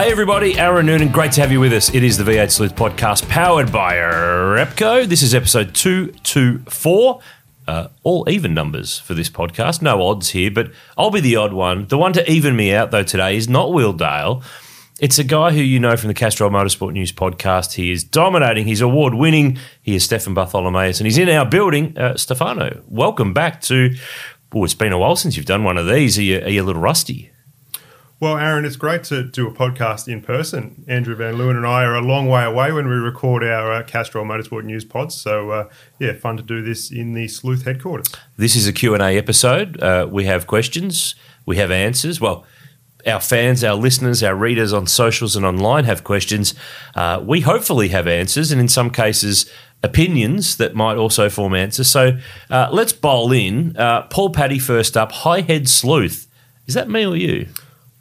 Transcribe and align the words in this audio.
Hey 0.00 0.10
everybody, 0.10 0.58
Aaron 0.58 0.86
Noonan, 0.86 1.08
great 1.12 1.32
to 1.32 1.42
have 1.42 1.52
you 1.52 1.60
with 1.60 1.74
us. 1.74 1.94
It 1.94 2.02
is 2.02 2.16
the 2.16 2.24
V8 2.24 2.50
Sleuth 2.50 2.74
podcast 2.74 3.28
powered 3.28 3.70
by 3.70 3.96
Repco. 3.96 5.06
This 5.06 5.20
is 5.20 5.34
episode 5.34 5.74
224. 5.74 7.20
Uh, 7.68 7.88
all 8.02 8.26
even 8.26 8.54
numbers 8.54 8.98
for 8.98 9.12
this 9.12 9.28
podcast, 9.28 9.82
no 9.82 10.00
odds 10.00 10.30
here, 10.30 10.50
but 10.50 10.72
I'll 10.96 11.10
be 11.10 11.20
the 11.20 11.36
odd 11.36 11.52
one. 11.52 11.86
The 11.86 11.98
one 11.98 12.14
to 12.14 12.32
even 12.32 12.56
me 12.56 12.72
out 12.72 12.92
though 12.92 13.02
today 13.02 13.36
is 13.36 13.46
not 13.46 13.74
Will 13.74 13.92
Dale. 13.92 14.42
It's 15.00 15.18
a 15.18 15.24
guy 15.24 15.52
who 15.52 15.60
you 15.60 15.78
know 15.78 15.98
from 15.98 16.08
the 16.08 16.14
Castrol 16.14 16.48
Motorsport 16.48 16.94
News 16.94 17.12
podcast. 17.12 17.74
He 17.74 17.92
is 17.92 18.02
dominating. 18.02 18.64
He's 18.64 18.80
award 18.80 19.12
winning. 19.12 19.58
He 19.82 19.94
is 19.94 20.02
Stefan 20.02 20.32
Bartholomaeus, 20.32 20.98
and 20.98 21.06
he's 21.06 21.18
in 21.18 21.28
our 21.28 21.44
building. 21.44 21.98
Uh, 21.98 22.16
Stefano, 22.16 22.82
welcome 22.88 23.34
back 23.34 23.60
to. 23.64 23.94
Oh, 24.54 24.64
it's 24.64 24.72
been 24.72 24.94
a 24.94 24.98
while 24.98 25.14
since 25.14 25.36
you've 25.36 25.44
done 25.44 25.62
one 25.62 25.76
of 25.76 25.86
these. 25.86 26.18
Are 26.18 26.22
you, 26.22 26.40
are 26.40 26.48
you 26.48 26.62
a 26.62 26.64
little 26.64 26.80
rusty? 26.80 27.29
Well, 28.20 28.36
Aaron, 28.36 28.66
it's 28.66 28.76
great 28.76 29.02
to 29.04 29.22
do 29.22 29.48
a 29.48 29.50
podcast 29.50 30.06
in 30.06 30.20
person. 30.20 30.84
Andrew 30.86 31.14
Van 31.14 31.36
Leeuwen 31.36 31.56
and 31.56 31.66
I 31.66 31.84
are 31.84 31.94
a 31.94 32.02
long 32.02 32.28
way 32.28 32.44
away 32.44 32.70
when 32.70 32.86
we 32.86 32.96
record 32.96 33.42
our 33.42 33.72
uh, 33.72 33.82
Castrol 33.82 34.26
Motorsport 34.26 34.64
News 34.64 34.84
pods. 34.84 35.14
So, 35.14 35.50
uh, 35.50 35.70
yeah, 35.98 36.12
fun 36.12 36.36
to 36.36 36.42
do 36.42 36.60
this 36.60 36.90
in 36.90 37.14
the 37.14 37.28
Sleuth 37.28 37.64
headquarters. 37.64 38.08
This 38.36 38.56
is 38.56 38.66
a 38.66 38.74
Q&A 38.74 39.16
episode. 39.16 39.80
Uh, 39.80 40.06
we 40.10 40.26
have 40.26 40.46
questions. 40.46 41.14
We 41.46 41.56
have 41.56 41.70
answers. 41.70 42.20
Well, 42.20 42.44
our 43.06 43.22
fans, 43.22 43.64
our 43.64 43.74
listeners, 43.74 44.22
our 44.22 44.34
readers 44.34 44.74
on 44.74 44.86
socials 44.86 45.34
and 45.34 45.46
online 45.46 45.84
have 45.84 46.04
questions. 46.04 46.52
Uh, 46.94 47.24
we 47.24 47.40
hopefully 47.40 47.88
have 47.88 48.06
answers, 48.06 48.52
and 48.52 48.60
in 48.60 48.68
some 48.68 48.90
cases, 48.90 49.50
opinions 49.82 50.58
that 50.58 50.74
might 50.74 50.98
also 50.98 51.30
form 51.30 51.54
answers. 51.54 51.88
So 51.88 52.18
uh, 52.50 52.68
let's 52.70 52.92
bowl 52.92 53.32
in. 53.32 53.78
Uh, 53.78 54.02
Paul 54.08 54.28
Paddy 54.28 54.58
first 54.58 54.94
up. 54.94 55.10
High 55.10 55.40
head 55.40 55.70
sleuth. 55.70 56.26
Is 56.66 56.74
that 56.74 56.86
me 56.86 57.06
or 57.06 57.16
you? 57.16 57.48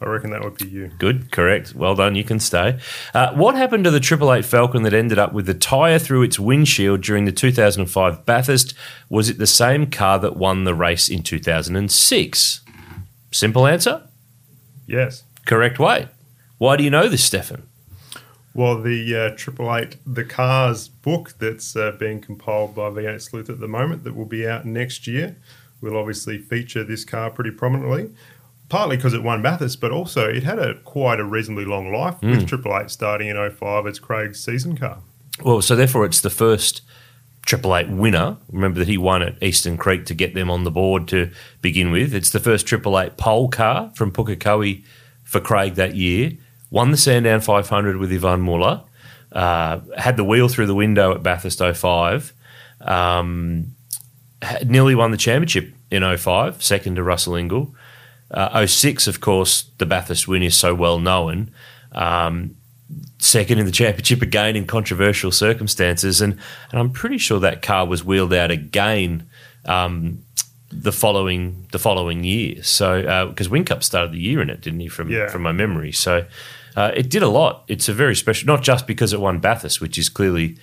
I 0.02 0.06
reckon 0.06 0.32
that 0.32 0.44
would 0.44 0.58
be 0.58 0.68
you. 0.68 0.92
Good, 0.98 1.30
correct. 1.32 1.76
Well 1.76 1.94
done. 1.94 2.16
You 2.16 2.24
can 2.24 2.40
stay. 2.40 2.80
Uh, 3.14 3.34
what 3.34 3.56
happened 3.56 3.84
to 3.84 3.92
the 3.92 4.00
Triple 4.00 4.34
Eight 4.34 4.46
Falcon 4.46 4.84
that 4.84 4.94
ended 4.94 5.20
up 5.20 5.34
with 5.34 5.46
the 5.46 5.54
tyre 5.54 6.00
through 6.00 6.24
its 6.24 6.40
windshield 6.40 7.02
during 7.02 7.26
the 7.26 7.34
2005 7.34 8.26
Bathurst? 8.26 8.74
Was 9.10 9.30
it 9.30 9.40
the 9.40 9.48
same 9.48 9.92
car 9.92 10.18
that 10.20 10.38
won 10.38 10.64
the 10.64 10.74
race 10.74 11.10
in 11.10 11.22
2006? 11.22 12.62
Simple 13.32 13.68
answer. 13.68 14.04
Yes. 14.88 15.24
Correct 15.46 15.80
way. 15.80 16.08
Why 16.58 16.78
do 16.78 16.84
you 16.84 16.90
know 16.90 17.10
this, 17.10 17.24
Stefan? 17.24 17.64
Well, 18.54 18.82
the 18.82 19.16
uh, 19.16 19.36
Triple 19.36 19.76
Eight 19.76 19.98
The 20.06 20.24
Cars 20.24 20.88
book 20.88 21.34
that's 21.40 21.76
uh, 21.76 21.92
being 22.00 22.22
compiled 22.22 22.74
by 22.74 22.90
V8 22.90 23.22
Sleuth 23.22 23.50
at 23.50 23.60
the 23.60 23.68
moment, 23.68 24.06
that 24.06 24.16
will 24.16 24.26
be 24.26 24.48
out 24.48 24.66
next 24.66 25.08
year, 25.08 25.38
will 25.82 25.98
obviously 25.98 26.38
feature 26.38 26.84
this 26.84 27.06
car 27.06 27.30
pretty 27.30 27.52
prominently 27.52 28.10
partly 28.70 28.96
because 28.96 29.14
it 29.14 29.24
won 29.24 29.42
Bathurst, 29.42 29.82
but 29.82 29.92
also 29.92 30.30
it 30.30 30.44
had 30.44 30.60
a 30.60 30.76
quite 30.82 31.20
a 31.20 31.26
reasonably 31.26 31.66
long 31.66 31.92
life 31.92 32.16
mm. 32.22 32.32
with 32.32 32.48
Triple 32.48 32.78
Eight 32.80 32.90
starting 32.90 33.28
in 33.28 33.52
05 33.52 33.88
as 33.88 34.00
Craig's 34.00 34.40
season 34.40 34.78
car. 34.78 35.00
Well, 35.44 35.62
so 35.62 35.76
therefore 35.76 36.06
it's 36.06 36.22
the 36.22 36.30
first 36.30 36.82
Triple 37.46 37.76
Eight 37.76 37.90
winner. 37.90 38.38
Remember 38.52 38.80
that 38.80 38.88
he 38.88 38.98
won 38.98 39.24
at 39.24 39.42
Eastern 39.42 39.78
Creek 39.78 40.06
to 40.06 40.14
get 40.14 40.36
them 40.36 40.52
on 40.52 40.64
the 40.64 40.72
board 40.72 41.08
to 41.10 41.32
begin 41.62 41.92
with. 41.92 42.14
It's 42.14 42.30
the 42.30 42.40
first 42.40 42.68
Triple 42.68 43.00
Eight 43.00 43.18
pole 43.18 43.50
car 43.50 43.92
from 43.96 44.12
Pukekohe 44.12 44.84
for 45.24 45.40
Craig 45.40 45.76
that 45.76 45.96
year. 45.96 46.34
Won 46.72 46.92
the 46.92 46.98
Sandown 46.98 47.42
500 47.42 47.98
with 47.98 48.12
Yvan 48.12 48.42
Muller. 48.42 48.84
Uh, 49.32 49.80
had 49.98 50.18
the 50.18 50.24
wheel 50.24 50.48
through 50.48 50.68
the 50.68 50.76
window 50.76 51.14
at 51.14 51.24
Bathurst 51.24 51.60
05. 51.60 52.34
Um, 52.82 53.76
nearly 54.66 54.96
won 54.96 55.12
the 55.12 55.18
championship 55.18 55.74
in 55.92 56.18
05, 56.18 56.64
second 56.64 56.96
to 56.96 57.04
Russell 57.04 57.34
Ingall. 57.34 57.74
Uh, 58.32 58.66
06, 58.66 59.08
of 59.08 59.22
course, 59.22 59.72
the 59.78 59.86
Bathurst 59.86 60.28
win 60.28 60.44
is 60.44 60.56
so 60.56 60.76
well 60.76 61.00
known. 61.00 61.52
Um, 61.92 62.56
second 63.20 63.60
in 63.60 63.66
the 63.66 63.72
championship 63.72 64.22
again 64.22 64.56
in 64.56 64.66
controversial 64.66 65.32
circumstances, 65.32 66.22
and, 66.22 66.38
and 66.72 66.80
I'm 66.80 66.92
pretty 66.92 67.18
sure 67.18 67.40
that 67.40 67.62
car 67.62 67.86
was 67.86 68.04
wheeled 68.04 68.34
out 68.34 68.52
again 68.52 69.28
um, 69.66 70.24
the 70.72 70.92
following 70.92 71.68
the 71.72 71.80
following 71.80 72.24
year. 72.24 72.64
So 72.64 73.28
because 73.30 73.48
uh, 73.48 73.52
Whincup 73.52 73.84
started 73.84 74.12
the 74.12 74.20
year 74.20 74.42
in 74.42 74.50
it, 74.50 74.62
didn't 74.62 74.80
he? 74.80 74.88
From 74.88 75.10
yeah. 75.10 75.28
from 75.30 75.42
my 75.42 75.52
memory, 75.52 75.92
so 75.92 76.26
uh, 76.76 76.92
it 76.96 77.10
did 77.10 77.24
a 77.24 77.28
lot. 77.28 77.64
It's 77.68 77.90
a 77.90 77.94
very 77.94 78.16
special, 78.16 78.48
not 78.48 78.64
just 78.64 78.88
because 78.88 79.14
it 79.14 79.20
won 79.20 79.40
Bathurst, 79.40 79.82
which 79.82 79.98
is 79.98 80.10
clearly 80.10 80.58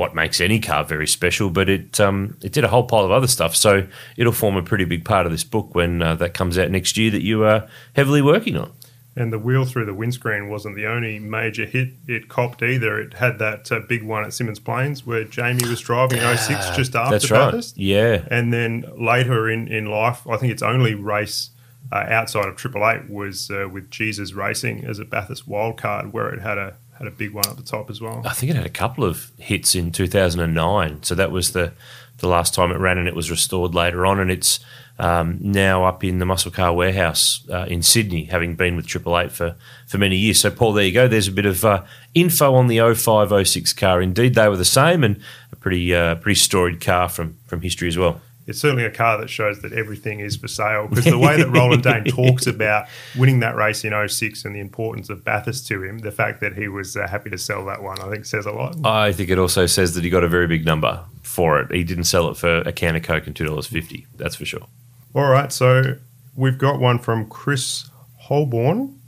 what 0.00 0.14
makes 0.14 0.40
any 0.40 0.58
car 0.58 0.82
very 0.82 1.06
special, 1.06 1.50
but 1.50 1.68
it 1.68 2.00
um, 2.00 2.34
it 2.42 2.52
did 2.52 2.64
a 2.64 2.68
whole 2.68 2.84
pile 2.84 3.04
of 3.04 3.10
other 3.10 3.26
stuff. 3.26 3.54
So 3.54 3.86
it'll 4.16 4.32
form 4.32 4.56
a 4.56 4.62
pretty 4.62 4.86
big 4.86 5.04
part 5.04 5.26
of 5.26 5.32
this 5.32 5.44
book 5.44 5.74
when 5.74 6.00
uh, 6.00 6.14
that 6.16 6.32
comes 6.32 6.58
out 6.58 6.70
next 6.70 6.96
year 6.96 7.10
that 7.10 7.22
you 7.22 7.44
are 7.44 7.68
heavily 7.94 8.22
working 8.22 8.56
on. 8.56 8.72
And 9.14 9.30
the 9.30 9.38
wheel 9.38 9.66
through 9.66 9.84
the 9.84 9.92
windscreen 9.92 10.48
wasn't 10.48 10.76
the 10.76 10.86
only 10.86 11.18
major 11.18 11.66
hit 11.66 11.90
it 12.06 12.30
copped 12.30 12.62
either. 12.62 12.98
It 12.98 13.14
had 13.14 13.38
that 13.40 13.70
uh, 13.70 13.80
big 13.80 14.02
one 14.02 14.24
at 14.24 14.30
Symmons 14.30 14.64
Plains 14.64 15.04
where 15.04 15.24
Jamie 15.24 15.68
was 15.68 15.82
driving 15.82 16.18
in 16.18 16.36
06 16.38 16.70
just 16.76 16.96
after 16.96 17.10
That's 17.10 17.30
right. 17.30 17.46
Bathurst. 17.46 17.76
Yeah. 17.76 18.24
And 18.30 18.54
then 18.54 18.86
later 18.96 19.50
in, 19.50 19.68
in 19.68 19.86
life, 19.86 20.26
I 20.26 20.38
think 20.38 20.52
its 20.52 20.62
only 20.62 20.94
race 20.94 21.50
uh, 21.92 22.06
outside 22.08 22.48
of 22.48 22.56
Triple 22.56 22.88
Eight 22.88 23.10
was 23.10 23.50
uh, 23.50 23.68
with 23.70 23.90
Jesus 23.90 24.32
Racing 24.32 24.84
as 24.86 24.98
a 24.98 25.04
Bathurst 25.04 25.46
wildcard 25.46 26.12
where 26.12 26.32
it 26.32 26.40
had 26.40 26.56
a 26.56 26.76
had 27.00 27.08
a 27.08 27.16
big 27.16 27.32
one 27.32 27.48
at 27.48 27.56
the 27.56 27.62
top 27.62 27.88
as 27.88 28.00
well. 28.00 28.22
I 28.26 28.34
think 28.34 28.50
it 28.50 28.56
had 28.56 28.66
a 28.66 28.70
couple 28.70 29.04
of 29.04 29.30
hits 29.38 29.74
in 29.74 29.90
2009. 29.90 31.02
So 31.02 31.14
that 31.14 31.30
was 31.30 31.52
the 31.52 31.72
the 32.18 32.28
last 32.28 32.52
time 32.52 32.70
it 32.70 32.76
ran, 32.76 32.98
and 32.98 33.08
it 33.08 33.16
was 33.16 33.30
restored 33.30 33.74
later 33.74 34.04
on, 34.04 34.20
and 34.20 34.30
it's 34.30 34.60
um, 34.98 35.38
now 35.40 35.86
up 35.86 36.04
in 36.04 36.18
the 36.18 36.26
muscle 36.26 36.50
car 36.50 36.74
warehouse 36.74 37.48
uh, 37.50 37.64
in 37.66 37.82
Sydney, 37.82 38.24
having 38.24 38.54
been 38.54 38.76
with 38.76 38.86
Triple 38.86 39.18
Eight 39.18 39.32
for 39.32 39.56
for 39.86 39.96
many 39.96 40.16
years. 40.16 40.40
So 40.40 40.50
Paul, 40.50 40.74
there 40.74 40.84
you 40.84 40.92
go. 40.92 41.08
There's 41.08 41.28
a 41.28 41.32
bit 41.32 41.46
of 41.46 41.64
uh, 41.64 41.84
info 42.12 42.54
on 42.54 42.66
the 42.66 42.78
0506 42.78 43.72
car. 43.72 44.02
Indeed, 44.02 44.34
they 44.34 44.48
were 44.48 44.58
the 44.58 44.66
same, 44.66 45.02
and 45.02 45.18
a 45.50 45.56
pretty 45.56 45.94
uh, 45.94 46.16
pretty 46.16 46.38
storied 46.38 46.82
car 46.82 47.08
from 47.08 47.38
from 47.46 47.62
history 47.62 47.88
as 47.88 47.96
well 47.96 48.20
it's 48.50 48.60
certainly 48.60 48.84
a 48.84 48.90
car 48.90 49.16
that 49.18 49.30
shows 49.30 49.62
that 49.62 49.72
everything 49.72 50.20
is 50.20 50.36
for 50.36 50.48
sale 50.48 50.88
because 50.88 51.04
the 51.04 51.18
way 51.18 51.36
that 51.36 51.48
Roland 51.48 51.84
Dane 51.84 52.04
talks 52.08 52.46
about 52.46 52.88
winning 53.16 53.40
that 53.40 53.54
race 53.54 53.84
in 53.84 54.08
06 54.08 54.44
and 54.44 54.54
the 54.54 54.60
importance 54.60 55.08
of 55.08 55.24
Bathurst 55.24 55.66
to 55.68 55.82
him, 55.82 56.00
the 56.00 56.10
fact 56.10 56.40
that 56.40 56.54
he 56.58 56.68
was 56.68 56.96
uh, 56.96 57.06
happy 57.06 57.30
to 57.30 57.38
sell 57.38 57.64
that 57.66 57.82
one, 57.82 58.00
I 58.00 58.10
think 58.10 58.24
says 58.24 58.46
a 58.46 58.50
lot. 58.50 58.76
I 58.84 59.12
think 59.12 59.30
it 59.30 59.38
also 59.38 59.66
says 59.66 59.94
that 59.94 60.04
he 60.04 60.10
got 60.10 60.24
a 60.24 60.28
very 60.28 60.48
big 60.48 60.66
number 60.66 61.04
for 61.22 61.60
it. 61.60 61.70
He 61.70 61.84
didn't 61.84 62.04
sell 62.04 62.28
it 62.28 62.36
for 62.36 62.58
a 62.58 62.72
can 62.72 62.96
of 62.96 63.02
Coke 63.04 63.26
and 63.26 63.36
$2.50, 63.36 64.06
that's 64.16 64.34
for 64.34 64.44
sure. 64.44 64.66
All 65.14 65.28
right, 65.28 65.52
so 65.52 65.96
we've 66.34 66.58
got 66.58 66.80
one 66.80 66.98
from 66.98 67.28
Chris 67.28 67.88
Holborn. 68.18 68.99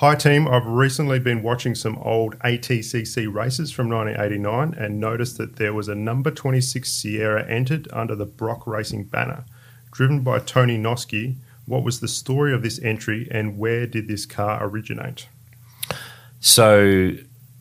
Hi, 0.00 0.14
team. 0.14 0.48
I've 0.48 0.64
recently 0.64 1.18
been 1.18 1.42
watching 1.42 1.74
some 1.74 1.98
old 1.98 2.38
ATCC 2.38 3.30
races 3.30 3.70
from 3.70 3.90
1989 3.90 4.72
and 4.82 4.98
noticed 4.98 5.36
that 5.36 5.56
there 5.56 5.74
was 5.74 5.88
a 5.88 5.94
number 5.94 6.30
26 6.30 6.90
Sierra 6.90 7.46
entered 7.46 7.86
under 7.92 8.16
the 8.16 8.24
Brock 8.24 8.66
Racing 8.66 9.04
banner. 9.04 9.44
Driven 9.90 10.20
by 10.22 10.38
Tony 10.38 10.78
Noske, 10.78 11.36
what 11.66 11.84
was 11.84 12.00
the 12.00 12.08
story 12.08 12.54
of 12.54 12.62
this 12.62 12.80
entry 12.82 13.28
and 13.30 13.58
where 13.58 13.86
did 13.86 14.08
this 14.08 14.24
car 14.24 14.66
originate? 14.66 15.28
So 16.40 17.10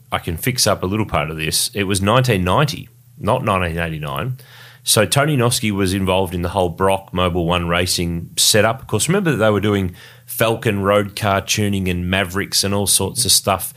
I 0.09 0.19
can 0.19 0.38
fix 0.38 0.65
up 0.65 0.81
a 0.81 0.85
little 0.85 1.06
part 1.06 1.30
of 1.30 1.35
this. 1.35 1.69
It 1.74 1.83
was 1.83 2.01
1990, 2.01 2.88
not 3.18 3.44
1989. 3.44 4.38
So 4.83 5.06
Tony 5.06 5.35
Noske 5.35 5.71
was 5.71 5.94
involved 5.94 6.33
in 6.33 6.42
the 6.42 6.50
whole 6.50 6.69
Brock 6.69 7.13
Mobile 7.13 7.45
One 7.45 7.68
racing 7.68 8.30
setup. 8.38 8.81
Of 8.81 8.88
course, 8.88 9.09
remember 9.09 9.31
that 9.31 9.38
they 9.38 9.50
were 9.50 9.59
doing 9.59 9.94
Falcon 10.39 10.81
road 10.81 11.18
car 11.18 11.41
tuning 11.41 11.89
and 11.89 12.09
Mavericks 12.09 12.63
and 12.63 12.74
all 12.74 12.88
sorts 12.88 13.25
of 13.25 13.31
stuff. 13.33 13.74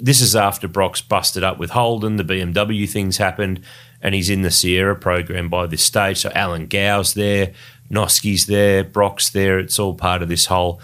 This 0.00 0.22
is 0.22 0.34
after 0.34 0.66
Brock's 0.66 1.02
busted 1.02 1.44
up 1.44 1.58
with 1.58 1.72
Holden. 1.72 2.16
The 2.16 2.24
BMW 2.24 2.88
things 2.88 3.18
happened, 3.18 3.60
and 4.00 4.14
he's 4.14 4.30
in 4.30 4.40
the 4.40 4.50
Sierra 4.50 4.96
program 4.96 5.50
by 5.50 5.66
this 5.66 5.82
stage. 5.82 6.16
So 6.16 6.32
Alan 6.34 6.68
Gow's 6.68 7.12
there, 7.12 7.52
Noske's 7.90 8.46
there, 8.46 8.82
Brock's 8.82 9.28
there. 9.28 9.58
It's 9.58 9.78
all 9.78 9.92
part 9.92 10.22
of 10.22 10.30
this 10.30 10.46
whole 10.46 10.80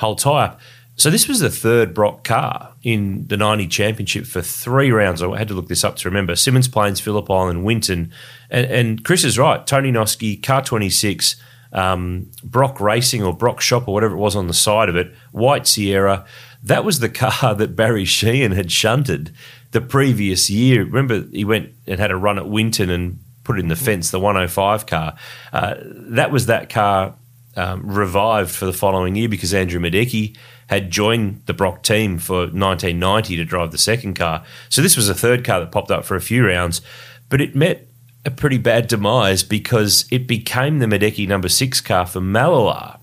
whole 0.00 0.16
tie 0.16 0.46
up. 0.46 0.60
So 0.96 1.10
this 1.10 1.28
was 1.28 1.38
the 1.38 1.48
third 1.48 1.94
Brock 1.94 2.24
car 2.24 2.74
in 2.82 3.28
the 3.28 3.36
90 3.36 3.68
championship 3.68 4.26
for 4.26 4.42
three 4.42 4.90
rounds. 4.90 5.22
I 5.22 5.38
had 5.38 5.46
to 5.46 5.54
look 5.54 5.68
this 5.68 5.84
up 5.84 5.94
to 5.98 6.08
remember. 6.08 6.32
Symmons 6.32 6.70
Plains, 6.70 6.98
Phillip 6.98 7.30
Island, 7.30 7.64
Winton. 7.64 8.12
And, 8.50 8.66
and 8.66 9.04
Chris 9.04 9.22
is 9.22 9.38
right. 9.38 9.64
Tony 9.64 9.92
Noske, 9.92 10.42
car 10.42 10.60
26, 10.60 11.36
um, 11.72 12.30
Brock 12.44 12.80
Racing 12.80 13.22
or 13.22 13.34
Brock 13.34 13.60
Shop 13.60 13.88
or 13.88 13.94
whatever 13.94 14.14
it 14.14 14.18
was 14.18 14.36
on 14.36 14.46
the 14.46 14.54
side 14.54 14.88
of 14.88 14.96
it, 14.96 15.12
white 15.32 15.66
Sierra. 15.66 16.24
That 16.62 16.84
was 16.84 17.00
the 17.00 17.08
car 17.08 17.54
that 17.56 17.76
Barry 17.76 18.04
Sheene 18.04 18.54
had 18.54 18.70
shunted 18.70 19.32
the 19.72 19.80
previous 19.80 20.50
year. 20.50 20.84
Remember, 20.84 21.24
he 21.32 21.44
went 21.44 21.72
and 21.86 21.98
had 21.98 22.10
a 22.10 22.16
run 22.16 22.38
at 22.38 22.48
Winton 22.48 22.90
and 22.90 23.18
put 23.44 23.56
it 23.56 23.60
in 23.60 23.68
the 23.68 23.76
fence, 23.76 24.10
the 24.10 24.20
105 24.20 24.86
car. 24.86 25.16
Uh, 25.52 25.74
that 25.82 26.30
was 26.30 26.46
that 26.46 26.70
car 26.70 27.14
um, 27.56 27.82
revived 27.84 28.50
for 28.50 28.66
the 28.66 28.72
following 28.72 29.16
year 29.16 29.28
because 29.28 29.52
Andrew 29.52 29.80
Miedecke 29.80 30.36
had 30.68 30.90
joined 30.90 31.42
the 31.46 31.52
Brock 31.52 31.82
team 31.82 32.18
for 32.18 32.42
1990 32.42 33.36
to 33.36 33.44
drive 33.44 33.72
the 33.72 33.78
second 33.78 34.14
car. 34.14 34.44
So 34.68 34.80
this 34.80 34.96
was 34.96 35.08
a 35.08 35.14
third 35.14 35.44
car 35.44 35.60
that 35.60 35.72
popped 35.72 35.90
up 35.90 36.04
for 36.04 36.16
a 36.16 36.20
few 36.20 36.46
rounds, 36.46 36.80
but 37.28 37.40
it 37.40 37.54
met 37.54 37.88
a 38.24 38.30
pretty 38.30 38.58
bad 38.58 38.86
demise 38.86 39.42
because 39.42 40.04
it 40.10 40.26
became 40.26 40.78
the 40.78 40.86
Miedecke 40.86 41.26
number 41.26 41.48
six 41.48 41.80
car 41.80 42.06
for 42.06 42.20
Mallala 42.20 42.98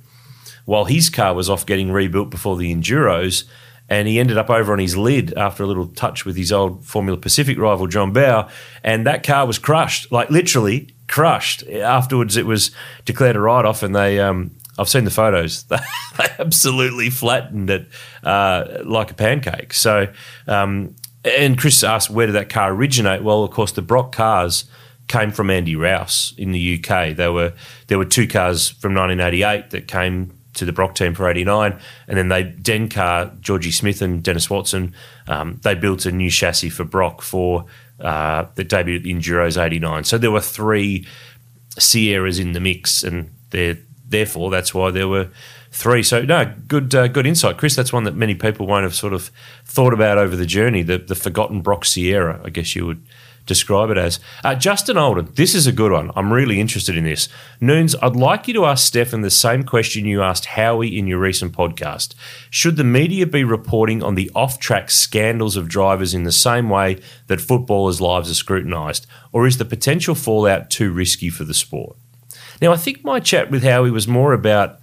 while 0.65 0.85
his 0.85 1.09
car 1.09 1.33
was 1.33 1.49
off 1.49 1.65
getting 1.65 1.91
rebuilt 1.91 2.29
before 2.29 2.55
the 2.55 2.73
Enduros. 2.73 3.43
And 3.89 4.07
he 4.07 4.19
ended 4.19 4.37
up 4.37 4.51
over 4.51 4.71
on 4.71 4.77
his 4.77 4.95
lid 4.95 5.33
after 5.33 5.63
a 5.63 5.65
little 5.65 5.87
touch 5.87 6.23
with 6.23 6.37
his 6.37 6.51
old 6.51 6.85
Formula 6.85 7.17
Pacific 7.17 7.57
rival, 7.57 7.87
John 7.87 8.13
Bowe. 8.13 8.47
And 8.83 9.07
that 9.07 9.23
car 9.23 9.47
was 9.47 9.57
crushed, 9.57 10.11
like 10.11 10.29
literally 10.29 10.93
crushed. 11.07 11.67
Afterwards, 11.67 12.37
it 12.37 12.45
was 12.45 12.69
declared 13.05 13.35
a 13.35 13.39
write 13.39 13.65
off, 13.65 13.81
and 13.81 13.95
they, 13.95 14.19
um, 14.19 14.51
I've 14.77 14.87
seen 14.87 15.05
the 15.05 15.11
photos, 15.11 15.63
they 15.63 15.79
absolutely 16.37 17.09
flattened 17.09 17.71
it 17.71 17.87
uh, 18.23 18.83
like 18.85 19.09
a 19.09 19.15
pancake. 19.15 19.73
So, 19.73 20.13
um, 20.47 20.95
and 21.25 21.57
Chris 21.57 21.83
asked, 21.83 22.11
where 22.11 22.27
did 22.27 22.33
that 22.33 22.49
car 22.49 22.71
originate? 22.71 23.23
Well, 23.23 23.43
of 23.43 23.49
course, 23.49 23.71
the 23.71 23.81
Brock 23.81 24.11
cars 24.11 24.65
came 25.09 25.31
from 25.31 25.49
Andy 25.49 25.75
Rouse 25.75 26.33
in 26.37 26.53
the 26.53 26.79
UK. 26.79 27.15
There 27.15 27.33
were 27.33 27.51
there 27.87 27.97
were 27.97 28.05
two 28.05 28.27
cars 28.27 28.69
from 28.69 28.93
1988 28.93 29.71
that 29.71 29.87
came 29.89 30.39
to 30.53 30.65
the 30.65 30.71
Brock 30.71 30.95
team 30.95 31.13
for 31.13 31.29
89. 31.29 31.77
And 32.07 32.17
then 32.17 32.29
they, 32.29 32.43
Dencar, 32.43 33.39
Georgie 33.39 33.71
Smith 33.71 34.01
and 34.01 34.23
Dennis 34.23 34.49
Watson, 34.49 34.93
um, 35.27 35.59
they 35.63 35.75
built 35.75 36.05
a 36.05 36.11
new 36.11 36.29
chassis 36.29 36.69
for 36.69 36.83
Brock 36.83 37.21
for 37.21 37.65
uh, 37.99 38.45
the 38.55 38.63
debut 38.63 38.97
at 38.97 39.03
the 39.03 39.13
Enduros 39.13 39.61
89. 39.61 40.05
So 40.05 40.17
there 40.17 40.31
were 40.31 40.41
three 40.41 41.05
Sierras 41.77 42.39
in 42.39 42.53
the 42.53 42.59
mix, 42.59 43.03
and 43.03 43.31
therefore 43.49 44.49
that's 44.49 44.73
why 44.73 44.91
there 44.91 45.07
were 45.07 45.29
three. 45.71 46.03
So 46.03 46.21
no, 46.23 46.53
good 46.67 46.93
uh, 46.95 47.07
good 47.07 47.25
insight, 47.25 47.57
Chris. 47.57 47.75
That's 47.75 47.93
one 47.93 48.03
that 48.03 48.15
many 48.15 48.35
people 48.35 48.67
won't 48.67 48.83
have 48.83 48.95
sort 48.95 49.13
of 49.13 49.31
thought 49.65 49.93
about 49.93 50.17
over 50.17 50.35
the 50.35 50.45
journey. 50.45 50.81
The 50.81 50.97
the 50.97 51.15
forgotten 51.15 51.61
Brock 51.61 51.85
Sierra, 51.85 52.41
I 52.43 52.49
guess 52.49 52.75
you 52.75 52.85
would 52.85 53.05
describe 53.49 53.89
it 53.89 53.97
as. 53.97 54.21
Uh, 54.45 54.55
Justin 54.55 54.97
Olden, 54.97 55.27
this 55.33 55.53
is 55.53 55.67
a 55.67 55.73
good 55.73 55.91
one. 55.91 56.11
I'm 56.15 56.31
really 56.31 56.61
interested 56.61 56.95
in 56.95 57.03
this. 57.03 57.27
Noons, 57.59 57.95
I'd 58.01 58.15
like 58.15 58.47
you 58.47 58.53
to 58.53 58.65
ask 58.65 58.87
Stefan 58.87 59.19
the 59.19 59.29
same 59.29 59.63
question 59.63 60.05
you 60.05 60.21
asked 60.21 60.45
Howie 60.45 60.97
in 60.97 61.07
your 61.07 61.19
recent 61.19 61.51
podcast. 61.51 62.15
Should 62.49 62.77
the 62.77 62.85
media 62.85 63.25
be 63.25 63.43
reporting 63.43 64.01
on 64.01 64.15
the 64.15 64.31
off 64.33 64.59
track 64.59 64.89
scandals 64.89 65.57
of 65.57 65.67
drivers 65.67 66.13
in 66.13 66.23
the 66.23 66.31
same 66.31 66.69
way 66.69 67.01
that 67.27 67.41
footballers' 67.41 67.99
lives 67.99 68.31
are 68.31 68.35
scrutinised, 68.35 69.05
or 69.33 69.45
is 69.45 69.57
the 69.57 69.65
potential 69.65 70.15
fallout 70.15 70.69
too 70.69 70.93
risky 70.93 71.29
for 71.29 71.43
the 71.43 71.53
sport? 71.53 71.97
Now, 72.61 72.71
I 72.71 72.77
think 72.77 73.03
my 73.03 73.19
chat 73.19 73.51
with 73.51 73.63
Howie 73.63 73.91
was 73.91 74.07
more 74.07 74.31
about 74.31 74.79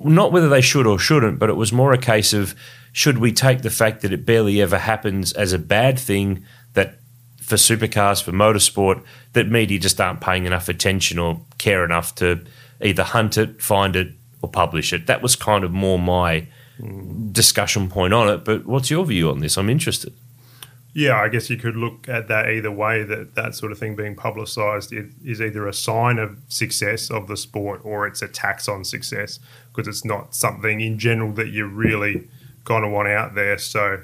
not 0.00 0.32
whether 0.32 0.48
they 0.48 0.60
should 0.60 0.86
or 0.86 0.98
shouldn't, 0.98 1.38
but 1.38 1.50
it 1.50 1.56
was 1.56 1.72
more 1.72 1.92
a 1.92 1.98
case 1.98 2.32
of 2.32 2.54
should 2.92 3.18
we 3.18 3.30
take 3.30 3.60
the 3.60 3.70
fact 3.70 4.00
that 4.00 4.12
it 4.12 4.24
barely 4.24 4.62
ever 4.62 4.78
happens 4.78 5.32
as 5.34 5.52
a 5.52 5.58
bad 5.58 5.98
thing 5.98 6.42
that 6.72 6.98
for 7.46 7.54
supercars, 7.54 8.20
for 8.20 8.32
motorsport, 8.32 9.02
that 9.34 9.48
media 9.48 9.78
just 9.78 10.00
aren't 10.00 10.20
paying 10.20 10.46
enough 10.46 10.68
attention 10.68 11.16
or 11.16 11.40
care 11.58 11.84
enough 11.84 12.12
to 12.16 12.44
either 12.82 13.04
hunt 13.04 13.38
it, 13.38 13.62
find 13.62 13.94
it, 13.94 14.08
or 14.42 14.50
publish 14.50 14.92
it. 14.92 15.06
That 15.06 15.22
was 15.22 15.36
kind 15.36 15.62
of 15.62 15.70
more 15.70 15.96
my 15.96 16.48
discussion 17.30 17.88
point 17.88 18.12
on 18.12 18.28
it. 18.28 18.44
But 18.44 18.66
what's 18.66 18.90
your 18.90 19.06
view 19.06 19.30
on 19.30 19.38
this? 19.38 19.56
I'm 19.56 19.70
interested. 19.70 20.12
Yeah, 20.92 21.20
I 21.20 21.28
guess 21.28 21.48
you 21.48 21.56
could 21.56 21.76
look 21.76 22.08
at 22.08 22.26
that 22.28 22.50
either 22.50 22.72
way. 22.72 23.04
That 23.04 23.36
that 23.36 23.54
sort 23.54 23.70
of 23.70 23.78
thing 23.78 23.94
being 23.94 24.16
publicised 24.16 24.92
is 24.92 25.40
either 25.40 25.68
a 25.68 25.72
sign 25.72 26.18
of 26.18 26.38
success 26.48 27.10
of 27.10 27.28
the 27.28 27.36
sport 27.36 27.80
or 27.84 28.08
it's 28.08 28.22
a 28.22 28.28
tax 28.28 28.66
on 28.66 28.84
success 28.84 29.38
because 29.68 29.86
it's 29.86 30.04
not 30.04 30.34
something 30.34 30.80
in 30.80 30.98
general 30.98 31.32
that 31.34 31.48
you 31.48 31.66
really 31.66 32.28
going 32.64 32.82
to 32.82 32.88
want 32.88 33.08
out 33.08 33.36
there. 33.36 33.56
So, 33.58 34.02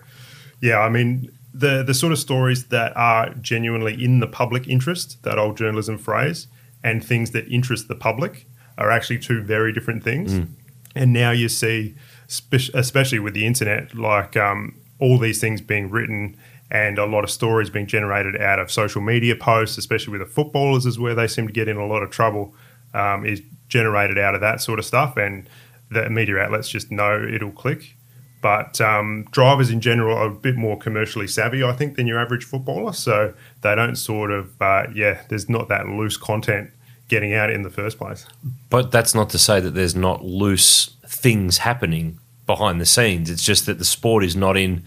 yeah, 0.60 0.78
I 0.78 0.90
mean, 0.90 1.32
the 1.54 1.82
the 1.82 1.94
sort 1.94 2.12
of 2.12 2.18
stories 2.18 2.66
that 2.66 2.96
are 2.96 3.30
genuinely 3.34 4.02
in 4.02 4.20
the 4.20 4.26
public 4.26 4.68
interest, 4.68 5.22
that 5.22 5.38
old 5.38 5.56
journalism 5.56 5.98
phrase, 5.98 6.46
and 6.82 7.04
things 7.04 7.30
that 7.32 7.46
interest 7.48 7.88
the 7.88 7.94
public 7.94 8.46
are 8.78 8.90
actually 8.90 9.18
two 9.18 9.42
very 9.42 9.72
different 9.72 10.02
things. 10.02 10.32
Mm. 10.32 10.48
And 10.94 11.12
now 11.12 11.30
you 11.30 11.48
see, 11.48 11.94
especially 12.28 13.18
with 13.18 13.34
the 13.34 13.46
internet, 13.46 13.94
like 13.94 14.36
um, 14.36 14.74
all 14.98 15.18
these 15.18 15.40
things 15.40 15.60
being 15.60 15.90
written 15.90 16.36
and 16.70 16.98
a 16.98 17.04
lot 17.04 17.24
of 17.24 17.30
stories 17.30 17.70
being 17.70 17.86
generated 17.86 18.40
out 18.40 18.58
of 18.58 18.70
social 18.70 19.02
media 19.02 19.36
posts, 19.36 19.76
especially 19.76 20.12
with 20.12 20.20
the 20.20 20.26
footballers, 20.26 20.86
is 20.86 20.98
where 20.98 21.14
they 21.14 21.26
seem 21.26 21.46
to 21.46 21.52
get 21.52 21.68
in 21.68 21.76
a 21.76 21.86
lot 21.86 22.02
of 22.02 22.10
trouble. 22.10 22.54
Um, 22.94 23.24
is 23.24 23.40
generated 23.68 24.18
out 24.18 24.34
of 24.34 24.42
that 24.42 24.60
sort 24.60 24.78
of 24.78 24.84
stuff, 24.84 25.16
and 25.16 25.48
the 25.90 26.10
media 26.10 26.36
outlets 26.38 26.68
just 26.68 26.90
know 26.90 27.22
it'll 27.22 27.52
click. 27.52 27.96
But 28.42 28.80
um, 28.80 29.26
drivers 29.30 29.70
in 29.70 29.80
general 29.80 30.18
are 30.18 30.26
a 30.26 30.34
bit 30.34 30.56
more 30.56 30.76
commercially 30.76 31.28
savvy, 31.28 31.62
I 31.62 31.72
think, 31.72 31.96
than 31.96 32.08
your 32.08 32.18
average 32.18 32.44
footballer. 32.44 32.92
So 32.92 33.32
they 33.62 33.74
don't 33.76 33.94
sort 33.94 34.32
of, 34.32 34.60
uh, 34.60 34.88
yeah, 34.92 35.22
there's 35.28 35.48
not 35.48 35.68
that 35.68 35.88
loose 35.88 36.16
content 36.16 36.70
getting 37.08 37.34
out 37.34 37.50
in 37.50 37.62
the 37.62 37.70
first 37.70 37.98
place. 37.98 38.26
But 38.68 38.90
that's 38.90 39.14
not 39.14 39.30
to 39.30 39.38
say 39.38 39.60
that 39.60 39.70
there's 39.70 39.94
not 39.94 40.24
loose 40.24 40.96
things 41.06 41.58
happening 41.58 42.18
behind 42.44 42.80
the 42.80 42.86
scenes. 42.86 43.30
It's 43.30 43.44
just 43.44 43.66
that 43.66 43.78
the 43.78 43.84
sport 43.84 44.24
is 44.24 44.34
not 44.34 44.56
in 44.56 44.82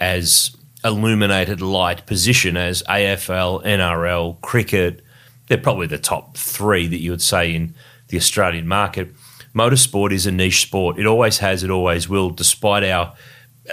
as 0.00 0.56
illuminated 0.84 1.60
light 1.60 2.06
position 2.06 2.56
as 2.56 2.82
AFL, 2.84 3.64
NRL, 3.64 4.40
cricket. 4.40 5.04
They're 5.46 5.58
probably 5.58 5.86
the 5.86 5.98
top 5.98 6.36
three 6.36 6.88
that 6.88 6.98
you 6.98 7.12
would 7.12 7.22
say 7.22 7.54
in 7.54 7.74
the 8.08 8.16
Australian 8.16 8.66
market 8.66 9.14
motorsport 9.56 10.12
is 10.12 10.26
a 10.26 10.32
niche 10.32 10.62
sport. 10.62 10.98
It 10.98 11.06
always 11.06 11.38
has, 11.38 11.62
it 11.62 11.70
always 11.70 12.08
will, 12.08 12.30
despite 12.30 12.84
our 12.84 13.14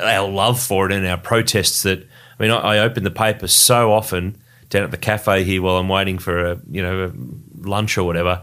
our 0.02 0.28
love 0.28 0.60
for 0.60 0.88
it 0.88 0.92
and 0.92 1.06
our 1.06 1.18
protests 1.18 1.84
that 1.84 2.00
I 2.00 2.44
mean, 2.44 2.52
I, 2.52 2.76
I 2.76 2.80
open 2.80 3.04
the 3.04 3.12
paper 3.12 3.48
so 3.48 3.92
often 3.92 4.42
down 4.70 4.84
at 4.84 4.92
the 4.92 4.98
cafe 4.98 5.44
here 5.44 5.62
while 5.62 5.78
I'm 5.78 5.90
waiting 5.90 6.18
for 6.18 6.52
a 6.52 6.60
you 6.70 6.82
know 6.82 7.06
a 7.06 7.68
lunch 7.68 7.98
or 7.98 8.06
whatever, 8.06 8.42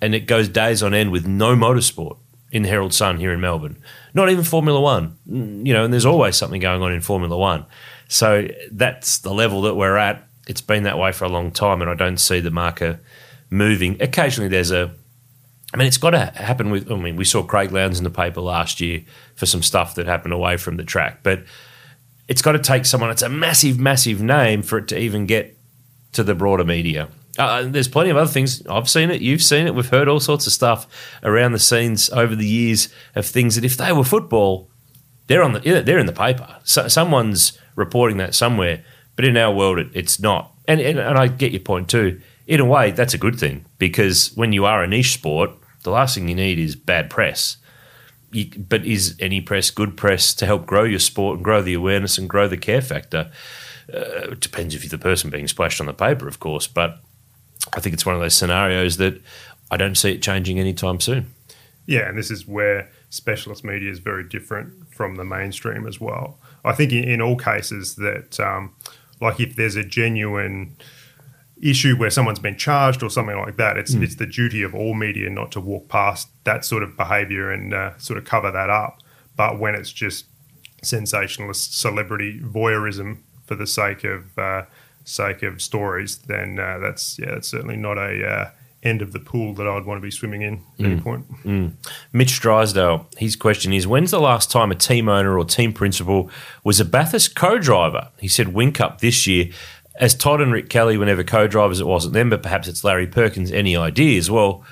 and 0.00 0.14
it 0.14 0.26
goes 0.26 0.48
days 0.48 0.82
on 0.82 0.92
end 0.92 1.12
with 1.12 1.26
no 1.26 1.54
motorsport 1.54 2.18
in 2.52 2.62
the 2.62 2.68
Herald 2.68 2.92
Sun 2.92 3.18
here 3.18 3.32
in 3.32 3.40
Melbourne. 3.40 3.76
Not 4.12 4.30
even 4.30 4.44
Formula 4.44 4.80
One, 4.80 5.16
you 5.26 5.72
know, 5.72 5.84
and 5.84 5.92
there's 5.92 6.06
always 6.06 6.36
something 6.36 6.60
going 6.60 6.82
on 6.82 6.92
in 6.92 7.00
Formula 7.00 7.36
One. 7.36 7.64
So 8.08 8.48
that's 8.70 9.18
the 9.18 9.32
level 9.32 9.62
that 9.62 9.74
we're 9.74 9.96
at. 9.96 10.26
It's 10.46 10.60
been 10.60 10.84
that 10.84 10.98
way 10.98 11.12
for 11.12 11.24
a 11.24 11.28
long 11.28 11.50
time, 11.50 11.80
and 11.80 11.90
I 11.90 11.94
don't 11.94 12.18
see 12.18 12.40
the 12.40 12.50
marker 12.50 13.00
moving. 13.50 14.00
Occasionally, 14.00 14.48
there's 14.48 14.70
a 14.70 14.92
I 15.76 15.78
mean, 15.78 15.88
it's 15.88 15.98
got 15.98 16.10
to 16.10 16.32
happen 16.34 16.70
with. 16.70 16.90
I 16.90 16.96
mean, 16.96 17.16
we 17.16 17.26
saw 17.26 17.42
Craig 17.42 17.70
Lowndes 17.70 17.98
in 17.98 18.04
the 18.04 18.10
paper 18.10 18.40
last 18.40 18.80
year 18.80 19.02
for 19.34 19.44
some 19.44 19.62
stuff 19.62 19.94
that 19.96 20.06
happened 20.06 20.32
away 20.32 20.56
from 20.56 20.78
the 20.78 20.84
track, 20.84 21.22
but 21.22 21.44
it's 22.28 22.40
got 22.40 22.52
to 22.52 22.58
take 22.58 22.86
someone. 22.86 23.10
It's 23.10 23.20
a 23.20 23.28
massive, 23.28 23.78
massive 23.78 24.22
name 24.22 24.62
for 24.62 24.78
it 24.78 24.88
to 24.88 24.98
even 24.98 25.26
get 25.26 25.54
to 26.12 26.24
the 26.24 26.34
broader 26.34 26.64
media. 26.64 27.10
Uh, 27.38 27.64
there's 27.64 27.88
plenty 27.88 28.08
of 28.08 28.16
other 28.16 28.30
things. 28.30 28.66
I've 28.66 28.88
seen 28.88 29.10
it. 29.10 29.20
You've 29.20 29.42
seen 29.42 29.66
it. 29.66 29.74
We've 29.74 29.90
heard 29.90 30.08
all 30.08 30.18
sorts 30.18 30.46
of 30.46 30.54
stuff 30.54 30.86
around 31.22 31.52
the 31.52 31.58
scenes 31.58 32.08
over 32.08 32.34
the 32.34 32.46
years 32.46 32.88
of 33.14 33.26
things 33.26 33.56
that 33.56 33.64
if 33.64 33.76
they 33.76 33.92
were 33.92 34.02
football, 34.02 34.70
they're 35.26 35.42
on 35.42 35.52
the 35.52 35.82
they're 35.82 35.98
in 35.98 36.06
the 36.06 36.12
paper. 36.14 36.56
So, 36.64 36.88
someone's 36.88 37.58
reporting 37.74 38.16
that 38.16 38.34
somewhere. 38.34 38.82
But 39.14 39.26
in 39.26 39.36
our 39.36 39.54
world, 39.54 39.78
it, 39.78 39.88
it's 39.92 40.18
not. 40.18 40.54
And, 40.66 40.80
and 40.80 40.98
and 40.98 41.18
I 41.18 41.28
get 41.28 41.52
your 41.52 41.60
point 41.60 41.90
too 41.90 42.22
in 42.46 42.60
a 42.60 42.64
way, 42.64 42.92
that's 42.92 43.14
a 43.14 43.18
good 43.18 43.38
thing 43.38 43.64
because 43.78 44.32
when 44.36 44.52
you 44.52 44.64
are 44.64 44.82
a 44.82 44.86
niche 44.86 45.12
sport, 45.12 45.50
the 45.86 45.92
last 45.92 46.14
thing 46.14 46.28
you 46.28 46.34
need 46.34 46.58
is 46.58 46.76
bad 46.76 47.08
press. 47.08 47.56
You, 48.32 48.50
but 48.58 48.84
is 48.84 49.16
any 49.20 49.40
press 49.40 49.70
good 49.70 49.96
press 49.96 50.34
to 50.34 50.46
help 50.46 50.66
grow 50.66 50.82
your 50.82 50.98
sport 50.98 51.36
and 51.36 51.44
grow 51.44 51.62
the 51.62 51.74
awareness 51.74 52.18
and 52.18 52.28
grow 52.28 52.48
the 52.48 52.56
care 52.56 52.82
factor? 52.82 53.30
Uh, 53.92 54.32
it 54.32 54.40
depends 54.40 54.74
if 54.74 54.82
you're 54.82 54.90
the 54.90 54.98
person 54.98 55.30
being 55.30 55.46
splashed 55.46 55.80
on 55.80 55.86
the 55.86 55.94
paper, 55.94 56.26
of 56.26 56.40
course. 56.40 56.66
But 56.66 56.98
I 57.72 57.80
think 57.80 57.94
it's 57.94 58.04
one 58.04 58.16
of 58.16 58.20
those 58.20 58.34
scenarios 58.34 58.96
that 58.96 59.22
I 59.70 59.76
don't 59.76 59.94
see 59.94 60.10
it 60.10 60.22
changing 60.22 60.58
anytime 60.58 61.00
soon. 61.00 61.32
Yeah, 61.86 62.08
and 62.08 62.18
this 62.18 62.32
is 62.32 62.48
where 62.48 62.90
specialist 63.10 63.64
media 63.64 63.90
is 63.90 64.00
very 64.00 64.24
different 64.28 64.92
from 64.92 65.14
the 65.14 65.24
mainstream 65.24 65.86
as 65.86 66.00
well. 66.00 66.38
I 66.64 66.72
think 66.72 66.90
in, 66.90 67.04
in 67.04 67.22
all 67.22 67.36
cases 67.36 67.94
that, 67.94 68.40
um, 68.40 68.74
like, 69.20 69.38
if 69.38 69.54
there's 69.54 69.76
a 69.76 69.84
genuine 69.84 70.76
issue 71.62 71.96
where 71.96 72.10
someone's 72.10 72.38
been 72.38 72.56
charged 72.56 73.02
or 73.02 73.10
something 73.10 73.36
like 73.38 73.56
that. 73.56 73.76
It's 73.76 73.94
mm. 73.94 74.02
it's 74.02 74.16
the 74.16 74.26
duty 74.26 74.62
of 74.62 74.74
all 74.74 74.94
media 74.94 75.30
not 75.30 75.52
to 75.52 75.60
walk 75.60 75.88
past 75.88 76.28
that 76.44 76.64
sort 76.64 76.82
of 76.82 76.96
behaviour 76.96 77.50
and 77.50 77.72
uh, 77.72 77.96
sort 77.98 78.18
of 78.18 78.24
cover 78.24 78.50
that 78.50 78.70
up. 78.70 79.00
But 79.36 79.58
when 79.58 79.74
it's 79.74 79.92
just 79.92 80.26
sensationalist 80.82 81.78
celebrity 81.78 82.40
voyeurism 82.40 83.18
for 83.44 83.54
the 83.54 83.66
sake 83.66 84.04
of 84.04 84.38
uh, 84.38 84.64
sake 85.04 85.42
of 85.42 85.62
stories, 85.62 86.18
then 86.18 86.58
uh, 86.58 86.78
that's 86.78 87.18
yeah, 87.18 87.30
that's 87.30 87.48
certainly 87.48 87.76
not 87.76 87.98
a 87.98 88.26
uh, 88.26 88.50
end 88.82 89.02
of 89.02 89.12
the 89.12 89.18
pool 89.18 89.52
that 89.54 89.66
I'd 89.66 89.84
want 89.84 89.98
to 89.98 90.02
be 90.02 90.10
swimming 90.10 90.42
in 90.42 90.62
at 90.78 90.86
any 90.86 91.00
point. 91.00 91.26
Mitch 92.12 92.40
Drysdale, 92.40 93.08
his 93.16 93.36
question 93.36 93.72
is 93.72 93.86
When's 93.86 94.10
the 94.10 94.20
last 94.20 94.50
time 94.50 94.70
a 94.70 94.74
team 94.74 95.08
owner 95.08 95.38
or 95.38 95.44
team 95.44 95.72
principal 95.72 96.30
was 96.64 96.80
a 96.80 96.84
Bathurst 96.84 97.34
co 97.34 97.58
driver? 97.58 98.10
He 98.18 98.28
said 98.28 98.48
Whincup 98.48 99.00
this 99.00 99.26
year. 99.26 99.50
As 99.98 100.14
Todd 100.14 100.40
and 100.40 100.52
Rick 100.52 100.68
Kelly 100.68 100.98
were 100.98 101.06
never 101.06 101.24
co 101.24 101.46
drivers, 101.46 101.80
it 101.80 101.86
wasn't 101.86 102.14
them, 102.14 102.30
but 102.30 102.42
perhaps 102.42 102.68
it's 102.68 102.84
Larry 102.84 103.06
Perkins. 103.06 103.50
Any 103.50 103.76
ideas? 103.76 104.30
Well, 104.30 104.64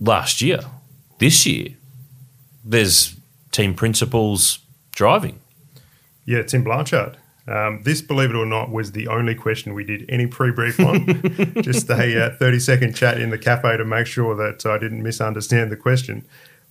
last 0.00 0.40
year, 0.40 0.60
this 1.18 1.46
year, 1.46 1.68
there's 2.64 3.16
team 3.52 3.74
principals 3.74 4.58
driving. 4.92 5.40
Yeah, 6.24 6.42
Tim 6.42 6.64
Blanchard. 6.64 7.18
Um, 7.46 7.82
this, 7.82 8.00
believe 8.00 8.30
it 8.30 8.36
or 8.36 8.46
not, 8.46 8.70
was 8.70 8.92
the 8.92 9.06
only 9.08 9.34
question 9.34 9.74
we 9.74 9.84
did 9.84 10.06
any 10.08 10.26
pre-brief 10.26 10.80
on. 10.80 11.06
Just 11.62 11.90
a 11.90 12.26
uh, 12.26 12.36
thirty-second 12.36 12.96
chat 12.96 13.20
in 13.20 13.30
the 13.30 13.38
cafe 13.38 13.76
to 13.76 13.84
make 13.84 14.06
sure 14.06 14.34
that 14.34 14.64
I 14.64 14.78
didn't 14.78 15.02
misunderstand 15.02 15.70
the 15.70 15.76
question. 15.76 16.24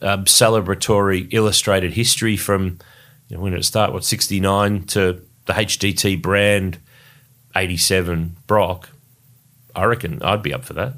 um, 0.00 0.24
celebratory 0.24 1.28
illustrated 1.30 1.92
history 1.92 2.36
from 2.36 2.78
you 3.28 3.36
know, 3.36 3.42
when 3.42 3.52
did 3.52 3.60
it 3.60 3.64
start? 3.64 3.92
What 3.92 4.04
69 4.04 4.84
to 4.84 5.20
the 5.44 5.52
HDT 5.52 6.22
brand 6.22 6.78
87 7.54 8.36
Brock. 8.46 8.88
I 9.76 9.84
reckon 9.84 10.22
I'd 10.22 10.42
be 10.42 10.54
up 10.54 10.64
for 10.64 10.72
that. 10.74 10.94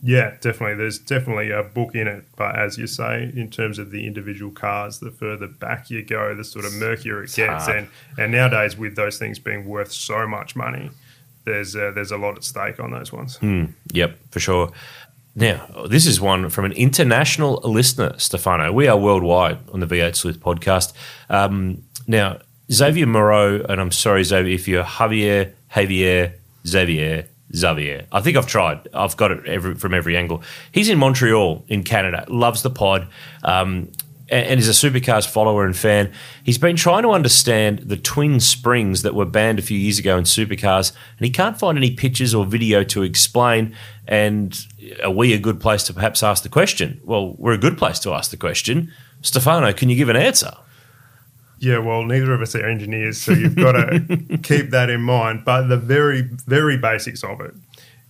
Yeah, 0.00 0.36
definitely. 0.40 0.76
There's 0.76 0.98
definitely 0.98 1.50
a 1.50 1.64
book 1.64 1.96
in 1.96 2.06
it, 2.06 2.24
but 2.36 2.56
as 2.56 2.78
you 2.78 2.86
say, 2.86 3.32
in 3.34 3.50
terms 3.50 3.80
of 3.80 3.90
the 3.90 4.06
individual 4.06 4.52
cars, 4.52 5.00
the 5.00 5.10
further 5.10 5.48
back 5.48 5.90
you 5.90 6.04
go, 6.04 6.36
the 6.36 6.44
sort 6.44 6.64
of 6.64 6.72
murkier 6.74 7.24
it 7.24 7.34
gets. 7.34 7.66
hard. 7.66 7.76
And 7.76 7.88
and 8.16 8.30
nowadays, 8.30 8.76
with 8.76 8.94
those 8.94 9.18
things 9.18 9.40
being 9.40 9.66
worth 9.66 9.90
so 9.90 10.24
much 10.28 10.54
money, 10.54 10.90
there's 11.48 11.74
uh, 11.74 11.90
there's 11.94 12.12
a 12.12 12.16
lot 12.16 12.36
at 12.36 12.44
stake 12.44 12.78
on 12.80 12.90
those 12.90 13.12
ones. 13.12 13.38
Yep, 13.92 14.18
for 14.30 14.40
sure. 14.40 14.70
Now, 15.34 15.66
this 15.88 16.06
is 16.06 16.20
one 16.20 16.50
from 16.50 16.64
an 16.64 16.72
international 16.72 17.60
listener, 17.62 18.18
Stefano. 18.18 18.72
We 18.72 18.88
are 18.88 18.96
worldwide 18.96 19.58
on 19.72 19.80
the 19.80 19.86
V8 19.86 20.16
Sleuth 20.16 20.40
podcast. 20.40 20.92
Um, 21.30 21.84
now, 22.08 22.38
Xavier 22.72 23.06
Moreau, 23.06 23.64
and 23.68 23.80
I'm 23.80 23.92
sorry, 23.92 24.24
Xavier, 24.24 24.54
if 24.54 24.66
you're 24.66 24.82
Javier, 24.82 25.52
Javier, 25.72 26.32
Xavier, 26.66 27.28
Xavier. 27.54 28.06
I 28.10 28.20
think 28.20 28.36
I've 28.36 28.46
tried. 28.46 28.88
I've 28.92 29.16
got 29.16 29.30
it 29.30 29.46
every, 29.46 29.74
from 29.76 29.94
every 29.94 30.16
angle. 30.16 30.42
He's 30.72 30.88
in 30.88 30.98
Montreal, 30.98 31.64
in 31.68 31.84
Canada, 31.84 32.24
loves 32.28 32.62
the 32.62 32.70
pod. 32.70 33.06
Um, 33.44 33.92
and 34.28 34.46
and 34.46 34.60
is 34.60 34.68
a 34.68 34.90
supercars 34.90 35.26
follower 35.26 35.64
and 35.64 35.76
fan. 35.76 36.12
He's 36.42 36.58
been 36.58 36.76
trying 36.76 37.02
to 37.02 37.10
understand 37.10 37.80
the 37.80 37.96
twin 37.96 38.40
springs 38.40 39.02
that 39.02 39.14
were 39.14 39.24
banned 39.24 39.58
a 39.58 39.62
few 39.62 39.78
years 39.78 39.98
ago 39.98 40.16
in 40.16 40.24
supercars, 40.24 40.92
and 41.18 41.24
he 41.24 41.30
can't 41.30 41.58
find 41.58 41.78
any 41.78 41.90
pictures 41.90 42.34
or 42.34 42.44
video 42.44 42.84
to 42.84 43.02
explain. 43.02 43.74
And 44.06 44.58
are 45.02 45.10
we 45.10 45.32
a 45.32 45.38
good 45.38 45.60
place 45.60 45.82
to 45.84 45.94
perhaps 45.94 46.22
ask 46.22 46.42
the 46.42 46.48
question? 46.48 47.00
Well, 47.04 47.34
we're 47.38 47.52
a 47.52 47.58
good 47.58 47.78
place 47.78 47.98
to 48.00 48.12
ask 48.12 48.30
the 48.30 48.36
question. 48.36 48.92
Stefano, 49.22 49.72
can 49.72 49.88
you 49.88 49.96
give 49.96 50.08
an 50.08 50.16
answer? 50.16 50.52
Yeah, 51.60 51.78
well, 51.78 52.04
neither 52.04 52.32
of 52.32 52.40
us 52.40 52.54
are 52.54 52.64
engineers, 52.64 53.20
so 53.20 53.32
you've 53.32 53.56
got 53.56 53.72
to 53.72 54.38
keep 54.42 54.70
that 54.70 54.90
in 54.90 55.02
mind. 55.02 55.44
But 55.44 55.66
the 55.66 55.76
very, 55.76 56.22
very 56.22 56.78
basics 56.78 57.24
of 57.24 57.40
it 57.40 57.52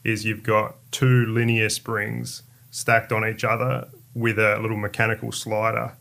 is 0.05 0.25
you've 0.25 0.43
got 0.43 0.77
two 0.91 1.25
linear 1.27 1.71
springs 1.71 2.43
stacked 2.71 3.11
on 3.11 3.27
each 3.27 3.45
other 3.45 3.89
with 4.15 4.39
a 4.39 4.59
little 4.61 4.77
mechanical 4.77 5.33
slider. 5.33 5.97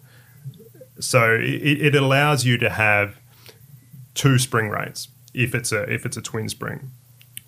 So 0.99 1.33
it, 1.33 1.81
it 1.81 1.95
allows 1.95 2.45
you 2.45 2.57
to 2.57 2.69
have 2.69 3.17
two 4.13 4.39
spring 4.39 4.69
rates 4.69 5.09
if 5.33 5.53
it's 5.53 5.71
a 5.71 5.83
if 5.83 6.05
it's 6.05 6.17
a 6.17 6.21
twin 6.21 6.49
spring. 6.49 6.91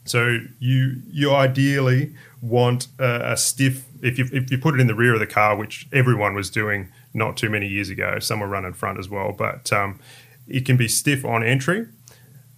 So 0.05 0.39
you 0.59 1.01
you 1.07 1.33
ideally 1.33 2.15
want 2.41 2.87
a, 2.99 3.33
a 3.33 3.37
stiff 3.37 3.85
if 4.01 4.17
you 4.17 4.27
if 4.31 4.51
you 4.51 4.57
put 4.57 4.75
it 4.75 4.81
in 4.81 4.87
the 4.87 4.95
rear 4.95 5.13
of 5.13 5.19
the 5.19 5.27
car, 5.27 5.55
which 5.55 5.87
everyone 5.91 6.35
was 6.35 6.49
doing 6.49 6.91
not 7.13 7.37
too 7.37 7.49
many 7.49 7.67
years 7.67 7.89
ago. 7.89 8.19
Some 8.19 8.39
were 8.39 8.47
running 8.47 8.73
front 8.73 8.99
as 8.99 9.09
well, 9.09 9.33
but 9.33 9.71
um, 9.73 9.99
it 10.47 10.65
can 10.65 10.77
be 10.77 10.87
stiff 10.87 11.25
on 11.25 11.43
entry 11.43 11.87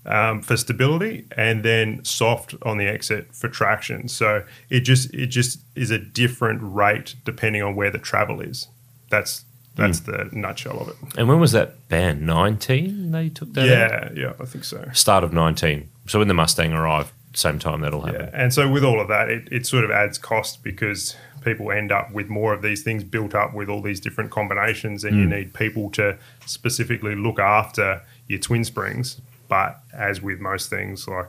um, 0.05 0.41
for 0.41 0.57
stability, 0.57 1.25
and 1.36 1.63
then 1.63 2.03
soft 2.03 2.55
on 2.63 2.77
the 2.77 2.88
exit 2.88 3.33
for 3.33 3.50
traction. 3.50 4.07
So 4.07 4.43
it 4.69 4.81
just 4.81 5.13
it 5.13 5.27
just 5.27 5.60
is 5.75 5.91
a 5.91 5.98
different 5.98 6.60
rate 6.62 7.15
depending 7.24 7.62
on 7.62 7.75
where 7.75 7.91
the 7.91 8.00
travel 8.00 8.41
is. 8.41 8.67
That's 9.10 9.45
that's 9.75 10.01
the 10.01 10.29
nutshell 10.31 10.79
of 10.79 10.89
it. 10.89 10.95
And 11.17 11.27
when 11.27 11.39
was 11.39 11.53
that 11.53 11.87
ban? 11.87 12.25
19 12.25 13.11
they 13.11 13.29
took 13.29 13.53
that 13.53 13.61
out? 13.61 14.15
Yeah, 14.15 14.21
yeah, 14.21 14.33
I 14.39 14.45
think 14.45 14.63
so. 14.63 14.89
Start 14.93 15.23
of 15.23 15.33
19. 15.33 15.89
So 16.07 16.19
when 16.19 16.27
the 16.27 16.33
Mustang 16.33 16.73
arrived, 16.73 17.11
same 17.33 17.59
time 17.59 17.81
that'll 17.81 18.01
happen. 18.01 18.21
Yeah, 18.21 18.29
and 18.33 18.53
so 18.53 18.69
with 18.69 18.83
all 18.83 18.99
of 18.99 19.07
that, 19.07 19.29
it, 19.29 19.47
it 19.51 19.65
sort 19.65 19.85
of 19.85 19.91
adds 19.91 20.17
cost 20.17 20.63
because 20.63 21.15
people 21.41 21.71
end 21.71 21.91
up 21.91 22.11
with 22.11 22.29
more 22.29 22.53
of 22.53 22.61
these 22.61 22.83
things 22.83 23.03
built 23.03 23.33
up 23.33 23.53
with 23.53 23.69
all 23.69 23.81
these 23.81 23.99
different 23.99 24.31
combinations, 24.31 25.03
and 25.03 25.15
you 25.15 25.23
hmm. 25.23 25.31
need 25.31 25.53
people 25.53 25.89
to 25.91 26.17
specifically 26.45 27.15
look 27.15 27.39
after 27.39 28.01
your 28.27 28.39
twin 28.39 28.63
springs. 28.63 29.21
But 29.47 29.79
as 29.93 30.21
with 30.21 30.39
most 30.39 30.69
things, 30.69 31.07
like 31.07 31.27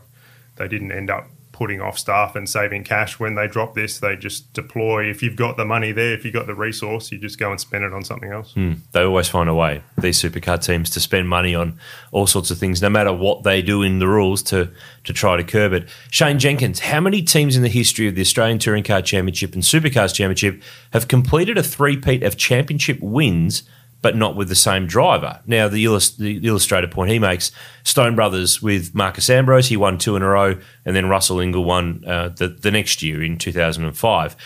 they 0.56 0.68
didn't 0.68 0.92
end 0.92 1.10
up 1.10 1.26
putting 1.52 1.80
off 1.80 1.98
staff 1.98 2.34
and 2.34 2.48
saving 2.48 2.82
cash 2.82 3.20
when 3.20 3.34
they 3.34 3.46
drop 3.46 3.74
this. 3.74 4.00
They 4.00 4.16
just 4.16 4.52
deploy. 4.52 5.08
If 5.08 5.22
you've 5.22 5.36
got 5.36 5.56
the 5.56 5.64
money 5.64 5.92
there, 5.92 6.14
if 6.14 6.24
you've 6.24 6.34
got 6.34 6.46
the 6.46 6.54
resource, 6.54 7.12
you 7.12 7.18
just 7.18 7.38
go 7.38 7.50
and 7.50 7.60
spend 7.60 7.84
it 7.84 7.92
on 7.92 8.04
something 8.04 8.32
else. 8.32 8.54
Hmm. 8.54 8.74
They 8.92 9.02
always 9.02 9.28
find 9.28 9.48
a 9.48 9.54
way, 9.54 9.82
these 9.98 10.20
supercar 10.20 10.64
teams, 10.64 10.90
to 10.90 11.00
spend 11.00 11.28
money 11.28 11.54
on 11.54 11.78
all 12.10 12.26
sorts 12.26 12.50
of 12.50 12.58
things, 12.58 12.82
no 12.82 12.88
matter 12.88 13.12
what 13.12 13.42
they 13.42 13.62
do 13.62 13.82
in 13.82 13.98
the 13.98 14.08
rules 14.08 14.42
to, 14.44 14.70
to 15.04 15.12
try 15.12 15.36
to 15.36 15.44
curb 15.44 15.72
it. 15.72 15.88
Shane 16.10 16.38
Jenkins, 16.38 16.80
how 16.80 17.00
many 17.00 17.22
teams 17.22 17.56
in 17.56 17.62
the 17.62 17.68
history 17.68 18.08
of 18.08 18.14
the 18.14 18.22
Australian 18.22 18.58
Touring 18.58 18.84
Car 18.84 19.02
Championship 19.02 19.54
and 19.54 19.62
Supercars 19.62 20.14
Championship 20.14 20.62
have 20.92 21.06
completed 21.08 21.58
a 21.58 21.62
three-peat 21.62 22.22
of 22.22 22.36
championship 22.36 22.98
wins 23.00 23.62
but 24.02 24.16
not 24.16 24.36
with 24.36 24.48
the 24.48 24.54
same 24.54 24.86
driver? 24.86 25.40
Now, 25.46 25.68
the, 25.68 25.84
illus- 25.84 26.16
the 26.16 26.38
illustrated 26.46 26.90
point 26.90 27.10
he 27.10 27.18
makes, 27.18 27.52
Stone 27.84 28.16
Brothers 28.16 28.60
with 28.60 28.94
Marcos 28.94 29.30
Ambrose, 29.30 29.68
he 29.68 29.76
won 29.76 29.96
two 29.96 30.16
in 30.16 30.22
a 30.22 30.28
row, 30.28 30.58
and 30.84 30.94
then 30.94 31.08
Russell 31.08 31.38
Ingall 31.38 31.64
won 31.64 32.04
uh, 32.06 32.28
the, 32.28 32.48
the 32.48 32.70
next 32.70 33.02
year 33.02 33.22
in 33.22 33.38
2005 33.38 34.36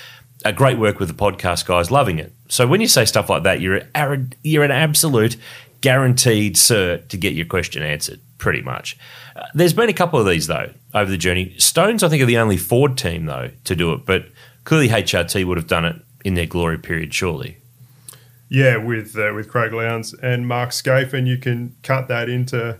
a 0.44 0.52
great 0.52 0.78
work 0.78 1.00
with 1.00 1.08
the 1.08 1.14
podcast 1.14 1.66
guys, 1.66 1.90
loving 1.90 2.18
it. 2.18 2.32
So 2.48 2.66
when 2.68 2.80
you 2.80 2.86
say 2.86 3.04
stuff 3.04 3.28
like 3.28 3.42
that, 3.44 3.60
you're 3.60 3.80
you're 4.42 4.62
an 4.62 4.70
absolute 4.70 5.36
guaranteed 5.80 6.56
cert 6.56 7.08
to 7.08 7.16
get 7.16 7.34
your 7.34 7.46
question 7.46 7.82
answered, 7.82 8.20
pretty 8.38 8.62
much. 8.62 8.96
Uh, 9.34 9.46
there's 9.54 9.72
been 9.72 9.88
a 9.88 9.94
couple 9.94 10.18
of 10.18 10.26
these, 10.26 10.46
though, 10.46 10.70
over 10.94 11.10
the 11.10 11.16
journey. 11.16 11.54
Stones, 11.58 12.02
I 12.02 12.08
think, 12.08 12.22
are 12.22 12.26
the 12.26 12.38
only 12.38 12.56
Ford 12.56 12.96
team, 12.96 13.26
though, 13.26 13.50
to 13.64 13.76
do 13.76 13.92
it, 13.92 14.06
but 14.06 14.26
clearly 14.64 14.88
HRT 14.88 15.44
would 15.44 15.56
have 15.56 15.66
done 15.66 15.84
it 15.84 15.96
in 16.24 16.34
their 16.34 16.46
glory 16.46 16.78
period, 16.78 17.12
surely. 17.12 17.58
Yeah, 18.48 18.76
with 18.76 19.16
uh, 19.18 19.32
with 19.34 19.48
Craig 19.48 19.72
Lowndes 19.72 20.14
and 20.14 20.46
Mark 20.46 20.70
Skaife, 20.70 21.12
and 21.12 21.26
you 21.26 21.36
can 21.36 21.74
cut 21.82 22.06
that 22.08 22.28
into 22.28 22.78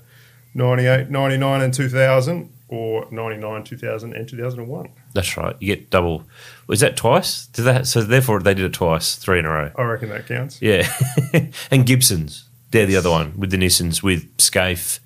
98, 0.55 1.11
99 1.11 1.61
and 1.61 1.75
2000 1.75 2.53
or 2.69 3.07
99, 3.11 3.65
2000 3.65 4.13
and 4.13 4.29
2001. 4.29 4.89
That's 5.15 5.37
right. 5.37 5.57
You 5.61 5.75
get 5.75 5.91
double. 5.91 6.25
Was 6.67 6.81
that 6.81 6.97
twice? 6.97 7.47
Did 7.47 7.63
that? 7.63 7.87
So 7.87 8.03
therefore, 8.03 8.41
they 8.41 8.55
did 8.55 8.65
it 8.65 8.73
twice, 8.73 9.17
three 9.17 9.39
in 9.39 9.45
a 9.45 9.51
row. 9.51 9.71
I 9.77 9.83
reckon 9.83 10.09
that 10.11 10.27
counts. 10.27 10.61
Yeah, 10.63 10.89
and 11.71 11.87
Gibsons. 11.87 12.49
They're 12.73 12.87
the 12.87 12.97
other 12.97 13.11
one 13.11 13.39
with 13.39 13.51
the 13.51 13.57
Nissans 13.57 14.03
with 14.03 14.37
Skaife. 14.39 14.99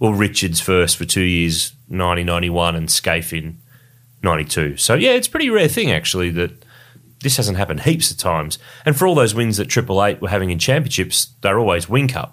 or 0.00 0.14
Richards 0.14 0.60
first 0.60 0.96
for 0.96 1.04
two 1.04 1.20
years, 1.22 1.74
90, 1.88 2.24
91, 2.24 2.74
and 2.74 2.88
Scaife 2.88 3.32
in 3.32 3.60
92. 4.22 4.78
So, 4.78 4.94
yeah, 4.94 5.10
it's 5.10 5.28
a 5.28 5.30
pretty 5.30 5.50
rare 5.50 5.68
thing, 5.68 5.92
actually, 5.92 6.30
that 6.30 6.64
this 7.22 7.36
hasn't 7.36 7.58
happened 7.58 7.80
heaps 7.80 8.10
of 8.10 8.18
times. 8.18 8.58
And 8.84 8.96
for 8.96 9.06
all 9.06 9.14
those 9.14 9.34
wins 9.34 9.56
that 9.56 9.66
Triple 9.66 10.04
Eight 10.04 10.20
were 10.20 10.28
having 10.28 10.50
in 10.50 10.58
championships, 10.58 11.34
they're 11.40 11.58
always 11.58 11.86
Whincup. 11.86 12.30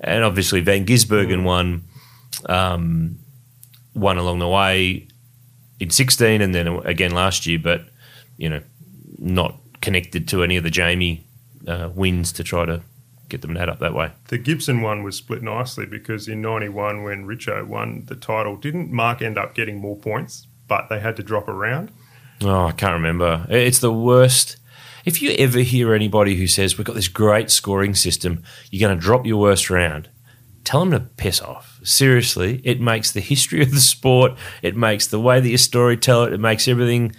And 0.00 0.24
obviously, 0.24 0.60
Van 0.60 0.84
Gisbergen 0.84 1.44
won, 1.44 1.84
um, 2.46 3.18
won 3.94 4.18
along 4.18 4.40
the 4.40 4.48
way 4.48 5.08
in 5.80 5.90
16 5.90 6.40
and 6.40 6.54
then 6.54 6.66
again 6.84 7.12
last 7.12 7.46
year, 7.46 7.58
but, 7.58 7.86
you 8.36 8.48
know, 8.48 8.62
not 9.18 9.58
connected 9.80 10.28
to 10.28 10.42
any 10.42 10.56
of 10.56 10.64
the 10.64 10.70
Jamie 10.70 11.24
uh, 11.66 11.90
wins 11.94 12.32
to 12.32 12.44
try 12.44 12.66
to 12.66 12.82
get 13.28 13.42
them 13.42 13.54
to 13.54 13.60
add 13.60 13.68
up 13.68 13.78
that 13.80 13.94
way. 13.94 14.12
The 14.28 14.38
Gibson 14.38 14.82
one 14.82 15.02
was 15.02 15.16
split 15.16 15.42
nicely 15.42 15.86
because 15.86 16.28
in 16.28 16.40
91, 16.40 17.02
when 17.02 17.26
Richo 17.26 17.66
won 17.66 18.04
the 18.06 18.14
title, 18.14 18.56
didn't 18.56 18.92
Mark 18.92 19.22
end 19.22 19.38
up 19.38 19.54
getting 19.54 19.78
more 19.78 19.96
points, 19.96 20.46
but 20.68 20.88
they 20.88 21.00
had 21.00 21.16
to 21.16 21.22
drop 21.22 21.48
around? 21.48 21.90
Oh, 22.42 22.66
I 22.66 22.72
can't 22.72 22.94
remember. 22.94 23.46
It's 23.48 23.78
the 23.78 23.92
worst. 23.92 24.56
If 25.04 25.22
you 25.22 25.30
ever 25.38 25.60
hear 25.60 25.94
anybody 25.94 26.36
who 26.36 26.46
says, 26.46 26.76
We've 26.76 26.86
got 26.86 26.96
this 26.96 27.08
great 27.08 27.50
scoring 27.50 27.94
system, 27.94 28.42
you're 28.70 28.86
going 28.86 28.98
to 28.98 29.04
drop 29.04 29.24
your 29.24 29.38
worst 29.38 29.70
round, 29.70 30.08
tell 30.64 30.80
them 30.80 30.90
to 30.90 31.00
piss 31.00 31.40
off. 31.40 31.80
Seriously, 31.82 32.60
it 32.64 32.80
makes 32.80 33.12
the 33.12 33.20
history 33.20 33.62
of 33.62 33.70
the 33.70 33.80
sport, 33.80 34.32
it 34.62 34.76
makes 34.76 35.06
the 35.06 35.20
way 35.20 35.40
that 35.40 35.48
you 35.48 35.56
storytell 35.56 36.26
it, 36.26 36.32
it 36.32 36.40
makes 36.40 36.68
everything 36.68 37.14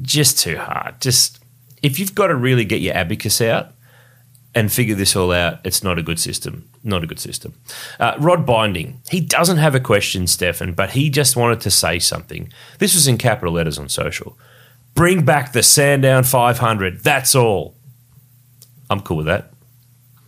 just 0.00 0.38
too 0.38 0.56
hard. 0.56 1.00
Just 1.00 1.38
if 1.82 1.98
you've 1.98 2.14
got 2.14 2.28
to 2.28 2.34
really 2.34 2.64
get 2.64 2.80
your 2.80 2.96
abacus 2.96 3.40
out 3.40 3.72
and 4.54 4.70
figure 4.70 4.94
this 4.94 5.16
all 5.16 5.32
out, 5.32 5.60
it's 5.64 5.82
not 5.82 5.98
a 5.98 6.02
good 6.02 6.18
system. 6.18 6.68
Not 6.84 7.02
a 7.02 7.06
good 7.06 7.18
system. 7.18 7.54
Uh, 7.98 8.14
Rod 8.18 8.44
Binding, 8.44 9.00
he 9.10 9.20
doesn't 9.20 9.56
have 9.56 9.74
a 9.74 9.80
question, 9.80 10.26
Stefan, 10.26 10.74
but 10.74 10.90
he 10.90 11.08
just 11.08 11.36
wanted 11.36 11.60
to 11.62 11.70
say 11.70 11.98
something. 11.98 12.52
This 12.78 12.94
was 12.94 13.08
in 13.08 13.16
capital 13.18 13.54
letters 13.54 13.78
on 13.78 13.88
social. 13.88 14.36
Bring 14.94 15.24
back 15.24 15.52
the 15.52 15.62
Sandown 15.62 16.24
500. 16.24 17.00
That's 17.00 17.34
all. 17.34 17.74
I'm 18.90 19.00
cool 19.00 19.18
with 19.18 19.26
that. 19.26 19.52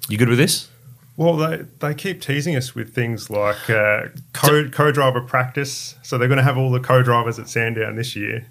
You 0.09 0.16
good 0.16 0.28
with 0.28 0.38
this? 0.38 0.69
Well, 1.16 1.37
they, 1.37 1.64
they 1.78 1.95
keep 1.95 2.21
teasing 2.23 2.57
us 2.57 2.75
with 2.75 2.95
things 2.95 3.31
like 3.31 3.69
uh, 3.69 4.07
co 4.33 4.90
driver 4.90 5.21
practice. 5.21 5.95
So 6.02 6.19
they're 6.19 6.28
going 6.28 6.38
to 6.38 6.45
have 6.45 6.57
all 6.57 6.71
the 6.71 6.81
co 6.81 7.02
drivers 7.02 7.38
at 7.38 7.49
Sandown 7.49 7.97
this 7.97 8.16
year, 8.16 8.47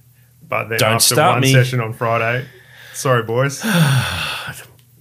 but 0.48 0.70
then 0.70 0.78
Don't 0.78 0.94
after 0.94 1.16
one 1.16 1.42
me. 1.42 1.52
session 1.52 1.82
on 1.82 1.94
Friday, 1.94 2.48
sorry 2.94 3.24
boys, 3.24 3.62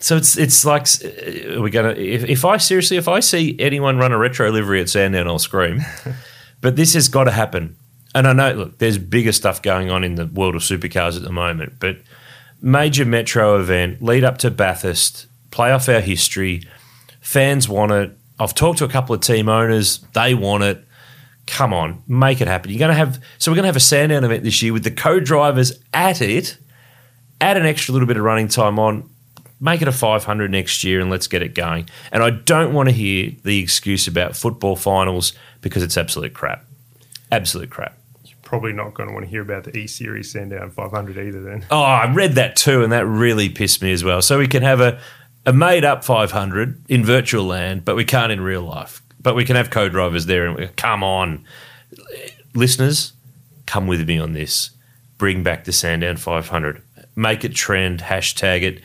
So 0.02 0.16
it's 0.16 0.36
it's 0.36 0.64
like 0.64 0.82
uh, 1.04 1.60
we're 1.62 1.70
gonna. 1.70 1.90
If, 1.90 2.24
if 2.24 2.44
I 2.44 2.56
seriously, 2.56 2.96
if 2.96 3.06
I 3.06 3.20
see 3.20 3.54
anyone 3.60 3.98
run 3.98 4.10
a 4.10 4.18
retro 4.18 4.50
livery 4.50 4.80
at 4.80 4.88
Sandown, 4.88 5.28
I'll 5.28 5.38
scream. 5.38 5.80
but 6.60 6.74
this 6.74 6.94
has 6.94 7.08
got 7.08 7.24
to 7.24 7.30
happen. 7.30 7.76
And 8.12 8.26
I 8.26 8.32
know, 8.32 8.52
look, 8.52 8.78
there's 8.78 8.98
bigger 8.98 9.30
stuff 9.30 9.62
going 9.62 9.90
on 9.90 10.02
in 10.02 10.16
the 10.16 10.26
world 10.26 10.56
of 10.56 10.62
supercars 10.62 11.16
at 11.16 11.22
the 11.22 11.32
moment, 11.32 11.74
but 11.78 11.98
major 12.60 13.04
metro 13.04 13.58
event, 13.58 14.02
lead 14.02 14.24
up 14.24 14.38
to 14.38 14.50
Bathurst, 14.50 15.26
play 15.50 15.70
off 15.70 15.88
our 15.88 16.00
history. 16.00 16.66
Fans 17.20 17.68
want 17.68 17.92
it. 17.92 18.18
I've 18.40 18.54
talked 18.54 18.78
to 18.78 18.84
a 18.84 18.88
couple 18.88 19.14
of 19.14 19.20
team 19.20 19.48
owners; 19.48 20.00
they 20.14 20.34
want 20.34 20.64
it. 20.64 20.84
Come 21.46 21.72
on, 21.72 22.02
make 22.08 22.40
it 22.40 22.48
happen. 22.48 22.72
You're 22.72 22.80
going 22.80 22.90
to 22.90 22.96
have 22.96 23.22
so 23.38 23.52
we're 23.52 23.56
going 23.56 23.64
to 23.64 23.68
have 23.68 23.76
a 23.76 23.80
Sandown 23.80 24.24
event 24.24 24.42
this 24.42 24.62
year 24.62 24.72
with 24.72 24.82
the 24.82 24.90
co-drivers 24.90 25.78
at 25.94 26.20
it. 26.20 26.58
Add 27.40 27.56
an 27.56 27.66
extra 27.66 27.92
little 27.92 28.08
bit 28.08 28.16
of 28.16 28.24
running 28.24 28.48
time 28.48 28.80
on 28.80 29.08
make 29.62 29.80
it 29.80 29.86
a 29.88 29.92
500 29.92 30.50
next 30.50 30.82
year 30.82 31.00
and 31.00 31.08
let's 31.08 31.28
get 31.28 31.40
it 31.40 31.54
going. 31.54 31.88
And 32.10 32.22
I 32.22 32.30
don't 32.30 32.74
want 32.74 32.88
to 32.88 32.94
hear 32.94 33.30
the 33.44 33.60
excuse 33.60 34.08
about 34.08 34.36
football 34.36 34.74
finals 34.76 35.32
because 35.60 35.82
it's 35.84 35.96
absolute 35.96 36.34
crap. 36.34 36.64
Absolute 37.30 37.70
crap. 37.70 37.96
You're 38.24 38.36
probably 38.42 38.72
not 38.72 38.92
going 38.92 39.08
to 39.08 39.14
want 39.14 39.24
to 39.24 39.30
hear 39.30 39.40
about 39.40 39.64
the 39.64 39.76
E 39.78 39.86
Series 39.86 40.32
Sandown 40.32 40.70
500 40.70 41.16
either. 41.16 41.40
Then 41.40 41.64
Oh, 41.70 41.80
I 41.80 42.12
read 42.12 42.32
that 42.32 42.56
too, 42.56 42.82
and 42.82 42.92
that 42.92 43.06
really 43.06 43.48
pissed 43.48 43.80
me 43.82 43.92
as 43.92 44.02
well. 44.02 44.20
So 44.20 44.38
we 44.38 44.48
can 44.48 44.62
have 44.64 44.80
a, 44.80 45.00
a 45.46 45.52
made 45.52 45.84
up 45.84 46.04
500 46.04 46.82
in 46.88 47.04
virtual 47.04 47.44
land, 47.44 47.84
but 47.84 47.94
we 47.94 48.04
can't 48.04 48.32
in 48.32 48.40
real 48.40 48.62
life. 48.62 49.00
But 49.20 49.36
we 49.36 49.44
can 49.44 49.54
have 49.54 49.70
co 49.70 49.88
drivers 49.88 50.26
there. 50.26 50.46
And 50.46 50.56
we, 50.56 50.66
come 50.76 51.04
on. 51.04 51.44
Listeners, 52.54 53.12
come 53.66 53.86
with 53.86 54.06
me 54.06 54.18
on 54.18 54.32
this. 54.32 54.70
Bring 55.18 55.44
back 55.44 55.64
the 55.64 55.72
Sandown 55.72 56.16
500. 56.16 56.82
Make 57.14 57.44
it 57.44 57.54
trend, 57.54 58.00
hashtag 58.00 58.62
it. 58.62 58.80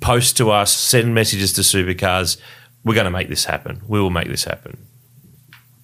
Post 0.00 0.36
to 0.38 0.50
us, 0.50 0.72
send 0.72 1.14
messages 1.14 1.52
to 1.54 1.60
Supercars. 1.62 2.38
We're 2.84 2.94
going 2.94 3.04
to 3.04 3.10
make 3.10 3.28
this 3.28 3.44
happen. 3.44 3.82
We 3.86 4.00
will 4.00 4.10
make 4.10 4.28
this 4.28 4.44
happen. 4.44 4.86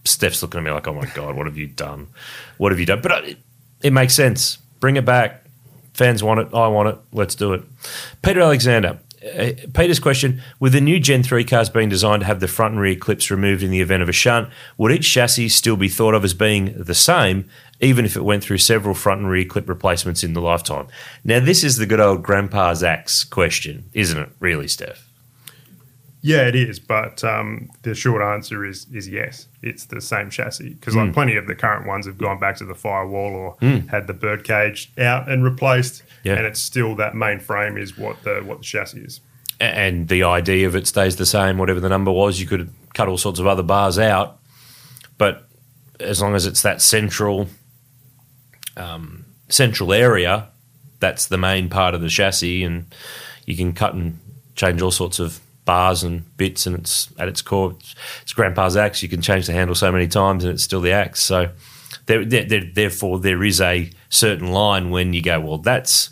Steph's 0.04 0.42
looking 0.42 0.58
at 0.58 0.64
me 0.64 0.70
like, 0.70 0.88
oh 0.88 0.94
my 0.94 1.06
God, 1.14 1.36
what 1.36 1.46
have 1.46 1.56
you 1.56 1.66
done? 1.66 2.08
What 2.56 2.72
have 2.72 2.80
you 2.80 2.86
done? 2.86 3.00
But 3.00 3.12
uh, 3.12 3.22
it, 3.24 3.38
it 3.82 3.92
makes 3.92 4.14
sense. 4.14 4.56
Bring 4.80 4.96
it 4.96 5.04
back. 5.04 5.44
Fans 5.94 6.22
want 6.22 6.40
it. 6.40 6.48
I 6.54 6.68
want 6.68 6.88
it. 6.88 6.96
Let's 7.12 7.34
do 7.34 7.52
it. 7.52 7.62
Peter 8.22 8.40
Alexander. 8.40 8.98
Uh, 9.22 9.50
Peter's 9.74 9.98
question 9.98 10.42
With 10.60 10.72
the 10.72 10.80
new 10.80 11.00
Gen 11.00 11.22
3 11.22 11.44
cars 11.44 11.68
being 11.68 11.88
designed 11.88 12.20
to 12.20 12.26
have 12.26 12.40
the 12.40 12.48
front 12.48 12.74
and 12.74 12.80
rear 12.80 12.94
clips 12.94 13.30
removed 13.30 13.62
in 13.62 13.70
the 13.70 13.80
event 13.80 14.02
of 14.02 14.08
a 14.08 14.12
shunt, 14.12 14.48
would 14.76 14.92
each 14.92 15.12
chassis 15.12 15.48
still 15.48 15.76
be 15.76 15.88
thought 15.88 16.14
of 16.14 16.24
as 16.24 16.34
being 16.34 16.74
the 16.76 16.94
same, 16.94 17.48
even 17.80 18.04
if 18.04 18.16
it 18.16 18.24
went 18.24 18.44
through 18.44 18.58
several 18.58 18.94
front 18.94 19.20
and 19.20 19.30
rear 19.30 19.44
clip 19.44 19.68
replacements 19.68 20.22
in 20.22 20.34
the 20.34 20.40
lifetime? 20.40 20.86
Now, 21.24 21.40
this 21.40 21.64
is 21.64 21.76
the 21.76 21.86
good 21.86 22.00
old 22.00 22.22
grandpa's 22.22 22.82
axe 22.82 23.24
question, 23.24 23.90
isn't 23.92 24.18
it, 24.18 24.30
really, 24.38 24.68
Steph? 24.68 25.07
Yeah, 26.20 26.46
it 26.48 26.54
is. 26.54 26.78
But 26.80 27.22
um, 27.24 27.70
the 27.82 27.94
short 27.94 28.22
answer 28.22 28.64
is 28.64 28.86
is 28.92 29.08
yes. 29.08 29.46
It's 29.62 29.84
the 29.86 30.00
same 30.00 30.30
chassis 30.30 30.70
because 30.74 30.94
like 30.96 31.12
plenty 31.12 31.36
of 31.36 31.46
the 31.46 31.54
current 31.54 31.86
ones 31.86 32.06
have 32.06 32.18
gone 32.18 32.38
back 32.38 32.56
to 32.56 32.64
the 32.64 32.74
firewall 32.74 33.34
or 33.34 33.56
had 33.90 34.06
the 34.06 34.14
bird 34.14 34.44
cage 34.44 34.92
out 34.98 35.28
and 35.30 35.44
replaced, 35.44 36.02
Yeah. 36.24 36.34
and 36.34 36.46
it's 36.46 36.60
still 36.60 36.94
that 36.96 37.14
main 37.14 37.38
frame 37.40 37.76
is 37.76 37.96
what 37.98 38.22
the 38.24 38.40
what 38.44 38.58
the 38.58 38.64
chassis 38.64 39.00
is. 39.00 39.20
and 39.60 40.06
the 40.08 40.22
ID 40.22 40.64
of 40.64 40.76
it 40.76 40.86
stays 40.86 41.16
the 41.16 41.26
same, 41.26 41.58
whatever 41.58 41.80
the 41.80 41.88
number 41.88 42.12
was. 42.12 42.40
You 42.40 42.46
could 42.46 42.70
cut 42.94 43.08
all 43.08 43.18
sorts 43.18 43.40
of 43.40 43.46
other 43.46 43.62
bars 43.64 43.98
out, 43.98 44.38
but 45.18 45.48
as 46.00 46.20
long 46.22 46.34
as 46.36 46.46
it's 46.46 46.62
that 46.62 46.80
central 46.80 47.48
um, 48.76 49.24
central 49.48 49.92
area, 49.92 50.48
that's 51.00 51.26
the 51.26 51.38
main 51.38 51.68
part 51.68 51.94
of 51.94 52.00
the 52.00 52.08
chassis, 52.08 52.62
and 52.62 52.86
you 53.46 53.56
can 53.56 53.72
cut 53.72 53.94
and 53.94 54.18
change 54.54 54.80
all 54.82 54.90
sorts 54.90 55.18
of 55.18 55.40
bars 55.68 56.02
and 56.02 56.24
bits, 56.38 56.66
and 56.66 56.74
it's 56.74 57.10
at 57.18 57.28
its 57.28 57.42
core, 57.42 57.72
it's, 57.72 57.94
it's 58.22 58.32
Grandpa's 58.32 58.74
axe. 58.74 59.02
You 59.02 59.08
can 59.10 59.20
change 59.20 59.46
the 59.46 59.52
handle 59.52 59.74
so 59.74 59.92
many 59.92 60.08
times, 60.08 60.42
and 60.42 60.54
it's 60.54 60.62
still 60.62 60.80
the 60.80 60.92
axe. 60.92 61.20
So, 61.22 61.50
there, 62.06 62.24
there, 62.24 62.44
there, 62.44 62.64
therefore, 62.72 63.18
there 63.18 63.44
is 63.44 63.60
a 63.60 63.90
certain 64.08 64.50
line 64.50 64.88
when 64.88 65.12
you 65.12 65.20
go, 65.20 65.38
well, 65.40 65.58
that's 65.58 66.08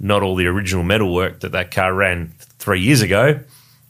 not 0.00 0.22
all 0.22 0.34
the 0.34 0.46
original 0.46 0.82
metalwork 0.82 1.40
that 1.40 1.52
that 1.52 1.70
car 1.70 1.92
ran 1.92 2.32
three 2.58 2.80
years 2.80 3.02
ago, 3.02 3.38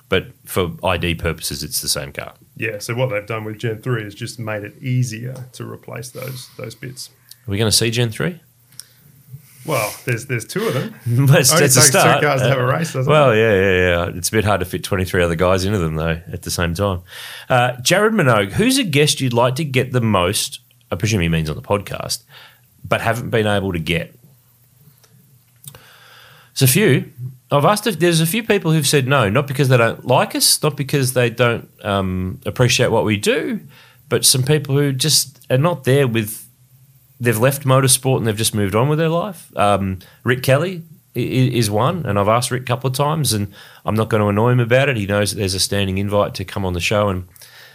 but 0.09 0.27
for 0.45 0.73
ID 0.83 1.14
purposes, 1.14 1.62
it's 1.62 1.81
the 1.81 1.88
same 1.88 2.11
car. 2.11 2.35
Yeah. 2.57 2.81
So 2.81 2.97
what 2.97 3.11
they've 3.11 3.25
done 3.25 3.45
with 3.45 3.59
Gen 3.59 3.83
three 3.83 4.03
is 4.03 4.12
just 4.12 4.40
made 4.40 4.64
it 4.64 4.77
easier 4.83 5.47
to 5.53 5.71
replace 5.71 6.11
those 6.11 6.49
those 6.57 6.75
bits. 6.75 7.11
Are 7.47 7.51
we 7.53 7.59
going 7.59 7.71
to 7.71 7.77
see 7.77 7.92
Gen 7.92 8.11
3? 8.11 8.40
Well, 9.67 9.95
there's 10.05 10.27
there's 10.27 10.45
two 10.45 10.67
of 10.67 10.75
them. 10.75 10.95
Let's, 11.27 11.53
Only 11.53 11.65
it's 11.67 11.77
a 11.77 11.81
takes 11.81 11.91
two 11.93 11.99
start. 11.99 12.23
cars 12.23 12.41
to 12.43 12.49
have 12.49 12.59
a 12.59 12.67
race, 12.67 12.93
doesn't 12.93 13.11
well, 13.11 13.35
yeah, 13.35 13.53
yeah, 13.55 13.71
yeah. 14.07 14.17
It's 14.17 14.29
a 14.29 14.33
bit 14.33 14.45
hard 14.45 14.61
to 14.61 14.67
fit 14.67 14.85
23 14.85 15.23
other 15.23 15.35
guys 15.35 15.65
into 15.65 15.79
them, 15.79 15.97
though, 15.97 16.21
at 16.33 16.43
the 16.43 16.51
same 16.51 16.75
time. 16.75 17.03
Uh, 17.49 17.73
Jared 17.81 18.13
Minogue, 18.13 18.53
who's 18.53 18.79
a 18.79 18.85
guest 18.85 19.21
you'd 19.21 19.33
like 19.33 19.55
to 19.57 19.65
get 19.65 19.93
the 19.93 20.01
most? 20.01 20.61
I 20.91 20.97
presume 20.97 21.21
he 21.21 21.29
means 21.29 21.51
on 21.51 21.57
the 21.57 21.63
podcast, 21.63 22.23
but 22.85 23.01
haven't 23.01 23.31
been 23.31 23.47
able 23.47 23.73
to 23.73 23.79
get. 23.81 24.15
There's 26.59 26.71
a 26.71 26.73
few. 26.73 27.13
I've 27.51 27.65
asked 27.65 27.87
if 27.87 27.99
there's 27.99 28.21
a 28.21 28.27
few 28.27 28.43
people 28.43 28.73
who've 28.73 28.87
said 28.87 29.07
no, 29.07 29.29
not 29.29 29.47
because 29.47 29.69
they 29.69 29.77
don't 29.77 30.05
like 30.07 30.35
us, 30.35 30.63
not 30.63 30.77
because 30.77 31.13
they 31.13 31.31
don't 31.31 31.69
um, 31.85 32.41
appreciate 32.47 32.91
what 32.91 33.05
we 33.05 33.17
do, 33.17 33.61
but 34.09 34.25
some 34.25 34.43
people 34.43 34.77
who 34.77 34.93
just 34.93 35.45
are 35.51 35.59
not 35.59 35.85
there 35.85 36.07
with. 36.09 36.46
They've 37.19 37.39
left 37.39 37.65
motorsport 37.65 38.19
and 38.19 38.27
they've 38.27 38.37
just 38.37 38.55
moved 38.55 38.75
on 38.75 38.89
with 38.89 38.99
their 38.99 39.09
life. 39.09 39.51
Um, 39.57 40.01
Rick 40.23 40.43
Kelly, 40.43 40.83
is 41.17 41.71
one, 41.71 42.05
and 42.05 42.19
I've 42.19 42.29
asked 42.29 42.51
Rick 42.51 42.63
a 42.63 42.67
couple 42.67 42.89
of 42.89 42.95
times, 42.95 43.33
and 43.33 43.53
I'm 43.85 43.95
not 43.95 44.11
going 44.11 44.21
to 44.21 44.29
annoy 44.29 44.51
him 44.51 44.61
about 44.61 44.89
it. 44.89 44.97
He 44.97 45.07
knows 45.07 45.31
that 45.31 45.39
there's 45.39 45.55
a 45.55 45.61
standing 45.61 45.99
invite 45.99 46.35
to 46.35 46.45
come 46.45 46.65
on 46.65 46.75
the 46.75 46.81
show 46.81 47.09
and 47.09 47.27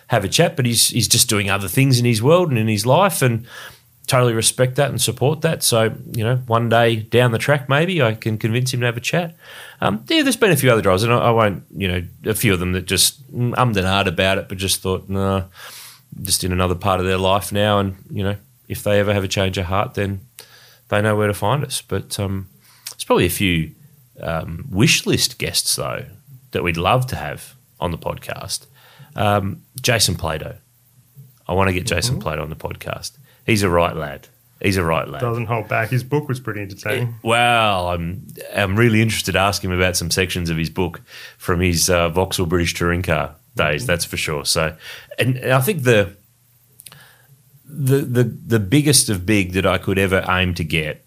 have 0.08 0.24
a 0.24 0.30
chat, 0.30 0.56
but 0.56 0.66
he's 0.66 0.90
he's 0.90 1.08
just 1.08 1.30
doing 1.30 1.50
other 1.50 1.68
things 1.68 1.98
in 1.98 2.06
his 2.06 2.22
world 2.22 2.50
and 2.50 2.58
in 2.58 2.68
his 2.68 2.86
life, 2.86 3.22
and 3.22 3.48
totally 4.08 4.34
respect 4.34 4.76
that 4.76 4.90
and 4.90 5.02
support 5.02 5.42
that. 5.42 5.64
So 5.64 5.96
you 6.14 6.24
know, 6.24 6.38
one 6.48 6.70
day 6.70 6.98
down 6.98 7.32
the 7.32 7.40
track, 7.40 7.68
maybe 7.68 8.02
I 8.02 8.14
can 8.14 8.38
convince 8.38 8.74
him 8.74 8.82
to 8.82 8.86
have 8.86 8.98
a 8.98 9.02
chat. 9.02 9.36
Um, 9.80 10.04
yeah, 10.08 10.22
there's 10.22 10.38
been 10.38 10.52
a 10.52 10.58
few 10.58 10.72
other 10.72 10.82
drivers, 10.82 11.04
and 11.04 11.14
I, 11.14 11.18
I 11.18 11.32
won't, 11.32 11.64
you 11.76 11.88
know, 11.88 12.04
a 12.26 12.36
few 12.36 12.54
of 12.54 12.60
them 12.60 12.74
that 12.74 12.86
just 12.86 13.32
mm, 13.34 13.54
ummed 13.58 13.78
and 13.78 13.88
ahed 13.88 14.08
about 14.08 14.38
it, 14.38 14.50
but 14.50 14.60
just 14.60 14.82
thought, 14.82 15.10
no, 15.10 15.46
just 16.22 16.44
in 16.44 16.52
another 16.52 16.76
part 16.76 17.00
of 17.00 17.06
their 17.08 17.18
life 17.18 17.52
now, 17.52 17.80
and 17.80 17.96
you 18.12 18.24
know, 18.24 18.36
if 18.72 18.84
they 18.84 19.02
ever 19.02 19.14
have 19.14 19.26
a 19.26 19.28
change 19.28 19.58
of 19.58 19.66
heart, 19.66 19.96
then 19.96 20.22
they 20.88 21.02
know 21.02 21.18
where 21.18 21.28
to 21.28 21.34
find 21.34 21.64
us. 21.66 21.82
But 21.82 22.18
um, 22.18 22.48
there's 22.90 23.04
probably 23.04 23.26
a 23.26 23.30
few 23.30 23.72
um, 24.22 24.66
wish 24.72 25.06
list 25.06 25.38
guests 25.38 25.76
though 25.76 26.06
that 26.52 26.64
we'd 26.64 26.78
love 26.78 27.06
to 27.08 27.18
have 27.18 27.54
on 27.82 27.92
the 27.92 27.98
podcast. 27.98 28.66
Um, 29.16 29.64
Jason 29.82 30.16
Plato. 30.16 30.56
I 31.48 31.54
want 31.54 31.68
to 31.68 31.74
get 31.74 31.86
Jason 31.86 32.20
Plato 32.20 32.42
on 32.42 32.50
the 32.50 32.56
podcast. 32.56 33.18
He's 33.46 33.62
a 33.62 33.70
right 33.70 33.96
lad. 33.96 34.30
He's 34.62 34.78
a 34.78 34.84
right 34.86 35.06
lad. 35.06 35.20
Doesn't 35.20 35.48
hold 35.48 35.68
back. 35.68 35.90
His 35.90 36.04
book 36.04 36.30
was 36.30 36.40
pretty 36.40 36.62
entertaining. 36.62 37.16
Well, 37.24 37.90
I'm 37.90 38.26
I'm 38.56 38.78
really 38.78 39.02
interested 39.02 39.34
to 39.34 39.40
ask 39.40 39.62
him 39.62 39.72
about 39.72 39.98
some 39.98 40.10
sections 40.10 40.50
of 40.50 40.56
his 40.56 40.70
book 40.70 41.02
from 41.38 41.60
his 41.60 41.90
uh, 41.90 42.08
Vauxhall 42.08 42.46
British 42.46 42.74
touring 42.74 43.02
car 43.02 43.36
days. 43.56 43.86
That's 43.86 44.06
for 44.06 44.16
sure. 44.16 44.46
So, 44.46 44.78
and, 45.20 45.36
and 45.38 45.52
I 45.52 45.60
think 45.60 45.84
the 45.84 46.16
the 47.74 47.98
the 48.02 48.24
the 48.24 48.60
biggest 48.60 49.10
of 49.10 49.26
big 49.26 49.54
that 49.54 49.66
I 49.66 49.78
could 49.78 49.98
ever 49.98 50.26
aim 50.30 50.54
to 50.56 50.64
get 50.64 51.06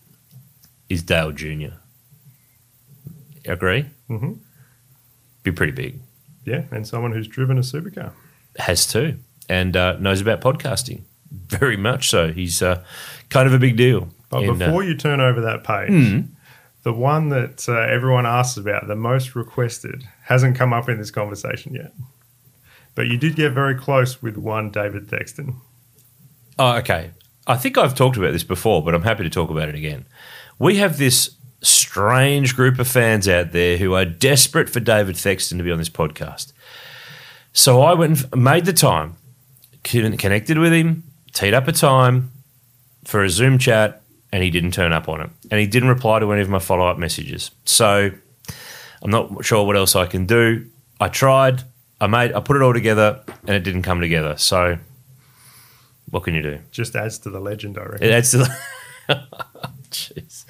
is 0.88 1.02
Dale 1.02 1.32
Junior. 1.32 1.74
Agree? 3.46 3.86
Mhm. 4.08 4.38
Be 5.42 5.52
pretty 5.52 5.72
big. 5.72 6.00
Yeah, 6.44 6.64
and 6.70 6.86
someone 6.86 7.12
who's 7.12 7.28
driven 7.28 7.58
a 7.58 7.62
supercar. 7.62 8.12
Has 8.58 8.86
to 8.88 9.18
and 9.48 9.76
uh, 9.76 9.96
knows 9.98 10.20
about 10.20 10.40
podcasting 10.40 11.02
very 11.30 11.76
much. 11.76 12.08
So 12.08 12.32
he's 12.32 12.62
uh, 12.62 12.82
kind 13.28 13.46
of 13.46 13.52
a 13.54 13.58
big 13.58 13.76
deal. 13.76 14.08
But 14.30 14.48
uh, 14.48 14.52
before 14.54 14.82
you 14.84 14.96
turn 14.96 15.20
over 15.20 15.40
that 15.42 15.64
page, 15.64 16.24
the 16.82 16.92
one 16.92 17.28
that 17.30 17.68
uh, 17.68 17.72
everyone 17.80 18.26
asks 18.26 18.56
about, 18.56 18.86
the 18.88 18.96
most 18.96 19.34
requested, 19.34 20.04
hasn't 20.24 20.56
come 20.56 20.72
up 20.72 20.88
in 20.88 20.98
this 20.98 21.10
conversation 21.10 21.74
yet. 21.74 21.92
But 22.94 23.08
you 23.08 23.16
did 23.18 23.36
get 23.36 23.52
very 23.52 23.74
close 23.74 24.22
with 24.22 24.36
one 24.36 24.70
David 24.70 25.08
Thexton. 25.08 25.60
Oh, 26.58 26.76
okay. 26.76 27.10
I 27.46 27.56
think 27.56 27.76
I've 27.76 27.94
talked 27.94 28.16
about 28.16 28.32
this 28.32 28.44
before, 28.44 28.82
but 28.82 28.94
I'm 28.94 29.02
happy 29.02 29.24
to 29.24 29.30
talk 29.30 29.50
about 29.50 29.68
it 29.68 29.74
again. 29.74 30.06
We 30.58 30.76
have 30.76 30.98
this 30.98 31.36
strange 31.62 32.54
group 32.54 32.78
of 32.78 32.86
fans 32.86 33.28
out 33.28 33.52
there 33.52 33.76
who 33.76 33.94
are 33.94 34.04
desperate 34.04 34.68
for 34.70 34.80
David 34.80 35.16
Thexton 35.16 35.58
to 35.58 35.64
be 35.64 35.70
on 35.70 35.78
this 35.78 35.88
podcast. 35.88 36.52
So 37.52 37.82
I 37.82 37.94
went 37.94 38.24
and 38.32 38.44
made 38.44 38.64
the 38.64 38.72
time, 38.72 39.16
connected 39.82 40.58
with 40.58 40.72
him, 40.72 41.04
teed 41.32 41.54
up 41.54 41.68
a 41.68 41.72
time 41.72 42.30
for 43.04 43.22
a 43.22 43.28
Zoom 43.28 43.58
chat, 43.58 44.02
and 44.32 44.42
he 44.42 44.50
didn't 44.50 44.72
turn 44.72 44.92
up 44.92 45.08
on 45.08 45.20
it. 45.20 45.30
And 45.50 45.60
he 45.60 45.66
didn't 45.66 45.88
reply 45.88 46.18
to 46.18 46.32
any 46.32 46.42
of 46.42 46.48
my 46.48 46.58
follow 46.58 46.86
up 46.86 46.98
messages. 46.98 47.50
So 47.64 48.10
I'm 49.02 49.10
not 49.10 49.44
sure 49.44 49.64
what 49.66 49.76
else 49.76 49.94
I 49.94 50.06
can 50.06 50.26
do. 50.26 50.66
I 50.98 51.08
tried, 51.08 51.62
I 52.00 52.06
made, 52.06 52.32
I 52.32 52.40
put 52.40 52.56
it 52.56 52.62
all 52.62 52.72
together, 52.72 53.22
and 53.46 53.56
it 53.56 53.60
didn't 53.60 53.82
come 53.82 54.00
together. 54.00 54.36
So 54.36 54.78
what 56.14 56.22
can 56.22 56.34
you 56.36 56.42
do? 56.42 56.60
Just 56.70 56.94
adds 56.94 57.18
to 57.18 57.28
the 57.28 57.40
legend, 57.40 57.76
I 57.76 57.86
reckon. 57.86 58.06
It 58.06 58.12
adds 58.12 58.30
to 58.30 58.38
the. 58.38 58.56
Jeez. 59.90 60.44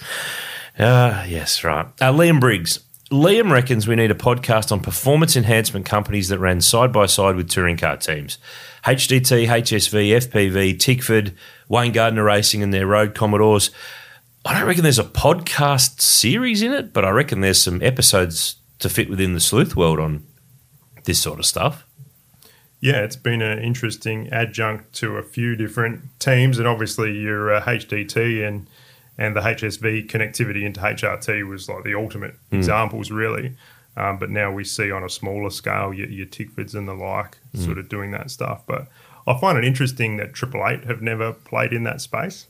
Ah, 0.79 1.25
yes, 1.25 1.65
right. 1.65 1.87
Uh, 2.03 2.13
Liam 2.13 2.39
Briggs. 2.39 2.81
Liam 3.11 3.51
reckons 3.51 3.89
we 3.89 3.97
need 3.97 4.11
a 4.11 4.15
podcast 4.15 4.71
on 4.73 4.81
performance 4.81 5.37
enhancement 5.37 5.87
companies 5.87 6.29
that 6.29 6.39
ran 6.39 6.61
side 6.61 6.93
by 6.93 7.07
side 7.07 7.37
with 7.37 7.49
touring 7.49 7.79
car 7.79 7.97
teams. 7.97 8.37
HDT, 8.85 9.47
HSV, 9.47 10.29
FPV, 10.29 10.79
Tickford, 10.79 11.33
Wayne 11.71 11.93
Gardner 11.93 12.25
Racing, 12.25 12.63
and 12.63 12.75
their 12.75 12.87
road 12.87 13.15
Commodores. 13.15 13.71
I 14.45 14.59
don't 14.59 14.69
reckon 14.69 14.83
there's 14.83 14.99
a 14.99 15.05
podcast 15.05 16.03
series 16.03 16.61
in 16.61 16.75
it, 16.75 16.93
but 16.93 17.07
I 17.07 17.09
reckon 17.09 17.41
there's 17.41 17.63
some 17.63 17.83
episodes 17.83 18.57
to 18.81 18.91
fit 18.91 19.09
within 19.09 19.33
the 19.33 19.41
sleuth 19.41 19.77
world 19.77 19.99
on 19.99 20.27
this 21.05 21.23
sort 21.23 21.39
of 21.39 21.47
stuff. 21.47 21.87
Yeah, 22.85 22.99
it's 22.99 23.17
been 23.17 23.41
an 23.41 23.61
interesting 23.61 24.29
adjunct 24.29 24.93
to 24.97 25.17
a 25.17 25.23
few 25.23 25.57
different 25.57 26.03
teams, 26.21 26.59
and 26.59 26.69
obviously 26.69 27.19
your 27.19 27.55
uh, 27.55 27.63
HDT 27.63 28.47
and 28.47 28.67
and 29.17 29.35
the 29.35 29.41
HSV 29.41 30.07
connectivity 30.07 30.65
into 30.65 30.83
HRT 30.83 31.49
was 31.49 31.67
like 31.67 31.83
the 31.85 31.95
ultimate 31.95 32.35
examples, 32.53 33.11
really. 33.11 33.57
Um, 33.97 34.19
but 34.19 34.29
now 34.29 34.53
we 34.53 34.65
see 34.65 34.91
on 34.91 35.03
a 35.03 35.09
smaller 35.09 35.49
scale 35.49 35.95
your, 35.95 36.11
your 36.11 36.27
Tickfords 36.27 36.75
and 36.75 36.87
the 36.87 36.93
like 36.93 37.39
sort 37.55 37.79
of 37.79 37.89
doing 37.89 38.11
that 38.11 38.31
stuff. 38.31 38.65
But 38.67 38.89
I 39.27 39.41
find 39.41 39.57
it 39.57 39.65
interesting 39.65 40.19
that 40.19 40.35
Triple 40.35 40.69
Eight 40.69 40.85
have 40.85 41.01
never 41.01 41.33
played 41.33 41.73
in 41.73 41.85
that 41.85 42.03
space. 42.03 42.49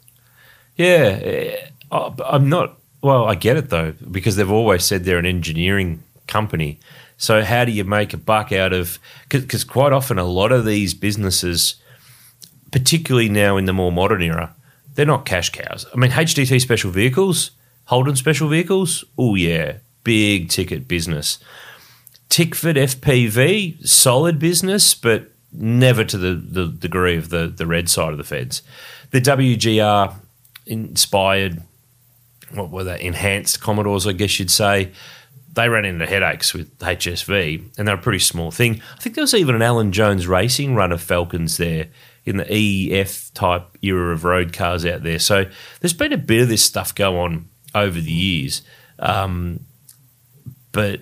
Yeah, 0.75 1.21
eh, 1.23 1.69
I'm 1.93 2.49
not. 2.49 2.81
Well, 3.03 3.27
I 3.27 3.37
get 3.37 3.57
it 3.57 3.71
though 3.71 3.93
because 4.11 4.35
they've 4.35 4.51
always 4.51 4.83
said 4.83 5.05
they're 5.05 5.19
an 5.19 5.27
engineering 5.27 6.03
company. 6.27 6.81
So 7.17 7.43
how 7.43 7.65
do 7.65 7.73
you 7.73 7.85
make 7.85 8.13
a 8.13 8.19
buck 8.19 8.53
out 8.53 8.73
of? 8.73 8.99
Because 9.29 9.65
quite 9.65 9.93
often 9.93 10.19
a 10.19 10.25
lot 10.25 10.53
of 10.53 10.65
these 10.65 10.95
businesses, 10.95 11.77
particularly 12.71 13.29
now 13.29 13.57
in 13.57 13.67
the 13.67 13.73
more 13.73 13.93
modern 13.93 14.23
era, 14.23 14.55
they're 14.95 15.07
not 15.07 15.25
cash 15.25 15.51
cows. 15.51 15.87
I 15.93 15.97
mean, 15.97 16.11
HDT 16.11 16.61
special 16.61 16.91
vehicles, 16.91 17.53
Holden 17.87 18.17
special 18.17 18.49
vehicles. 18.49 19.05
Oh 19.19 19.35
yeah, 19.35 19.79
big 20.03 20.49
ticket 20.49 20.89
business. 20.89 21.39
Tickford 22.29 22.77
FPV, 22.77 23.87
solid 23.87 24.39
business, 24.39 24.95
but 24.95 25.31
never 25.53 26.05
to 26.05 26.19
the, 26.19 26.35
the 26.35 26.67
degree 26.67 27.17
of 27.17 27.31
the, 27.31 27.47
the 27.47 27.67
red 27.67 27.89
side 27.89 28.13
of 28.13 28.19
the 28.19 28.25
feds. 28.25 28.63
The 29.11 29.21
WGR 29.21 30.15
inspired, 30.67 31.63
what 32.53 32.71
were 32.71 32.85
they, 32.85 33.01
enhanced 33.01 33.61
Commodores, 33.61 34.07
I 34.07 34.13
guess 34.13 34.39
you'd 34.39 34.51
say. 34.51 34.91
They 35.55 35.69
ran 35.69 35.85
into 35.85 36.07
headaches 36.07 36.53
with 36.53 36.77
HSV, 36.79 37.79
and 37.79 37.87
they're 37.87 37.95
a 37.95 37.99
pretty 37.99 38.19
small 38.19 38.51
thing. 38.51 38.83
I 38.97 39.01
think 39.01 39.15
there 39.15 39.23
was 39.23 39.35
even 39.35 39.55
an 39.55 39.63
Alan 39.63 39.93
Jones 39.93 40.27
Racing 40.27 40.75
run 40.75 40.93
of 40.93 41.01
Falcons 41.01 41.57
there 41.57 41.89
in 42.25 42.39
the 42.39 42.93
EF 42.93 43.33
type 43.35 43.79
era 43.83 44.13
of 44.13 44.25
road 44.25 44.53
cars 44.53 44.85
out 44.85 45.03
there. 45.03 45.19
So 45.19 45.45
there's 45.81 45.93
been 45.93 46.13
a 46.13 46.19
bit 46.19 46.43
of 46.43 46.49
this 46.49 46.65
stuff 46.65 46.95
go 46.95 47.21
on 47.21 47.49
over 47.75 48.01
the 48.01 48.13
years. 48.13 48.63
Um, 48.99 49.61
but 50.73 51.01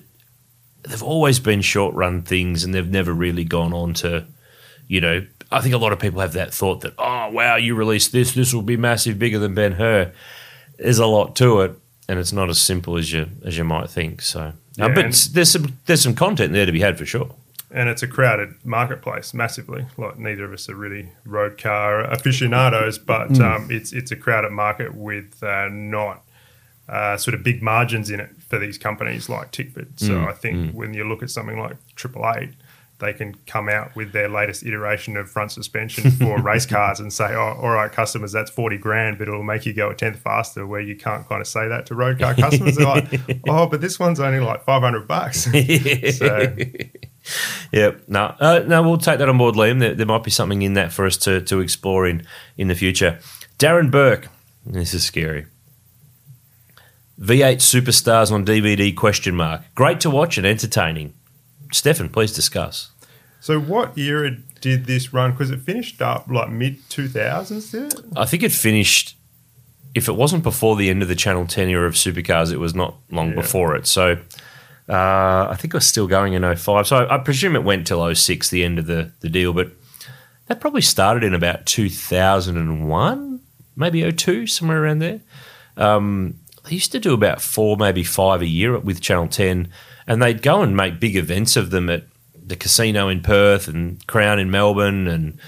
they've 0.83 1.03
always 1.03 1.39
been 1.39 1.61
short 1.61 1.95
run 1.95 2.23
things 2.23 2.65
and 2.65 2.75
they've 2.75 2.91
never 2.91 3.13
really 3.13 3.45
gone 3.45 3.73
on 3.73 3.95
to, 3.95 4.27
you 4.89 5.01
know, 5.01 5.27
I 5.51 5.61
think 5.61 5.75
a 5.75 5.79
lot 5.79 5.93
of 5.93 5.99
people 5.99 6.21
have 6.21 6.33
that 6.33 6.53
thought 6.53 6.81
that, 6.81 6.95
oh, 6.99 7.31
wow, 7.31 7.57
you 7.57 7.75
released 7.75 8.13
this, 8.13 8.33
this 8.33 8.53
will 8.53 8.63
be 8.63 8.77
massive, 8.77 9.19
bigger 9.19 9.39
than 9.39 9.55
Ben 9.55 9.73
Hur. 9.73 10.13
There's 10.79 10.99
a 10.99 11.07
lot 11.07 11.37
to 11.37 11.61
it, 11.61 11.79
and 12.13 12.21
it's 12.21 12.33
not 12.33 12.51
as 12.51 12.61
simple 12.61 12.99
as 12.99 13.11
you 13.11 13.27
as 13.43 13.57
you 13.57 13.65
might 13.65 13.89
think. 13.89 14.21
So, 14.21 14.53
uh, 14.79 14.89
but 14.91 15.15
there's 15.33 15.51
some 15.51 15.79
there's 15.87 16.03
some 16.03 16.15
content 16.15 16.53
there 16.53 16.67
to 16.67 16.73
be 16.73 16.81
had 16.81 16.99
for 16.99 17.07
sure. 17.07 17.31
and 17.71 17.89
it's 17.89 18.03
a 18.03 18.07
crowded 18.07 18.51
marketplace 18.65 19.33
massively. 19.33 19.87
Like 19.97 20.19
neither 20.19 20.45
of 20.45 20.53
us 20.53 20.69
are 20.69 20.75
really 20.77 21.09
road 21.25 21.57
car 21.57 22.01
aficionados, 22.03 22.99
but 22.99 23.41
um, 23.41 23.69
it's 23.71 23.93
it's 23.95 24.11
a 24.13 24.17
crowded 24.17 24.53
market 24.53 24.95
with 24.95 25.43
uh, 25.43 25.69
not 25.71 26.23
uh, 26.87 27.17
sort 27.17 27.35
of 27.35 27.43
big 27.43 27.63
margins 27.63 28.11
in 28.11 28.21
it 28.21 28.31
for 28.47 28.59
these 28.59 28.77
companies 28.77 29.29
like 29.31 29.51
Tickford. 29.51 29.99
So 29.99 30.25
I 30.29 30.33
think 30.33 30.75
when 30.75 30.93
you 30.93 31.05
look 31.05 31.23
at 31.23 31.31
something 31.31 31.59
like 31.59 31.77
Triple 31.97 32.31
Eight, 32.37 32.51
they 33.03 33.13
can 33.13 33.35
come 33.47 33.69
out 33.69 33.95
with 33.95 34.13
their 34.13 34.29
latest 34.29 34.65
iteration 34.65 35.19
of 35.19 35.31
front 35.31 35.53
suspension 35.53 36.11
for 36.13 36.39
race 36.43 36.65
cars 36.65 37.01
and 37.01 37.13
say, 37.13 37.35
"Oh, 37.35 37.59
all 37.61 37.71
right, 37.71 37.93
customers, 37.93 38.33
that's 38.33 38.51
forty 38.51 38.79
grand, 38.79 39.19
but 39.19 39.29
it'll 39.29 39.43
make 39.43 39.67
you 39.67 39.75
go 39.75 39.91
a 39.91 39.95
tenth 39.95 40.21
faster." 40.21 40.67
Where 40.67 40.81
you 40.81 40.97
can't 40.97 41.29
kind 41.29 41.43
of 41.43 41.47
say 41.47 41.69
that 41.69 41.85
to 41.87 41.95
road 41.95 42.19
car 42.19 42.35
customers. 42.35 42.77
They're 42.77 42.87
like, 42.87 43.21
"Oh, 43.49 43.67
but 43.67 43.83
this 43.83 43.99
one's 43.99 44.21
only 44.21 44.41
like 44.41 44.65
five 44.65 44.81
hundred 44.81 45.07
bucks." 45.07 45.45
so 46.17 46.55
Yep. 47.73 48.03
No, 48.09 48.35
uh, 48.41 48.65
no, 48.67 48.83
we'll 48.83 48.99
take 48.99 49.19
that 49.19 49.29
on 49.29 49.39
board, 49.39 49.55
Liam. 49.55 49.81
There, 49.81 49.95
there 49.95 50.07
might 50.07 50.25
be 50.25 50.31
something 50.31 50.63
in 50.63 50.75
that 50.75 50.93
for 50.93 51.07
us 51.07 51.17
to, 51.19 51.41
to 51.43 51.61
explore 51.61 52.07
in, 52.07 52.27
in 52.57 52.69
the 52.69 52.75
future. 52.75 53.19
Darren 53.59 53.91
Burke. 53.91 54.29
This 54.67 54.95
is 54.95 55.05
scary. 55.05 55.47
V8 57.21 57.57
Superstars 57.59 58.33
on 58.33 58.45
DVD 58.45 58.95
question 58.97 59.37
mark. 59.37 59.63
Great 59.75 60.01
to 60.01 60.11
watch 60.11 60.39
and 60.39 60.47
entertaining. 60.47 61.15
Stefan, 61.73 62.09
please 62.09 62.33
discuss. 62.33 62.91
So, 63.41 63.59
what 63.61 63.97
era 63.99 64.37
did 64.61 64.87
this 64.87 65.13
run? 65.13 65.33
Because 65.33 65.51
it 65.51 65.61
finished 65.61 66.01
up 66.01 66.29
like 66.29 66.51
mid 66.51 66.81
2000s, 66.89 67.73
did 67.73 67.93
it? 67.93 68.01
I 68.17 68.25
think 68.25 68.43
it 68.45 68.53
finished, 68.53 69.17
if 69.95 70.09
it 70.09 70.13
wasn't 70.13 70.43
before 70.45 70.77
the 70.77 70.89
end 70.91 71.03
of 71.03 71.09
the 71.09 71.17
Channel 71.17 71.47
10 71.47 71.69
era 71.69 71.87
of 71.89 71.95
supercars, 71.95 72.53
it 72.53 72.59
was 72.59 72.75
not 72.75 72.95
long 73.11 73.31
Yeah. 73.31 73.35
before 73.37 73.75
it. 73.75 73.87
So 73.89 74.13
uh, 74.89 75.49
I 75.51 75.57
think 75.59 75.75
it 75.75 75.77
was 75.77 75.87
still 75.87 76.07
going 76.07 76.35
in 76.35 76.43
05. 76.57 76.87
So 76.87 77.09
I, 77.09 77.19
presume 77.19 77.57
it 77.57 77.65
went 77.65 77.87
till 77.87 78.15
06, 78.15 78.51
the 78.51 78.63
end 78.65 78.79
of 78.79 78.87
the, 78.87 79.11
the 79.21 79.29
deal. 79.29 79.53
But 79.53 79.73
that 80.47 80.61
probably 80.61 80.83
started 80.83 81.25
in 81.25 81.35
about 81.35 81.67
2001, 81.67 83.41
maybe 83.77 84.11
02, 84.13 84.47
somewhere 84.47 84.83
around 84.85 84.99
there. 85.01 85.21
Um, 85.77 86.39
they 86.65 86.73
used 86.75 86.93
to 86.93 87.01
do 87.01 87.13
about 87.13 87.41
four, 87.43 87.77
maybe 87.77 88.05
five 88.05 88.41
a 88.43 88.47
year 88.47 88.79
with 88.79 89.01
Channel 89.01 89.29
10, 89.29 89.69
and 90.07 90.23
they'd 90.23 90.43
go 90.43 90.63
and 90.63 90.77
make 90.77 91.01
big 91.01 91.17
events 91.17 91.57
of 91.57 91.71
them 91.71 91.89
at 91.89 92.05
the 92.45 92.57
casino 92.57 93.09
in 93.09 93.21
Perth 93.21 93.69
and 93.69 94.05
Crown 94.07 94.39
in 94.39 94.51
Melbourne 94.51 95.07
and 95.07 95.39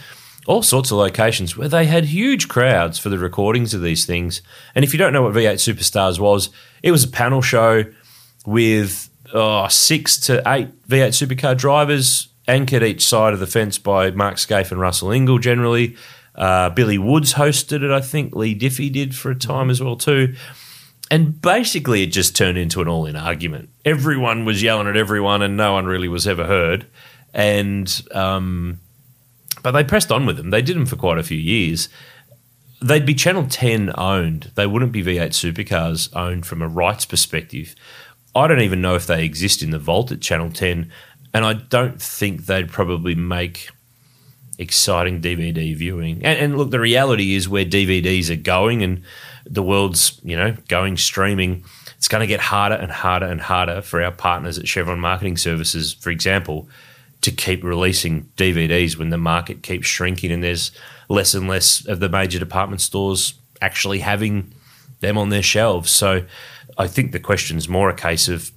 all 0.47 0.63
sorts 0.63 0.91
of 0.91 0.99
locations 0.99 1.57
where 1.57 1.69
they 1.69 1.87
had 1.87 2.05
huge 2.07 2.49
crowds 2.49 2.99
for 2.99 3.09
the 3.09 3.19
recordings 3.19 3.75
of 3.75 3.83
these 3.83 4.05
things. 4.05 4.43
And 4.75 4.85
if 4.85 4.93
you 4.93 4.99
don't 4.99 5.13
know 5.13 5.23
what 5.23 5.33
V8 5.33 5.55
Superstars 5.55 6.19
was, 6.19 6.51
it 6.83 6.91
was 6.91 7.05
a 7.05 7.09
panel 7.09 7.41
show 7.41 7.85
with 8.47 9.11
oh, 9.33 9.69
six 9.69 10.19
to 10.21 10.43
eight 10.47 10.69
V8 10.87 11.09
supercar 11.09 11.57
drivers 11.57 12.29
anchored 12.47 12.83
each 12.83 13.07
side 13.07 13.33
of 13.33 13.41
the 13.41 13.47
fence 13.47 13.79
by 13.79 14.11
Mark 14.11 14.37
Skaife 14.37 14.71
and 14.71 14.81
Russell 14.81 15.09
Ingall 15.09 15.41
generally. 15.41 15.97
Uh, 16.35 16.69
Billy 16.71 16.99
Woods 16.99 17.35
hosted 17.35 17.83
it, 17.83 17.91
I 17.91 18.01
think. 18.01 18.35
Lee 18.35 18.59
Diffey 18.59 18.93
did 18.93 19.15
for 19.15 19.31
a 19.31 19.35
time 19.35 19.71
as 19.71 19.83
well 19.83 19.97
too. 19.97 20.35
And 21.15 21.41
basically, 21.41 22.03
it 22.03 22.07
just 22.07 22.35
turned 22.35 22.59
into 22.59 22.83
an 22.83 22.89
all-in 22.89 23.15
argument. 23.15 23.69
Everyone 23.85 24.45
was 24.45 24.65
yelling 24.65 24.89
at 24.89 24.97
everyone, 24.97 25.43
and 25.43 25.57
no 25.57 25.75
one 25.75 25.87
really 25.87 26.09
was 26.09 26.27
ever 26.27 26.45
heard. 26.45 26.89
And 27.33 28.03
um, 28.11 28.81
but 29.63 29.71
they 29.71 29.85
pressed 29.85 30.11
on 30.11 30.27
with 30.27 30.37
them. 30.37 30.51
They 30.51 30.61
did 30.61 30.75
them 30.75 30.87
for 30.87 30.97
quite 30.97 31.19
a 31.19 31.23
few 31.23 31.39
years. 31.39 31.89
They'd 32.83 33.07
be 33.07 33.15
Channel 33.15 33.47
10 33.47 33.93
owned. 33.97 34.51
They 34.57 34.67
wouldn't 34.67 34.91
be 34.91 35.05
V8 35.05 35.29
Supercars 35.29 36.09
owned 36.17 36.47
from 36.47 36.61
a 36.61 36.67
rights 36.67 37.05
perspective. 37.05 37.77
I 38.35 38.49
don't 38.49 38.59
even 38.63 38.83
know 38.83 38.97
if 38.97 39.07
they 39.07 39.25
exist 39.25 39.63
in 39.63 39.71
the 39.71 39.79
vault 39.79 40.11
at 40.11 40.21
Channel 40.21 40.51
10, 40.51 40.91
and 41.33 41.45
I 41.45 41.53
don't 41.53 42.03
think 42.03 42.47
they'd 42.47 42.69
probably 42.69 43.15
make 43.15 43.69
exciting 44.59 45.23
DVD 45.23 45.77
viewing. 45.77 46.25
And, 46.25 46.41
and, 46.41 46.59
look, 46.59 46.73
the 46.73 46.81
reality 46.81 47.37
is 47.37 47.49
where 47.49 47.65
DVDs 47.65 48.31
are 48.31 48.43
going, 48.43 48.83
and 48.83 49.05
the 49.47 49.63
world's 49.63 50.21
you 50.23 50.37
know 50.37 50.57
going 50.69 50.97
streaming. 50.97 51.65
It's 51.97 52.09
going 52.09 52.21
to 52.21 52.27
get 52.27 52.41
harder 52.41 52.75
and 52.75 52.93
harder 52.93 53.27
and 53.27 53.41
harder 53.41 53.81
for 53.81 54.03
our 54.03 54.13
partners 54.13 54.59
at 54.59 54.69
Chevron 54.69 55.01
Marketing 55.01 55.37
Services, 55.37 55.95
for 55.95 56.11
example, 56.11 56.69
to 57.23 57.31
keep 57.31 57.65
releasing 57.65 58.25
DVDs 58.37 58.99
when 58.99 59.09
the 59.09 59.19
market 59.19 59.63
keeps 59.63 59.87
shrinking 59.87 60.31
and 60.31 60.45
there's 60.45 60.71
less 61.09 61.33
and 61.33 61.49
less 61.49 61.87
of 61.87 62.01
the 62.01 62.09
major 62.09 62.39
department 62.39 62.83
stores 62.83 63.35
actually 63.63 64.01
having 64.01 64.53
them 65.01 65.17
on 65.17 65.31
their 65.31 65.43
shelves. 65.43 65.91
So 65.91 66.25
I 66.77 66.87
think 66.87 67.13
the 67.13 67.21
question's 67.21 67.69
more 67.69 67.89
a 67.89 67.95
case 67.95 68.29
of 68.29 68.51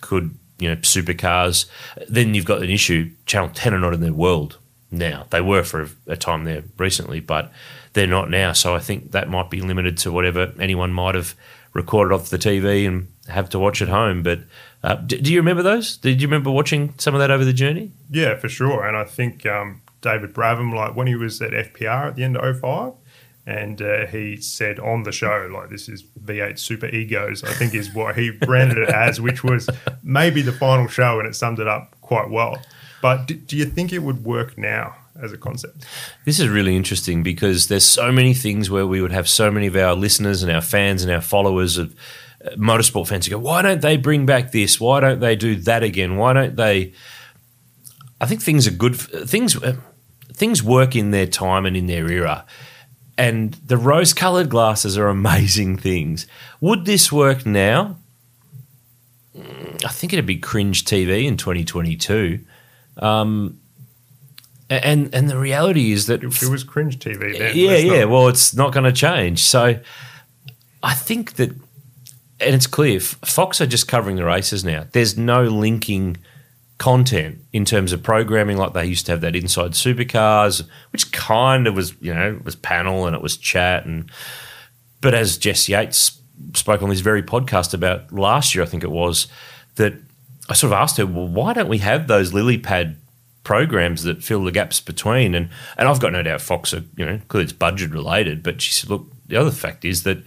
could 0.00 0.36
you 0.58 0.68
know 0.68 0.76
supercars. 0.76 1.66
Then 2.08 2.34
you've 2.34 2.44
got 2.44 2.62
an 2.62 2.70
issue. 2.70 3.10
Channel 3.26 3.50
Ten 3.54 3.74
are 3.74 3.78
not 3.78 3.94
in 3.94 4.00
their 4.00 4.12
world 4.12 4.58
now. 4.90 5.26
They 5.30 5.40
were 5.40 5.62
for 5.62 5.88
a 6.06 6.16
time 6.16 6.44
there 6.44 6.64
recently, 6.78 7.20
but 7.20 7.50
they're 7.96 8.06
not 8.06 8.28
now. 8.30 8.52
So 8.52 8.76
I 8.76 8.78
think 8.78 9.12
that 9.12 9.28
might 9.28 9.48
be 9.48 9.62
limited 9.62 9.96
to 9.98 10.12
whatever 10.12 10.52
anyone 10.60 10.92
might 10.92 11.14
have 11.14 11.34
recorded 11.72 12.14
off 12.14 12.28
the 12.28 12.36
TV 12.36 12.86
and 12.86 13.08
have 13.26 13.48
to 13.50 13.58
watch 13.58 13.80
at 13.80 13.88
home. 13.88 14.22
But 14.22 14.40
uh, 14.84 14.96
do, 14.96 15.18
do, 15.18 15.32
you 15.32 15.40
remember 15.40 15.62
those? 15.62 15.96
Did 15.96 16.20
you 16.20 16.28
remember 16.28 16.50
watching 16.50 16.94
some 16.98 17.14
of 17.14 17.20
that 17.20 17.30
over 17.30 17.44
the 17.44 17.54
journey? 17.54 17.90
Yeah, 18.10 18.36
for 18.36 18.50
sure. 18.50 18.86
And 18.86 18.98
I 18.98 19.04
think 19.04 19.46
um, 19.46 19.80
David 20.02 20.34
Bravham, 20.34 20.74
like 20.74 20.94
when 20.94 21.06
he 21.06 21.14
was 21.14 21.40
at 21.40 21.52
FPR 21.52 22.08
at 22.08 22.16
the 22.16 22.22
end 22.22 22.36
of 22.36 22.60
05, 22.60 22.92
and 23.46 23.80
uh, 23.80 24.06
he 24.06 24.36
said 24.36 24.78
on 24.78 25.04
the 25.04 25.12
show, 25.12 25.48
like, 25.50 25.70
this 25.70 25.88
is 25.88 26.02
V8 26.02 26.58
Super 26.58 26.86
Egos, 26.86 27.44
I 27.44 27.52
think 27.54 27.74
is 27.74 27.94
what 27.94 28.16
he 28.16 28.30
branded 28.46 28.76
it 28.76 28.90
as, 28.90 29.22
which 29.22 29.42
was 29.42 29.70
maybe 30.02 30.42
the 30.42 30.52
final 30.52 30.86
show, 30.86 31.18
and 31.18 31.26
it 31.26 31.34
summed 31.34 31.60
it 31.60 31.68
up 31.68 31.98
quite 32.02 32.28
well. 32.28 32.60
But 33.00 33.26
do, 33.26 33.34
do 33.34 33.56
you 33.56 33.64
think 33.64 33.92
it 33.92 34.00
would 34.00 34.24
work 34.24 34.58
now? 34.58 34.96
As 35.22 35.32
a 35.32 35.38
concept. 35.38 35.84
This 36.24 36.40
is 36.40 36.48
really 36.48 36.76
interesting 36.76 37.22
because 37.22 37.68
there's 37.68 37.84
so 37.84 38.12
many 38.12 38.34
things 38.34 38.70
where 38.70 38.86
we 38.86 39.00
would 39.00 39.12
have 39.12 39.28
so 39.28 39.50
many 39.50 39.66
of 39.66 39.76
our 39.76 39.94
listeners 39.94 40.42
and 40.42 40.52
our 40.52 40.60
fans 40.60 41.02
and 41.02 41.12
our 41.12 41.20
followers 41.20 41.78
of 41.78 41.94
uh, 42.44 42.50
motorsport 42.50 43.08
fans 43.08 43.26
who 43.26 43.30
go, 43.30 43.38
why 43.38 43.62
don't 43.62 43.80
they 43.80 43.96
bring 43.96 44.26
back 44.26 44.52
this? 44.52 44.80
Why 44.80 45.00
don't 45.00 45.20
they 45.20 45.36
do 45.36 45.56
that 45.56 45.82
again? 45.82 46.16
Why 46.16 46.32
don't 46.32 46.56
they? 46.56 46.92
I 48.20 48.26
think 48.26 48.42
things 48.42 48.66
are 48.66 48.72
good. 48.72 48.96
Things 48.96 49.56
uh, 49.62 49.76
things 50.32 50.62
work 50.62 50.94
in 50.94 51.10
their 51.10 51.26
time 51.26 51.66
and 51.66 51.76
in 51.76 51.86
their 51.86 52.10
era. 52.10 52.44
And 53.18 53.54
the 53.54 53.78
rose 53.78 54.12
colored 54.12 54.50
glasses 54.50 54.98
are 54.98 55.08
amazing 55.20 55.78
things. 55.78 56.26
Would 56.60 56.84
this 56.84 57.10
work 57.10 57.46
now? 57.46 57.96
Mm, 59.36 59.84
I 59.84 59.88
think 59.88 60.12
it'd 60.12 60.26
be 60.26 60.38
cringe 60.38 60.84
TV 60.84 61.24
in 61.26 61.36
2022. 61.36 62.40
Um, 62.98 63.60
and 64.68 65.14
and 65.14 65.30
the 65.30 65.38
reality 65.38 65.92
is 65.92 66.06
that 66.06 66.22
it 66.24 66.42
was 66.48 66.64
cringe 66.64 66.98
TV 66.98 67.38
then. 67.38 67.56
Yeah, 67.56 67.76
yeah. 67.76 68.00
Not... 68.00 68.10
Well, 68.10 68.28
it's 68.28 68.54
not 68.54 68.72
going 68.72 68.84
to 68.84 68.92
change. 68.92 69.42
So 69.42 69.78
I 70.82 70.94
think 70.94 71.34
that, 71.34 71.50
and 71.50 72.54
it's 72.54 72.66
clear, 72.66 73.00
Fox 73.00 73.60
are 73.60 73.66
just 73.66 73.88
covering 73.88 74.16
the 74.16 74.24
races 74.24 74.64
now. 74.64 74.86
There's 74.90 75.16
no 75.16 75.44
linking 75.44 76.16
content 76.78 77.38
in 77.52 77.64
terms 77.64 77.92
of 77.92 78.02
programming 78.02 78.58
like 78.58 78.74
they 78.74 78.84
used 78.84 79.06
to 79.06 79.12
have 79.12 79.22
that 79.22 79.34
inside 79.34 79.70
supercars 79.70 80.62
which 80.92 81.10
kind 81.10 81.66
of 81.66 81.74
was 81.74 81.94
you 82.02 82.12
know 82.12 82.38
was 82.44 82.54
panel 82.54 83.06
and 83.06 83.16
it 83.16 83.22
was 83.22 83.38
chat 83.38 83.86
and 83.86 84.10
but 85.00 85.14
as 85.14 85.38
jess 85.38 85.70
yates 85.70 86.20
spoke 86.52 86.82
on 86.82 86.90
this 86.90 87.00
very 87.00 87.22
podcast 87.22 87.72
about 87.72 88.12
last 88.12 88.54
year 88.54 88.62
i 88.62 88.66
think 88.66 88.84
it 88.84 88.90
was 88.90 89.26
that 89.76 89.94
i 90.50 90.52
sort 90.52 90.70
of 90.70 90.78
asked 90.78 90.98
her 90.98 91.06
well 91.06 91.26
why 91.26 91.54
don't 91.54 91.70
we 91.70 91.78
have 91.78 92.08
those 92.08 92.34
lily 92.34 92.58
pad 92.58 92.98
programs 93.46 94.02
that 94.02 94.24
fill 94.24 94.42
the 94.42 94.50
gaps 94.50 94.80
between. 94.80 95.32
And 95.32 95.48
and 95.78 95.88
I've 95.88 96.00
got 96.00 96.10
no 96.10 96.22
doubt 96.24 96.40
Fox 96.40 96.74
are, 96.74 96.82
you 96.96 97.06
know, 97.06 97.20
clearly 97.28 97.44
it's 97.44 97.52
budget 97.52 97.92
related, 97.92 98.42
but 98.42 98.60
she 98.60 98.72
said, 98.72 98.90
look, 98.90 99.06
the 99.28 99.36
other 99.36 99.52
fact 99.52 99.84
is 99.84 100.02
that 100.02 100.18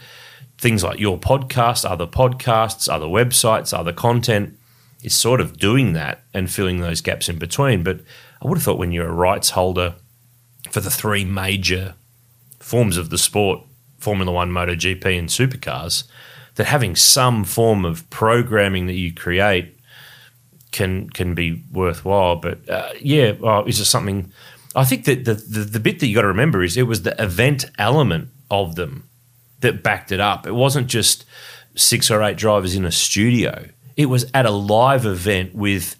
things 0.58 0.86
like 0.86 1.00
your 1.00 1.20
podcast, 1.20 1.84
other 1.84 2.08
podcasts, 2.08 2.88
other 2.88 3.08
websites, 3.08 3.78
other 3.78 3.92
content 3.92 4.58
is 5.04 5.14
sort 5.14 5.42
of 5.42 5.58
doing 5.58 5.92
that 5.94 6.24
and 6.34 6.50
filling 6.50 6.80
those 6.80 7.02
gaps 7.02 7.28
in 7.28 7.38
between. 7.38 7.84
But 7.84 8.00
I 8.42 8.48
would 8.48 8.58
have 8.58 8.64
thought 8.64 8.80
when 8.80 8.94
you're 8.94 9.10
a 9.10 9.12
rights 9.12 9.50
holder 9.50 9.96
for 10.72 10.80
the 10.80 10.90
three 10.90 11.26
major 11.26 11.96
forms 12.60 12.96
of 12.96 13.10
the 13.10 13.18
sport, 13.18 13.60
Formula 13.98 14.32
One, 14.32 14.50
MotoGP, 14.50 15.20
and 15.20 15.28
supercars, 15.28 16.06
that 16.56 16.68
having 16.68 16.96
some 16.96 17.44
form 17.44 17.84
of 17.84 18.10
programming 18.10 18.88
that 18.88 18.94
you 18.94 19.14
create 19.14 19.78
can 20.72 21.10
can 21.10 21.34
be 21.34 21.64
worthwhile. 21.72 22.36
But 22.36 22.68
uh, 22.70 22.90
yeah, 23.02 23.34
well, 23.40 23.66
is 23.66 23.80
it 23.80 23.86
something? 23.86 24.32
I 24.76 24.86
think 24.86 25.06
that 25.06 25.26
the, 25.26 25.34
the, 25.34 25.60
the 25.62 25.80
bit 25.80 26.00
that 26.00 26.08
you 26.08 26.16
got 26.16 26.22
to 26.22 26.28
remember 26.28 26.64
is 26.64 26.78
it 26.78 26.84
was 26.84 27.02
the 27.02 27.22
event 27.22 27.66
element 27.78 28.30
of 28.52 28.76
them 28.76 29.10
that 29.62 29.84
backed 29.84 30.12
it 30.12 30.20
up. 30.20 30.46
It 30.46 30.54
wasn't 30.54 30.88
just 30.88 31.26
six 31.76 32.12
or 32.12 32.22
eight 32.24 32.38
drivers 32.38 32.76
in 32.76 32.86
a 32.86 32.92
studio. 32.92 33.66
It 33.98 34.06
was 34.06 34.30
at 34.34 34.46
a 34.46 34.52
live 34.52 35.06
event 35.06 35.56
with 35.56 35.96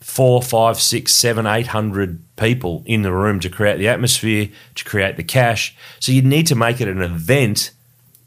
four, 0.00 0.42
five, 0.42 0.80
six, 0.80 1.12
seven, 1.12 1.46
eight 1.46 1.68
hundred 1.68 2.22
people 2.36 2.82
in 2.86 3.02
the 3.02 3.12
room 3.12 3.40
to 3.40 3.48
create 3.48 3.78
the 3.78 3.88
atmosphere, 3.88 4.48
to 4.74 4.84
create 4.84 5.16
the 5.16 5.24
cash. 5.24 5.76
So 6.00 6.12
you 6.12 6.22
need 6.22 6.46
to 6.48 6.54
make 6.54 6.80
it 6.80 6.88
an 6.88 7.02
event 7.02 7.70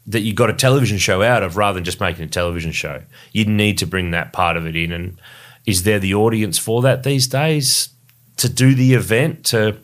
that 0.06 0.20
you 0.20 0.34
got 0.34 0.50
a 0.50 0.54
television 0.54 0.98
show 0.98 1.22
out 1.22 1.42
of 1.42 1.56
rather 1.56 1.76
than 1.76 1.84
just 1.84 2.00
making 2.00 2.24
a 2.24 2.28
television 2.28 2.72
show. 2.72 3.02
You 3.32 3.44
need 3.44 3.78
to 3.78 3.86
bring 3.86 4.10
that 4.10 4.32
part 4.32 4.56
of 4.56 4.66
it 4.66 4.74
in 4.74 4.90
and 4.90 5.20
is 5.64 5.84
there 5.84 5.98
the 5.98 6.14
audience 6.14 6.58
for 6.58 6.82
that 6.82 7.02
these 7.02 7.26
days? 7.26 7.90
To 8.38 8.48
do 8.48 8.74
the 8.74 8.94
event 8.94 9.44
to 9.46 9.78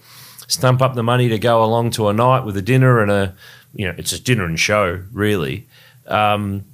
stump 0.48 0.82
up 0.82 0.94
the 0.94 1.02
money 1.02 1.28
to 1.28 1.38
go 1.38 1.62
along 1.62 1.90
to 1.90 2.08
a 2.08 2.12
night 2.12 2.44
with 2.44 2.56
a 2.56 2.62
dinner 2.62 3.00
and 3.00 3.10
a 3.10 3.34
you 3.74 3.86
know 3.86 3.94
it's 3.98 4.12
a 4.12 4.20
dinner 4.20 4.44
and 4.44 4.58
show 4.58 5.02
really. 5.12 5.66
Um, 6.06 6.64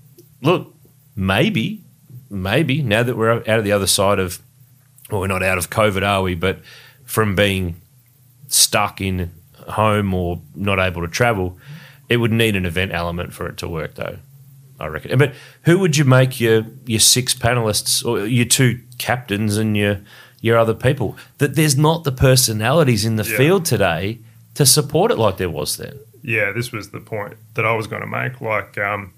look 0.43 0.73
maybe 1.17 1.83
maybe 2.31 2.83
now 2.83 3.03
that 3.03 3.17
we're 3.17 3.33
out 3.33 3.49
of 3.49 3.65
the 3.65 3.73
other 3.73 3.87
side 3.87 4.19
of 4.19 4.41
well 5.11 5.21
we're 5.21 5.27
not 5.27 5.43
out 5.43 5.59
of 5.59 5.71
covid 5.71 6.07
are 6.07 6.23
we? 6.23 6.35
But 6.35 6.61
from 7.05 7.35
being 7.35 7.81
stuck 8.49 9.01
in 9.01 9.33
home 9.69 10.15
or 10.15 10.41
not 10.55 10.79
able 10.79 11.03
to 11.03 11.09
travel 11.09 11.59
it 12.09 12.19
would 12.19 12.33
need 12.33 12.55
an 12.55 12.67
event 12.67 12.93
element 12.93 13.33
for 13.33 13.49
it 13.49 13.57
to 13.57 13.69
work 13.69 13.95
though 13.95 14.19
I 14.81 14.87
reckon. 14.87 15.19
But 15.19 15.35
who 15.63 15.79
would 15.79 15.97
you 15.97 16.05
make 16.05 16.41
your 16.41 16.67
your 16.85 17.01
six 17.01 17.35
panelists 17.35 18.05
or 18.05 18.27
your 18.27 18.45
two 18.45 18.81
captains 18.99 19.57
and 19.57 19.77
your 19.77 20.01
your 20.41 20.59
other 20.59 20.75
people? 20.75 21.17
That 21.39 21.55
there's 21.55 21.77
not 21.77 22.05
the 22.05 22.13
personalities 22.13 23.05
in 23.05 23.17
the 23.17 23.25
yeah. 23.25 23.37
field 23.37 23.65
today 23.65 24.19
to 24.55 24.67
support 24.67 25.11
it 25.11 25.19
like 25.19 25.37
there 25.37 25.51
was 25.51 25.77
then. 25.77 25.99
Yeah, 26.23 26.53
this 26.53 26.73
was 26.73 26.91
the 26.91 27.01
point 27.01 27.37
that 27.55 27.67
I 27.67 27.75
was 27.75 27.87
going 27.87 28.01
to 28.01 28.09
make. 28.09 28.41
Like, 28.41 28.79
um, 28.79 29.13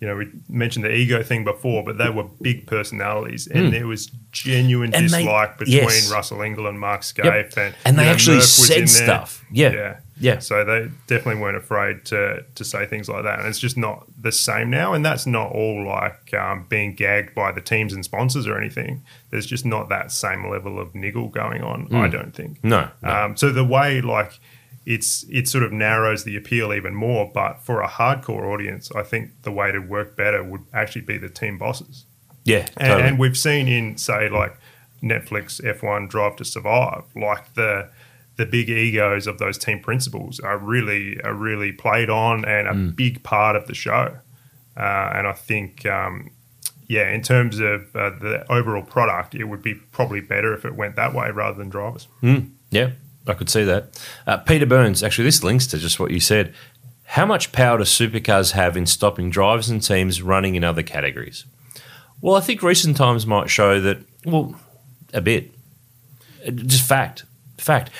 you 0.00 0.06
know, 0.06 0.16
we 0.16 0.30
mentioned 0.48 0.84
the 0.84 0.94
ego 0.94 1.22
thing 1.22 1.44
before, 1.44 1.82
but 1.82 1.98
they 1.98 2.08
were 2.08 2.24
big 2.40 2.66
personalities, 2.66 3.46
and 3.46 3.66
mm. 3.66 3.70
there 3.72 3.86
was 3.86 4.06
genuine 4.30 4.94
and 4.94 5.08
dislike 5.08 5.58
they, 5.58 5.64
between 5.64 5.82
yes. 5.82 6.10
Russell 6.10 6.38
Ingall 6.38 6.68
and 6.68 6.78
Mark 6.78 7.00
Skaife, 7.00 7.24
yep. 7.24 7.56
and 7.56 7.74
and 7.84 7.98
they 7.98 8.04
know, 8.04 8.12
actually 8.12 8.40
said 8.42 8.88
stuff. 8.88 9.44
Yeah, 9.50 9.72
yeah, 9.72 9.96
yeah. 10.18 10.38
So 10.38 10.64
they 10.64 10.90
definitely 11.06 11.40
weren't 11.40 11.56
afraid 11.56 12.04
to 12.06 12.44
to 12.54 12.64
say 12.64 12.86
things 12.86 13.08
like 13.08 13.24
that, 13.24 13.38
and 13.38 13.48
it's 13.48 13.58
just 13.58 13.76
not 13.76 14.06
the 14.20 14.32
same 14.32 14.70
now. 14.70 14.94
And 14.94 15.04
that's 15.04 15.26
not 15.26 15.52
all 15.52 15.86
like 15.86 16.32
um, 16.34 16.66
being 16.68 16.94
gagged 16.94 17.34
by 17.34 17.52
the 17.52 17.60
teams 17.60 17.92
and 17.92 18.04
sponsors 18.04 18.46
or 18.46 18.56
anything. 18.58 19.02
There's 19.30 19.46
just 19.46 19.64
not 19.66 19.88
that 19.90 20.10
same 20.12 20.48
level 20.50 20.78
of 20.80 20.94
niggle 20.94 21.28
going 21.28 21.62
on. 21.62 21.88
Mm. 21.88 21.96
I 22.00 22.08
don't 22.08 22.34
think. 22.34 22.62
No. 22.64 22.88
no. 23.02 23.08
Um, 23.10 23.36
so 23.36 23.50
the 23.50 23.64
way 23.64 24.00
like 24.00 24.38
it's 24.86 25.24
it 25.28 25.48
sort 25.48 25.64
of 25.64 25.72
narrows 25.72 26.24
the 26.24 26.36
appeal 26.36 26.72
even 26.72 26.94
more. 26.94 27.30
But 27.32 27.60
for 27.60 27.82
a 27.82 27.88
hardcore 27.88 28.44
audience, 28.52 28.90
I 28.94 29.02
think 29.02 29.42
the 29.42 29.52
way 29.52 29.72
to 29.72 29.80
work 29.80 30.16
better 30.16 30.42
would 30.42 30.62
actually 30.72 31.02
be 31.02 31.18
the 31.18 31.28
team 31.28 31.58
bosses. 31.58 32.06
Yeah, 32.44 32.66
And, 32.76 32.88
totally. 32.88 33.02
and 33.08 33.18
we've 33.18 33.36
seen 33.36 33.66
in 33.66 33.96
say 33.96 34.28
like 34.28 34.56
Netflix 35.02 35.60
F1 35.60 36.08
Drive 36.08 36.36
to 36.36 36.44
Survive, 36.44 37.02
like 37.16 37.54
the 37.54 37.90
the 38.36 38.46
big 38.46 38.68
egos 38.68 39.26
of 39.26 39.38
those 39.38 39.58
team 39.58 39.80
principals 39.80 40.40
are 40.40 40.58
really 40.58 41.20
are 41.22 41.34
really 41.34 41.72
played 41.72 42.10
on 42.10 42.44
and 42.44 42.68
a 42.68 42.74
big 42.74 43.22
part 43.22 43.56
of 43.56 43.66
the 43.66 43.74
show. 43.74 44.18
Uh, 44.76 45.12
and 45.14 45.26
I 45.26 45.32
think, 45.32 45.86
um, 45.86 46.30
yeah, 46.86 47.10
in 47.10 47.22
terms 47.22 47.58
of 47.60 47.96
uh, 47.96 48.10
the 48.10 48.44
overall 48.52 48.82
product, 48.82 49.34
it 49.34 49.44
would 49.44 49.62
be 49.62 49.74
probably 49.74 50.20
better 50.20 50.52
if 50.52 50.64
it 50.66 50.74
went 50.74 50.96
that 50.96 51.14
way 51.14 51.30
rather 51.30 51.56
than 51.56 51.70
drivers. 51.70 52.06
Yeah, 52.70 52.90
I 53.26 53.32
could 53.32 53.48
see 53.48 53.64
that. 53.64 53.98
Uh, 54.26 54.36
Peter 54.36 54.66
Burns, 54.66 55.02
actually, 55.02 55.24
this 55.24 55.42
links 55.42 55.66
to 55.68 55.78
just 55.78 55.98
what 55.98 56.10
you 56.10 56.20
said. 56.20 56.54
How 57.04 57.24
much 57.24 57.52
power 57.52 57.78
do 57.78 57.84
supercars 57.84 58.52
have 58.52 58.76
in 58.76 58.84
stopping 58.84 59.30
drivers 59.30 59.70
and 59.70 59.82
teams 59.82 60.20
running 60.20 60.56
in 60.56 60.64
other 60.64 60.82
categories? 60.82 61.46
Well, 62.20 62.34
I 62.34 62.40
think 62.40 62.62
recent 62.62 62.96
times 62.96 63.26
might 63.26 63.48
show 63.48 63.80
that, 63.80 63.98
well, 64.24 64.56
a 65.14 65.20
bit. 65.20 65.52
Uh, 66.46 66.50
Just 66.50 66.86
fact. 66.86 67.24
Fact. 67.58 67.90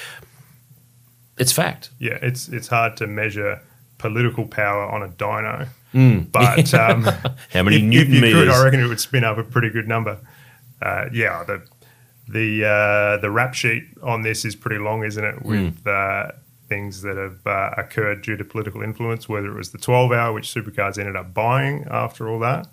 It's 1.39 1.53
fact. 1.53 1.91
Yeah, 1.99 2.19
it's 2.23 2.49
it's 2.49 2.69
hard 2.69 2.97
to 2.99 3.07
measure 3.07 3.61
political 3.99 4.47
power 4.47 4.83
on 4.87 5.03
a 5.03 5.09
dyno, 5.09 5.69
but 6.33 6.75
um, 6.75 7.03
How 7.53 7.63
many 7.63 7.77
if, 7.77 7.83
newton 7.83 8.13
if 8.13 8.15
you 8.15 8.21
meters? 8.21 8.45
could, 8.45 8.49
I 8.49 8.65
reckon 8.65 8.81
it 8.81 8.89
would 8.89 9.01
spin 9.01 9.25
up 9.25 9.39
a 9.39 9.45
pretty 9.45 9.71
good 9.71 9.89
number. 9.89 10.19
Uh, 10.81 11.07
yeah, 11.13 11.45
the 11.45 11.63
the 12.29 12.65
uh, 12.65 13.17
the 13.21 13.31
rap 13.31 13.55
sheet 13.55 13.85
on 14.03 14.23
this 14.23 14.45
is 14.45 14.57
pretty 14.57 14.79
long, 14.79 15.05
isn't 15.05 15.25
it? 15.25 15.43
With 15.43 15.87
uh, 15.87 16.33
things 16.69 17.03
that 17.03 17.17
have 17.17 17.47
uh, 17.47 17.75
occurred 17.77 18.23
due 18.23 18.37
to 18.37 18.45
political 18.45 18.83
influence, 18.83 19.29
whether 19.29 19.49
it 19.49 19.55
was 19.55 19.71
the 19.71 19.79
12 19.79 20.13
hour, 20.13 20.33
which 20.33 20.53
supercars 20.53 20.99
ended 20.99 21.17
up 21.17 21.33
buying 21.33 21.87
after 21.91 22.29
all 22.29 22.39
that. 22.41 22.67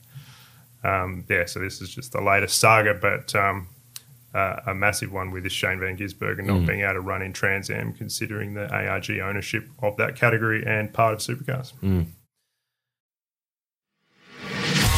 Um, 0.83 1.23
yeah, 1.29 1.45
so 1.45 1.59
this 1.59 1.81
is 1.81 1.93
just 1.93 2.11
the 2.11 2.21
latest 2.21 2.57
saga, 2.57 2.93
but 2.93 3.33
um, 3.35 3.67
uh, 4.33 4.61
a 4.67 4.73
massive 4.73 5.11
one 5.11 5.31
with 5.31 5.43
this 5.43 5.53
Shane 5.53 5.79
Van 5.79 5.95
Gisbergen 5.97 6.45
not 6.45 6.65
being 6.65 6.81
able 6.81 6.93
to 6.93 7.01
run 7.01 7.21
in 7.21 7.33
Trans 7.33 7.69
Am, 7.69 7.93
considering 7.93 8.53
the 8.55 8.67
ARG 8.73 9.09
ownership 9.19 9.69
of 9.79 9.95
that 9.97 10.15
category 10.15 10.63
and 10.65 10.91
part 10.93 11.13
of 11.13 11.19
supercars. 11.19 11.73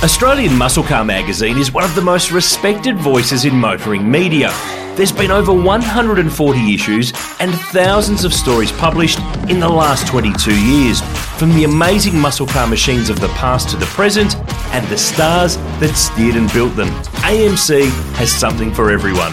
Australian 0.04 0.56
Muscle 0.58 0.84
Car 0.84 1.04
magazine 1.04 1.58
is 1.58 1.72
one 1.72 1.84
of 1.84 1.96
the 1.96 2.02
most 2.02 2.32
respected 2.32 2.96
voices 2.98 3.44
in 3.46 3.56
motoring 3.56 4.10
media. 4.10 4.52
There's 4.96 5.12
been 5.12 5.32
over 5.32 5.52
140 5.52 6.74
issues 6.74 7.12
and 7.40 7.54
thousands 7.54 8.24
of 8.24 8.34
stories 8.34 8.72
published 8.72 9.20
in 9.50 9.60
the 9.60 9.68
last 9.68 10.08
22 10.08 10.52
years, 10.58 11.02
from 11.38 11.54
the 11.54 11.64
amazing 11.64 12.18
muscle 12.18 12.48
car 12.48 12.68
machines 12.68 13.10
of 13.10 13.20
the 13.20 13.28
past 13.30 13.70
to 13.70 13.78
the 13.78 13.86
present, 13.88 14.36
and 14.74 14.86
the 14.88 14.98
stars 14.98 15.58
that 15.80 15.96
steered 15.96 16.36
and 16.36 16.52
built 16.54 16.76
them. 16.76 16.90
AMC 17.24 17.90
has 18.16 18.32
something 18.32 18.74
for 18.74 18.92
everyone. 18.92 19.32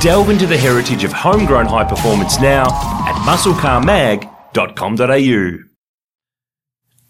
Delve 0.00 0.30
into 0.30 0.46
the 0.46 0.56
heritage 0.56 1.04
of 1.04 1.12
homegrown 1.12 1.66
high 1.66 1.84
performance 1.84 2.40
now 2.40 2.66
at 3.06 3.14
musclecarmag.com.au. 3.26 5.58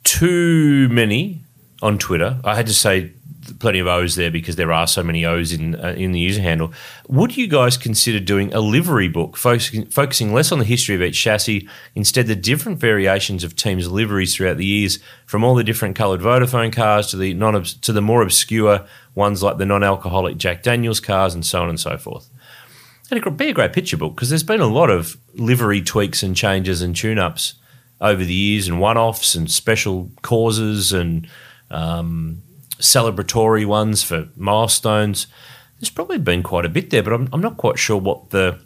too 0.05 0.89
many 0.89 1.45
on 1.83 1.99
Twitter. 1.99 2.41
I 2.45 2.55
had 2.55 2.67
to 2.67 2.75
say 2.75 3.13
plenty 3.53 3.79
of 3.79 3.87
O's 3.87 4.15
there 4.15 4.31
because 4.31 4.57
there 4.57 4.73
are 4.73 4.87
so 4.87 5.03
many 5.03 5.25
O's 5.25 5.53
in 5.53 5.75
uh, 5.75 5.95
in 5.97 6.13
the 6.13 6.21
user 6.21 6.43
handle. 6.43 6.73
Would 7.09 7.37
you 7.37 7.47
guys 7.47 7.77
consider 7.77 8.21
doing 8.21 8.53
a 8.53 8.61
livery 8.61 9.09
book 9.09 9.37
focusing, 9.37 9.87
focusing 9.87 10.33
less 10.33 10.53
on 10.53 10.59
the 10.59 10.65
history 10.65 10.95
of 10.95 11.03
each 11.03 11.21
chassis, 11.21 11.69
instead 11.95 12.27
the 12.27 12.37
different 12.37 12.79
variations 12.79 13.45
of 13.45 13.57
teams' 13.57 13.89
liveries 13.89 14.35
throughout 14.35 14.57
the 14.57 14.65
years, 14.65 14.99
from 15.27 15.45
all 15.45 15.55
the 15.55 15.65
different 15.65 15.97
coloured 15.97 16.21
Vodafone 16.21 16.73
cars 16.73 17.09
to 17.09 17.17
the 17.17 17.35
non 17.35 17.63
to 17.63 17.93
the 17.93 18.03
more 18.03 18.23
obscure 18.23 18.87
ones 19.15 19.43
like 19.43 19.59
the 19.59 19.67
non-alcoholic 19.67 20.37
Jack 20.37 20.63
Daniels 20.63 21.01
cars 21.01 21.35
and 21.35 21.45
so 21.45 21.63
on 21.63 21.69
and 21.69 21.81
so 21.81 21.97
forth? 21.97 22.31
And 23.11 23.19
it'd 23.19 23.37
be 23.37 23.49
a 23.49 23.55
great 23.55 23.73
picture 23.73 23.97
book 23.97 24.15
because 24.15 24.29
there's 24.29 24.43
been 24.43 24.61
a 24.61 24.67
lot 24.67 24.91
of 24.91 25.17
livery 25.35 25.81
tweaks 25.81 26.23
and 26.23 26.37
changes 26.37 26.83
and 26.83 26.95
tune-ups 26.95 27.55
over 28.01 28.25
the 28.25 28.35
years 28.35 28.69
and 28.69 28.81
one-offs 28.81 29.35
and 29.35 29.51
special 29.51 30.11
causes 30.23 30.93
and 30.93 31.27
um, 31.71 32.43
celebratory 32.79 33.67
ones 33.67 34.03
for 34.03 34.29
milestones. 34.37 35.27
There's 35.81 35.91
probably 35.91 36.19
been 36.19 36.43
quite 36.43 36.65
a 36.65 36.69
bit 36.69 36.91
there, 36.91 37.03
but 37.03 37.13
I'm, 37.13 37.29
I'm 37.33 37.41
not 37.41 37.57
quite 37.57 37.79
sure 37.79 37.97
what 37.97 38.31
the 38.31 38.59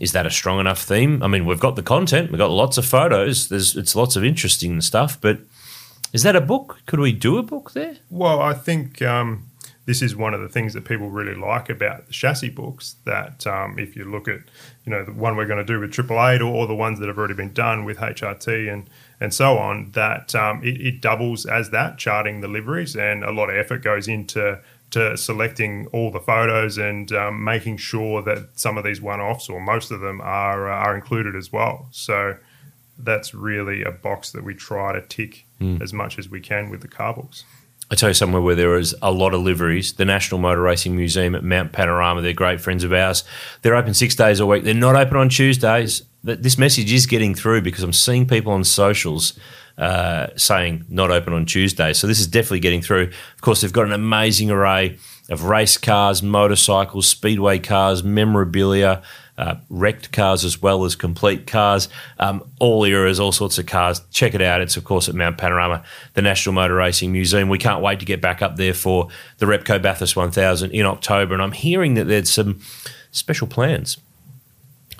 is 0.00 0.12
that 0.12 0.26
a 0.26 0.30
strong 0.30 0.60
enough 0.60 0.82
theme. 0.82 1.22
I 1.22 1.26
mean, 1.26 1.46
we've 1.46 1.60
got 1.60 1.76
the 1.76 1.82
content, 1.82 2.30
we've 2.30 2.38
got 2.38 2.50
lots 2.50 2.76
of 2.76 2.84
photos. 2.84 3.48
There's 3.48 3.76
it's 3.76 3.96
lots 3.96 4.16
of 4.16 4.24
interesting 4.24 4.80
stuff, 4.80 5.18
but 5.20 5.38
is 6.12 6.22
that 6.22 6.36
a 6.36 6.40
book? 6.40 6.80
Could 6.86 7.00
we 7.00 7.12
do 7.12 7.38
a 7.38 7.42
book 7.42 7.72
there? 7.72 7.96
Well, 8.10 8.40
I 8.40 8.54
think 8.54 9.00
um, 9.02 9.45
this 9.86 10.02
is 10.02 10.14
one 10.14 10.34
of 10.34 10.40
the 10.40 10.48
things 10.48 10.74
that 10.74 10.84
people 10.84 11.10
really 11.10 11.34
like 11.34 11.70
about 11.70 12.06
the 12.06 12.12
chassis 12.12 12.50
books. 12.50 12.96
That 13.04 13.46
um, 13.46 13.78
if 13.78 13.96
you 13.96 14.04
look 14.04 14.28
at, 14.28 14.40
you 14.84 14.90
know, 14.90 15.04
the 15.04 15.12
one 15.12 15.36
we're 15.36 15.46
going 15.46 15.64
to 15.64 15.72
do 15.72 15.80
with 15.80 15.92
Triple 15.92 16.24
Eight 16.26 16.42
or, 16.42 16.52
or 16.52 16.66
the 16.66 16.74
ones 16.74 16.98
that 16.98 17.08
have 17.08 17.16
already 17.16 17.34
been 17.34 17.52
done 17.52 17.84
with 17.84 17.98
HRT 17.98 18.72
and 18.72 18.90
and 19.20 19.32
so 19.32 19.56
on, 19.56 19.92
that 19.92 20.34
um, 20.34 20.62
it, 20.62 20.80
it 20.80 21.00
doubles 21.00 21.46
as 21.46 21.70
that 21.70 21.98
charting 21.98 22.40
the 22.40 22.48
liveries, 22.48 22.94
and 22.94 23.24
a 23.24 23.32
lot 23.32 23.48
of 23.48 23.56
effort 23.56 23.82
goes 23.82 24.08
into 24.08 24.60
to 24.90 25.16
selecting 25.16 25.86
all 25.88 26.10
the 26.10 26.20
photos 26.20 26.78
and 26.78 27.12
um, 27.12 27.42
making 27.42 27.76
sure 27.76 28.22
that 28.22 28.48
some 28.54 28.78
of 28.78 28.84
these 28.84 29.00
one-offs 29.00 29.48
or 29.48 29.60
most 29.60 29.90
of 29.90 30.00
them 30.00 30.20
are 30.20 30.70
uh, 30.70 30.74
are 30.76 30.94
included 30.94 31.34
as 31.34 31.52
well. 31.52 31.88
So 31.90 32.36
that's 32.98 33.34
really 33.34 33.82
a 33.82 33.90
box 33.90 34.32
that 34.32 34.42
we 34.42 34.54
try 34.54 34.92
to 34.92 35.02
tick 35.02 35.44
as 35.82 35.92
much 35.92 36.18
as 36.18 36.28
we 36.28 36.40
can 36.40 36.70
with 36.70 36.80
the 36.80 36.88
car 36.88 37.14
books. 37.14 37.44
I 37.90 37.94
tell 37.94 38.10
you 38.10 38.14
somewhere 38.14 38.42
where 38.42 38.56
there 38.56 38.76
is 38.76 38.96
a 39.00 39.12
lot 39.12 39.32
of 39.32 39.42
liveries. 39.42 39.92
The 39.92 40.04
National 40.04 40.40
Motor 40.40 40.60
Racing 40.60 40.96
Museum 40.96 41.34
at 41.34 41.44
Mount 41.44 41.72
Panorama. 41.72 42.20
They're 42.20 42.32
great 42.32 42.60
friends 42.60 42.82
of 42.82 42.92
ours. 42.92 43.22
They're 43.62 43.76
open 43.76 43.94
six 43.94 44.16
days 44.16 44.40
a 44.40 44.46
week. 44.46 44.64
They're 44.64 44.74
not 44.74 44.96
open 44.96 45.16
on 45.16 45.28
Tuesdays. 45.28 46.02
This 46.24 46.58
message 46.58 46.92
is 46.92 47.06
getting 47.06 47.34
through 47.34 47.62
because 47.62 47.84
I'm 47.84 47.92
seeing 47.92 48.26
people 48.26 48.52
on 48.52 48.64
socials 48.64 49.38
uh, 49.78 50.28
saying 50.36 50.84
not 50.88 51.12
open 51.12 51.32
on 51.32 51.46
Tuesdays. 51.46 51.98
So 51.98 52.08
this 52.08 52.18
is 52.18 52.26
definitely 52.26 52.60
getting 52.60 52.82
through. 52.82 53.04
Of 53.34 53.40
course, 53.40 53.60
they've 53.60 53.72
got 53.72 53.86
an 53.86 53.92
amazing 53.92 54.50
array 54.50 54.98
of 55.28 55.44
race 55.44 55.76
cars, 55.76 56.22
motorcycles, 56.22 57.06
speedway 57.06 57.58
cars, 57.58 58.02
memorabilia, 58.02 59.02
uh, 59.38 59.56
wrecked 59.68 60.12
cars 60.12 60.44
as 60.44 60.62
well 60.62 60.84
as 60.84 60.96
complete 60.96 61.46
cars, 61.46 61.88
um, 62.18 62.42
all 62.58 62.84
eras, 62.84 63.20
all 63.20 63.32
sorts 63.32 63.58
of 63.58 63.66
cars. 63.66 64.00
Check 64.10 64.34
it 64.34 64.42
out. 64.42 64.60
It's, 64.60 64.76
of 64.76 64.84
course, 64.84 65.08
at 65.08 65.14
Mount 65.14 65.38
Panorama, 65.38 65.84
the 66.14 66.22
National 66.22 66.54
Motor 66.54 66.74
Racing 66.74 67.12
Museum. 67.12 67.48
We 67.48 67.58
can't 67.58 67.82
wait 67.82 68.00
to 68.00 68.06
get 68.06 68.20
back 68.20 68.42
up 68.42 68.56
there 68.56 68.74
for 68.74 69.08
the 69.38 69.46
Repco 69.46 69.80
Bathurst 69.80 70.16
1000 70.16 70.70
in 70.70 70.86
October. 70.86 71.34
And 71.34 71.42
I'm 71.42 71.52
hearing 71.52 71.94
that 71.94 72.04
there's 72.04 72.30
some 72.30 72.60
special 73.10 73.46
plans, 73.46 73.98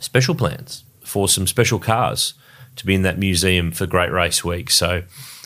special 0.01 0.35
plans 0.35 0.85
for 1.03 1.29
some 1.29 1.46
special 1.46 1.79
cars 1.79 2.35
to 2.77 2.85
be 2.85 2.94
in 2.94 3.03
that 3.03 3.18
museum 3.18 3.72
for 3.72 3.87
Great 3.87 4.12
Race 4.12 4.44
Week. 4.44 4.70
So 4.70 5.03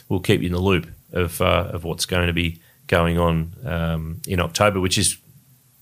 we'll 0.09 0.21
keep 0.21 0.41
you 0.41 0.49
in 0.49 0.53
the 0.53 0.61
loop 0.61 0.89
of, 1.13 1.41
uh, 1.41 1.71
of 1.73 1.85
what's 1.85 2.07
going 2.07 2.27
to 2.27 2.33
be 2.33 2.61
going 2.87 3.19
on 3.19 3.53
um, 3.65 4.21
in 4.27 4.41
October, 4.41 4.81
which 4.81 4.99
is 4.99 5.17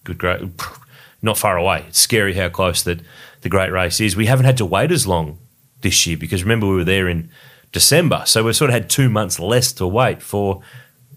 good, 0.05 0.19
great, 0.19 0.43
not 1.23 1.39
far 1.39 1.57
away. 1.57 1.85
It's 1.89 1.99
scary 1.99 2.35
how 2.35 2.49
close 2.49 2.83
that 2.83 3.01
the 3.41 3.49
Great 3.49 3.73
Race 3.73 4.01
is. 4.01 4.17
We 4.17 4.27
haven't 4.27 4.47
had 4.47 4.57
to 4.59 4.67
wait 4.67 4.91
as 4.93 5.07
long 5.07 5.39
this 5.81 6.07
year 6.07 6.17
because 6.17 6.43
remember 6.43 6.67
we 6.69 6.77
were 6.77 6.85
there 6.85 7.09
in 7.09 7.31
December, 7.73 8.23
so 8.27 8.45
we've 8.45 8.57
sort 8.57 8.71
of 8.71 8.75
had 8.75 8.89
two 8.89 9.09
months 9.09 9.39
less 9.39 9.73
to 9.75 9.87
wait 9.87 10.23
for 10.23 10.63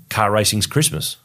car 0.09 0.31
racing's 0.31 0.67
Christmas. 0.67 1.17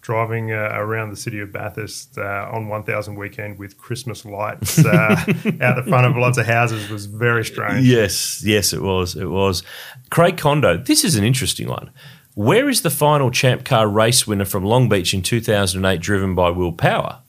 driving 0.00 0.52
uh, 0.52 0.70
around 0.72 1.10
the 1.10 1.16
city 1.16 1.40
of 1.40 1.52
Bathurst 1.52 2.16
uh, 2.16 2.48
on 2.52 2.68
1000 2.68 3.16
weekend 3.16 3.58
with 3.58 3.76
Christmas 3.76 4.24
lights 4.24 4.78
uh, 4.84 4.88
out 5.60 5.76
the 5.76 5.84
front 5.86 6.06
of 6.06 6.16
lots 6.16 6.38
of 6.38 6.46
houses 6.46 6.88
was 6.88 7.06
very 7.06 7.44
strange. 7.44 7.84
Yes, 7.86 8.42
yes, 8.44 8.72
it 8.72 8.80
was. 8.82 9.16
It 9.16 9.26
was. 9.28 9.62
Craig 10.10 10.38
Condo, 10.38 10.76
this 10.76 11.04
is 11.04 11.16
an 11.16 11.24
interesting 11.24 11.68
one. 11.68 11.90
Where 12.34 12.68
is 12.68 12.82
the 12.82 12.90
final 12.90 13.30
Champ 13.30 13.64
Car 13.64 13.88
race 13.88 14.26
winner 14.26 14.44
from 14.44 14.64
Long 14.64 14.88
Beach 14.88 15.12
in 15.12 15.22
2008 15.22 16.00
driven 16.00 16.34
by 16.34 16.50
Will 16.50 16.72
Power? 16.72 17.22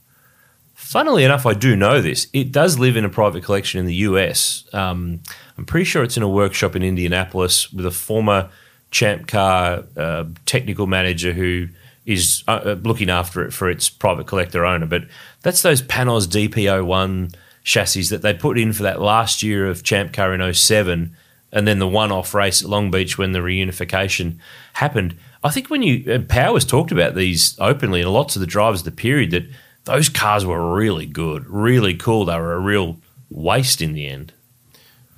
Funnily 0.87 1.25
enough, 1.25 1.45
I 1.45 1.53
do 1.53 1.75
know 1.75 1.99
this. 1.99 2.29
It 2.31 2.53
does 2.53 2.79
live 2.79 2.95
in 2.95 3.03
a 3.03 3.09
private 3.09 3.43
collection 3.43 3.77
in 3.77 3.85
the 3.85 3.95
US. 3.95 4.63
Um, 4.71 5.19
I'm 5.57 5.65
pretty 5.65 5.83
sure 5.83 6.01
it's 6.01 6.15
in 6.15 6.23
a 6.23 6.29
workshop 6.29 6.77
in 6.77 6.81
Indianapolis 6.81 7.73
with 7.73 7.85
a 7.85 7.91
former 7.91 8.49
Champ 8.89 9.27
Car 9.27 9.83
uh, 9.97 10.23
technical 10.45 10.87
manager 10.87 11.33
who 11.33 11.67
is 12.05 12.41
uh, 12.47 12.61
uh, 12.63 12.77
looking 12.83 13.09
after 13.09 13.43
it 13.43 13.51
for 13.51 13.69
its 13.69 13.89
private 13.89 14.27
collector 14.27 14.65
owner. 14.65 14.85
But 14.85 15.07
that's 15.41 15.61
those 15.61 15.81
Panoz 15.81 16.25
DP01 16.25 17.35
chassis 17.65 18.03
that 18.03 18.21
they 18.21 18.33
put 18.33 18.57
in 18.57 18.71
for 18.71 18.83
that 18.83 19.01
last 19.01 19.43
year 19.43 19.67
of 19.67 19.83
Champ 19.83 20.13
Car 20.13 20.33
in 20.33 20.53
07 20.53 21.13
and 21.51 21.67
then 21.67 21.79
the 21.79 21.87
one-off 21.87 22.33
race 22.33 22.63
at 22.63 22.69
Long 22.69 22.91
Beach 22.91 23.17
when 23.17 23.33
the 23.33 23.39
reunification 23.39 24.37
happened. 24.75 25.17
I 25.43 25.49
think 25.49 25.69
when 25.69 25.83
you 25.83 26.21
Powers 26.29 26.63
talked 26.63 26.93
about 26.93 27.13
these 27.13 27.59
openly, 27.59 28.03
and 28.03 28.13
lots 28.13 28.37
of 28.37 28.39
the 28.39 28.47
drivers 28.47 28.81
of 28.81 28.85
the 28.85 28.91
period 28.91 29.31
that 29.31 29.49
those 29.87 30.09
cars 30.09 30.45
were 30.45 30.75
really 30.75 31.05
good, 31.05 31.45
really 31.47 31.95
cool. 31.95 32.25
They 32.25 32.37
were 32.37 32.53
a 32.53 32.59
real 32.59 32.97
waste 33.29 33.81
in 33.81 33.93
the 33.93 34.07
end. 34.07 34.33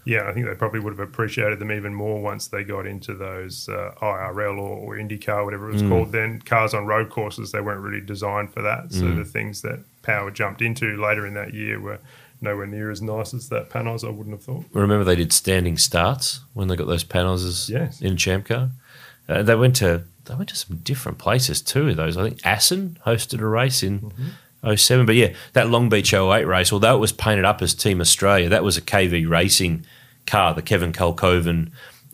Yeah, 0.05 0.27
I 0.27 0.33
think 0.33 0.47
they 0.47 0.55
probably 0.55 0.79
would 0.79 0.93
have 0.97 0.99
appreciated 1.07 1.59
them 1.59 1.71
even 1.71 1.93
more 1.93 2.19
once 2.21 2.47
they 2.47 2.63
got 2.63 2.87
into 2.87 3.13
those 3.13 3.69
uh, 3.69 3.91
IRL 4.01 4.57
or, 4.57 4.77
or 4.77 4.97
IndyCar, 4.97 5.43
whatever 5.45 5.69
it 5.69 5.73
was 5.73 5.81
called. 5.83 6.11
Then 6.11 6.41
cars 6.41 6.73
on 6.73 6.87
road 6.87 7.09
courses, 7.11 7.51
they 7.51 7.61
weren't 7.61 7.81
really 7.81 8.01
designed 8.03 8.51
for 8.51 8.61
that. 8.63 8.91
So 8.91 9.11
the 9.13 9.25
things 9.25 9.61
that 9.61 9.79
Power 10.01 10.31
jumped 10.31 10.61
into 10.63 10.97
later 10.99 11.27
in 11.27 11.35
that 11.35 11.53
year 11.53 11.79
were 11.79 11.99
nowhere 12.41 12.65
near 12.65 12.89
as 12.89 13.01
nice 13.03 13.33
as 13.35 13.49
that 13.49 13.69
Panoz, 13.69 14.03
I 14.07 14.09
wouldn't 14.09 14.33
have 14.33 14.41
thought. 14.43 14.65
Remember 14.71 15.03
they 15.03 15.15
did 15.17 15.33
standing 15.33 15.77
starts 15.77 16.39
when 16.53 16.69
they 16.69 16.75
got 16.77 16.87
those 16.87 17.03
panels 17.03 17.69
Yes. 17.69 18.01
in 18.01 18.17
Champ 18.17 18.47
Car. 18.47 18.69
Uh, 19.27 19.43
they 19.43 19.55
went 19.55 19.75
to 19.75 20.03
they 20.25 20.33
went 20.35 20.49
to 20.49 20.55
some 20.55 20.77
different 20.77 21.17
places 21.19 21.61
too. 21.61 21.93
Those 21.93 22.17
I 22.17 22.23
think 22.29 22.39
Assen 22.45 22.97
hosted 23.05 23.41
a 23.41 23.45
race 23.47 23.83
in 23.83 23.99
Mm-hmm. 23.99 24.27
07. 24.63 25.05
But 25.05 25.15
yeah, 25.15 25.33
that 25.53 25.69
Long 25.69 25.89
Beach 25.89 26.13
08 26.13 26.45
race, 26.45 26.73
although 26.73 26.95
it 26.95 26.99
was 26.99 27.11
painted 27.11 27.45
up 27.45 27.61
as 27.61 27.73
Team 27.73 28.01
Australia, 28.01 28.49
that 28.49 28.63
was 28.63 28.77
a 28.77 28.81
KV 28.81 29.29
Racing 29.29 29.85
car, 30.25 30.53
the 30.53 30.61
Kevin 30.61 30.91
Kalkhoven, 30.91 31.71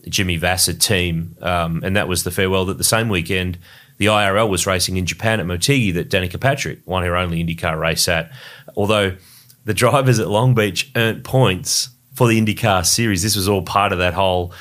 Jimmy 0.08 0.38
Vasser 0.38 0.78
team, 0.78 1.36
um, 1.40 1.82
and 1.84 1.96
that 1.96 2.08
was 2.08 2.24
the 2.24 2.30
farewell 2.30 2.64
that 2.66 2.78
the 2.78 2.84
same 2.84 3.08
weekend 3.08 3.58
the 3.98 4.06
IRL 4.06 4.48
was 4.48 4.66
racing 4.66 4.96
in 4.96 5.06
Japan 5.06 5.40
at 5.40 5.46
Motegi 5.46 5.92
that 5.94 6.10
Danica 6.10 6.40
Patrick 6.40 6.80
won 6.86 7.02
her 7.02 7.16
only 7.16 7.42
IndyCar 7.42 7.78
race 7.78 8.08
at. 8.08 8.30
Although 8.76 9.16
the 9.64 9.74
drivers 9.74 10.18
at 10.18 10.28
Long 10.28 10.54
Beach 10.54 10.90
earned 10.94 11.24
points 11.24 11.88
for 12.14 12.28
the 12.28 12.40
IndyCar 12.40 12.84
series, 12.84 13.22
this 13.22 13.36
was 13.36 13.48
all 13.48 13.62
part 13.62 13.92
of 13.92 13.98
that 13.98 14.14
whole 14.14 14.52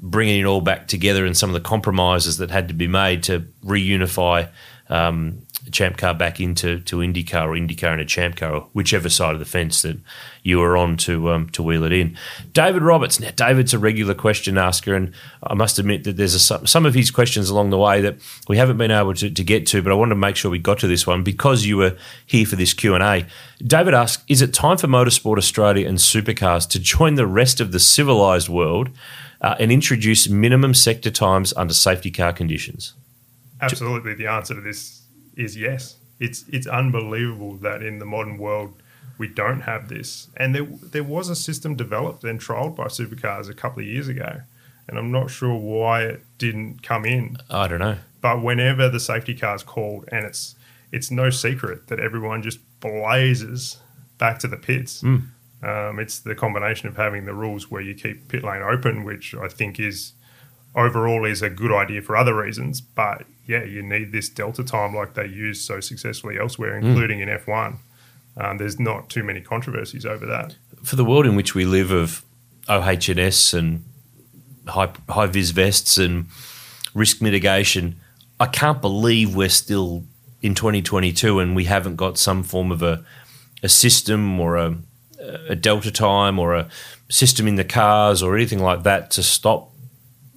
bringing 0.00 0.40
it 0.40 0.44
all 0.44 0.60
back 0.60 0.88
together 0.88 1.24
and 1.24 1.36
some 1.36 1.50
of 1.50 1.54
the 1.54 1.60
compromises 1.60 2.38
that 2.38 2.50
had 2.50 2.68
to 2.68 2.74
be 2.74 2.88
made 2.88 3.22
to 3.22 3.40
reunify 3.64 4.48
um, 4.90 5.43
Champ 5.70 5.96
Car 5.96 6.14
back 6.14 6.40
into 6.40 6.80
to 6.80 6.96
IndyCar 6.96 7.46
or 7.46 7.52
IndyCar 7.52 7.92
and 7.92 8.00
a 8.00 8.04
Champ 8.04 8.36
Car, 8.36 8.52
or 8.52 8.60
whichever 8.72 9.08
side 9.08 9.32
of 9.32 9.38
the 9.38 9.46
fence 9.46 9.82
that 9.82 9.98
you 10.42 10.58
were 10.58 10.76
on 10.76 10.96
to 10.98 11.30
um, 11.30 11.48
to 11.50 11.62
wheel 11.62 11.84
it 11.84 11.92
in. 11.92 12.16
David 12.52 12.82
Roberts. 12.82 13.18
Now, 13.18 13.30
David's 13.34 13.72
a 13.72 13.78
regular 13.78 14.14
question 14.14 14.58
asker, 14.58 14.94
and 14.94 15.12
I 15.42 15.54
must 15.54 15.78
admit 15.78 16.04
that 16.04 16.16
there's 16.16 16.34
a, 16.34 16.38
some 16.38 16.66
some 16.66 16.84
of 16.84 16.94
his 16.94 17.10
questions 17.10 17.48
along 17.48 17.70
the 17.70 17.78
way 17.78 18.00
that 18.02 18.16
we 18.46 18.58
haven't 18.58 18.76
been 18.76 18.90
able 18.90 19.14
to, 19.14 19.30
to 19.30 19.44
get 19.44 19.66
to, 19.68 19.82
but 19.82 19.90
I 19.90 19.94
wanted 19.94 20.10
to 20.10 20.20
make 20.20 20.36
sure 20.36 20.50
we 20.50 20.58
got 20.58 20.78
to 20.80 20.86
this 20.86 21.06
one 21.06 21.22
because 21.22 21.64
you 21.64 21.78
were 21.78 21.96
here 22.26 22.46
for 22.46 22.56
this 22.56 22.74
Q 22.74 22.94
and 22.94 23.02
A. 23.02 23.26
David 23.64 23.94
asks: 23.94 24.22
Is 24.28 24.42
it 24.42 24.52
time 24.52 24.76
for 24.76 24.86
Motorsport 24.86 25.38
Australia 25.38 25.88
and 25.88 25.98
supercars 25.98 26.68
to 26.70 26.78
join 26.78 27.14
the 27.14 27.26
rest 27.26 27.60
of 27.60 27.72
the 27.72 27.80
civilized 27.80 28.48
world? 28.48 28.90
Uh, 29.40 29.54
and 29.60 29.70
introduce 29.70 30.26
minimum 30.26 30.72
sector 30.72 31.10
times 31.10 31.52
under 31.54 31.74
safety 31.74 32.10
car 32.10 32.32
conditions. 32.32 32.94
Absolutely, 33.60 34.14
the 34.14 34.26
answer 34.26 34.54
to 34.54 34.60
this 34.62 35.03
is 35.36 35.56
yes. 35.56 35.96
It's 36.20 36.44
it's 36.48 36.66
unbelievable 36.66 37.54
that 37.56 37.82
in 37.82 37.98
the 37.98 38.04
modern 38.04 38.38
world 38.38 38.74
we 39.18 39.28
don't 39.28 39.62
have 39.62 39.88
this. 39.88 40.28
And 40.36 40.54
there 40.54 40.64
there 40.64 41.04
was 41.04 41.28
a 41.28 41.36
system 41.36 41.76
developed 41.76 42.24
and 42.24 42.40
trialled 42.40 42.76
by 42.76 42.86
supercars 42.86 43.50
a 43.50 43.54
couple 43.54 43.80
of 43.80 43.86
years 43.86 44.08
ago, 44.08 44.42
and 44.88 44.98
I'm 44.98 45.10
not 45.10 45.30
sure 45.30 45.54
why 45.54 46.02
it 46.02 46.24
didn't 46.38 46.82
come 46.82 47.04
in. 47.04 47.38
I 47.50 47.68
don't 47.68 47.80
know. 47.80 47.98
But 48.20 48.42
whenever 48.42 48.88
the 48.88 49.00
safety 49.00 49.34
car 49.34 49.54
is 49.54 49.62
called, 49.62 50.08
and 50.08 50.24
it's 50.24 50.54
it's 50.92 51.10
no 51.10 51.30
secret 51.30 51.88
that 51.88 51.98
everyone 52.00 52.42
just 52.42 52.60
blazes 52.80 53.78
back 54.18 54.38
to 54.40 54.48
the 54.48 54.56
pits. 54.56 55.02
Um, 55.62 55.98
it's 55.98 56.20
the 56.20 56.34
combination 56.34 56.88
of 56.88 56.96
having 56.96 57.24
the 57.24 57.34
rules 57.34 57.70
where 57.70 57.80
you 57.80 57.94
keep 57.94 58.28
pit 58.28 58.44
lane 58.44 58.62
open, 58.62 59.02
which 59.04 59.34
I 59.34 59.48
think 59.48 59.80
is 59.80 60.12
overall 60.74 61.24
is 61.24 61.42
a 61.42 61.50
good 61.50 61.72
idea 61.72 62.02
for 62.02 62.16
other 62.16 62.34
reasons. 62.34 62.80
But 62.80 63.24
yeah, 63.46 63.64
you 63.64 63.82
need 63.82 64.12
this 64.12 64.28
delta 64.28 64.64
time 64.64 64.94
like 64.94 65.14
they 65.14 65.26
use 65.26 65.60
so 65.60 65.80
successfully 65.80 66.38
elsewhere, 66.38 66.78
including 66.78 67.20
in 67.20 67.28
F1. 67.28 67.76
Um, 68.36 68.58
there's 68.58 68.80
not 68.80 69.08
too 69.10 69.22
many 69.22 69.40
controversies 69.40 70.04
over 70.04 70.26
that. 70.26 70.56
For 70.82 70.96
the 70.96 71.04
world 71.04 71.26
in 71.26 71.36
which 71.36 71.54
we 71.54 71.64
live 71.64 71.90
of 71.90 72.24
OHS 72.68 73.54
and 73.54 73.84
high, 74.66 74.92
high 75.08 75.26
vis 75.26 75.50
vests 75.50 75.98
and 75.98 76.26
risk 76.94 77.20
mitigation, 77.22 78.00
I 78.40 78.46
can't 78.46 78.80
believe 78.80 79.34
we're 79.36 79.48
still 79.48 80.04
in 80.42 80.54
2022 80.54 81.38
and 81.38 81.54
we 81.54 81.64
haven't 81.64 81.96
got 81.96 82.18
some 82.18 82.42
form 82.42 82.72
of 82.72 82.82
a, 82.82 83.04
a 83.62 83.68
system 83.68 84.40
or 84.40 84.56
a, 84.56 84.76
a 85.48 85.54
delta 85.54 85.90
time 85.90 86.38
or 86.38 86.54
a 86.54 86.68
system 87.08 87.46
in 87.46 87.54
the 87.54 87.64
cars 87.64 88.22
or 88.22 88.34
anything 88.34 88.58
like 88.58 88.82
that 88.82 89.10
to 89.12 89.22
stop 89.22 89.70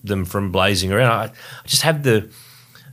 them 0.03 0.25
from 0.25 0.51
blazing 0.51 0.91
around. 0.91 1.11
I, 1.11 1.23
I 1.25 1.67
just 1.67 1.83
have 1.83 2.03
the. 2.03 2.31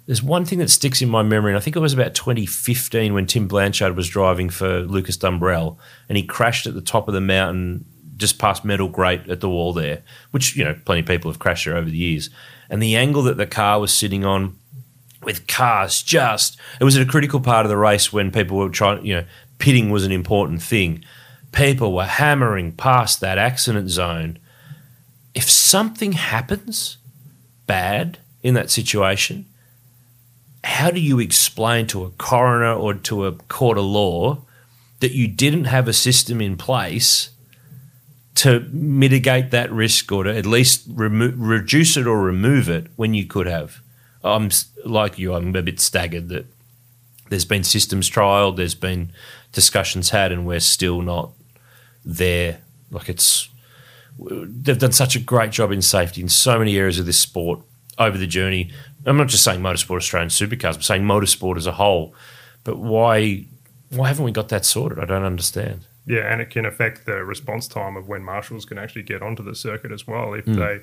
There's 0.06 0.22
one 0.22 0.44
thing 0.44 0.58
that 0.58 0.68
sticks 0.68 1.00
in 1.00 1.08
my 1.08 1.22
memory, 1.22 1.52
and 1.52 1.56
I 1.56 1.60
think 1.60 1.76
it 1.76 1.80
was 1.80 1.94
about 1.94 2.14
2015 2.14 3.14
when 3.14 3.26
Tim 3.26 3.48
Blanchard 3.48 3.96
was 3.96 4.06
driving 4.06 4.50
for 4.50 4.80
Lucas 4.80 5.16
Dumbrell, 5.16 5.78
and 6.10 6.18
he 6.18 6.24
crashed 6.24 6.66
at 6.66 6.74
the 6.74 6.82
top 6.82 7.08
of 7.08 7.14
the 7.14 7.22
mountain 7.22 7.86
just 8.16 8.38
past 8.38 8.66
Metal 8.66 8.88
Grate 8.88 9.28
at 9.28 9.40
the 9.40 9.48
wall 9.48 9.72
there, 9.72 10.02
which 10.30 10.56
you 10.56 10.64
know 10.64 10.78
plenty 10.84 11.00
of 11.00 11.06
people 11.06 11.30
have 11.30 11.38
crashed 11.38 11.64
there 11.64 11.76
over 11.76 11.88
the 11.88 11.96
years. 11.96 12.28
And 12.68 12.82
the 12.82 12.96
angle 12.96 13.22
that 13.22 13.36
the 13.36 13.46
car 13.46 13.80
was 13.80 13.92
sitting 13.94 14.24
on, 14.24 14.58
with 15.24 15.46
cars 15.46 16.02
just 16.02 16.58
it 16.80 16.84
was 16.84 16.96
at 16.96 17.06
a 17.06 17.10
critical 17.10 17.40
part 17.40 17.66
of 17.66 17.70
the 17.70 17.76
race 17.76 18.12
when 18.12 18.30
people 18.30 18.56
were 18.56 18.68
trying, 18.68 19.04
you 19.04 19.14
know, 19.14 19.24
pitting 19.58 19.90
was 19.90 20.04
an 20.04 20.12
important 20.12 20.62
thing. 20.62 21.04
People 21.52 21.92
were 21.92 22.04
hammering 22.04 22.72
past 22.72 23.20
that 23.20 23.38
accident 23.38 23.88
zone. 23.88 24.38
If 25.34 25.50
something 25.50 26.12
happens 26.12 26.98
bad 27.66 28.18
in 28.42 28.54
that 28.54 28.70
situation, 28.70 29.46
how 30.62 30.90
do 30.90 31.00
you 31.00 31.20
explain 31.20 31.86
to 31.88 32.04
a 32.04 32.10
coroner 32.10 32.72
or 32.72 32.94
to 32.94 33.26
a 33.26 33.32
court 33.32 33.76
of 33.76 33.84
law 33.84 34.42
that 35.00 35.12
you 35.12 35.28
didn't 35.28 35.64
have 35.64 35.88
a 35.88 35.92
system 35.92 36.40
in 36.40 36.56
place 36.56 37.30
to 38.36 38.60
mitigate 38.72 39.50
that 39.50 39.70
risk 39.70 40.10
or 40.10 40.24
to 40.24 40.34
at 40.34 40.46
least 40.46 40.86
remo- 40.88 41.32
reduce 41.36 41.96
it 41.96 42.06
or 42.06 42.20
remove 42.22 42.68
it 42.68 42.86
when 42.96 43.14
you 43.14 43.26
could 43.26 43.46
have? 43.46 43.80
I'm 44.22 44.50
like 44.84 45.18
you, 45.18 45.34
I'm 45.34 45.54
a 45.54 45.62
bit 45.62 45.80
staggered 45.80 46.28
that 46.30 46.46
there's 47.28 47.44
been 47.44 47.64
systems 47.64 48.08
trialed, 48.08 48.56
there's 48.56 48.74
been 48.74 49.12
discussions 49.52 50.10
had, 50.10 50.32
and 50.32 50.46
we're 50.46 50.60
still 50.60 51.02
not 51.02 51.32
there. 52.04 52.60
Like 52.90 53.08
it's, 53.08 53.48
they've 54.18 54.78
done 54.78 54.92
such 54.92 55.16
a 55.16 55.20
great 55.20 55.50
job 55.50 55.72
in 55.72 55.82
safety 55.82 56.20
in 56.20 56.28
so 56.28 56.58
many 56.58 56.76
areas 56.76 56.98
of 56.98 57.06
this 57.06 57.18
sport 57.18 57.60
over 57.98 58.16
the 58.18 58.26
journey. 58.26 58.70
I'm 59.06 59.16
not 59.16 59.28
just 59.28 59.44
saying 59.44 59.60
motorsport 59.60 59.96
Australian 59.98 60.30
supercars, 60.30 60.76
I'm 60.76 60.82
saying 60.82 61.02
motorsport 61.02 61.56
as 61.56 61.66
a 61.66 61.72
whole. 61.72 62.14
But 62.64 62.78
why, 62.78 63.46
why 63.90 64.08
haven't 64.08 64.24
we 64.24 64.32
got 64.32 64.48
that 64.48 64.64
sorted? 64.64 64.98
I 64.98 65.04
don't 65.04 65.24
understand. 65.24 65.86
Yeah, 66.06 66.30
and 66.30 66.40
it 66.40 66.50
can 66.50 66.66
affect 66.66 67.06
the 67.06 67.24
response 67.24 67.66
time 67.66 67.96
of 67.96 68.08
when 68.08 68.22
marshals 68.22 68.64
can 68.64 68.78
actually 68.78 69.02
get 69.04 69.22
onto 69.22 69.42
the 69.42 69.54
circuit 69.54 69.90
as 69.90 70.06
well 70.06 70.34
if 70.34 70.44
they 70.44 70.80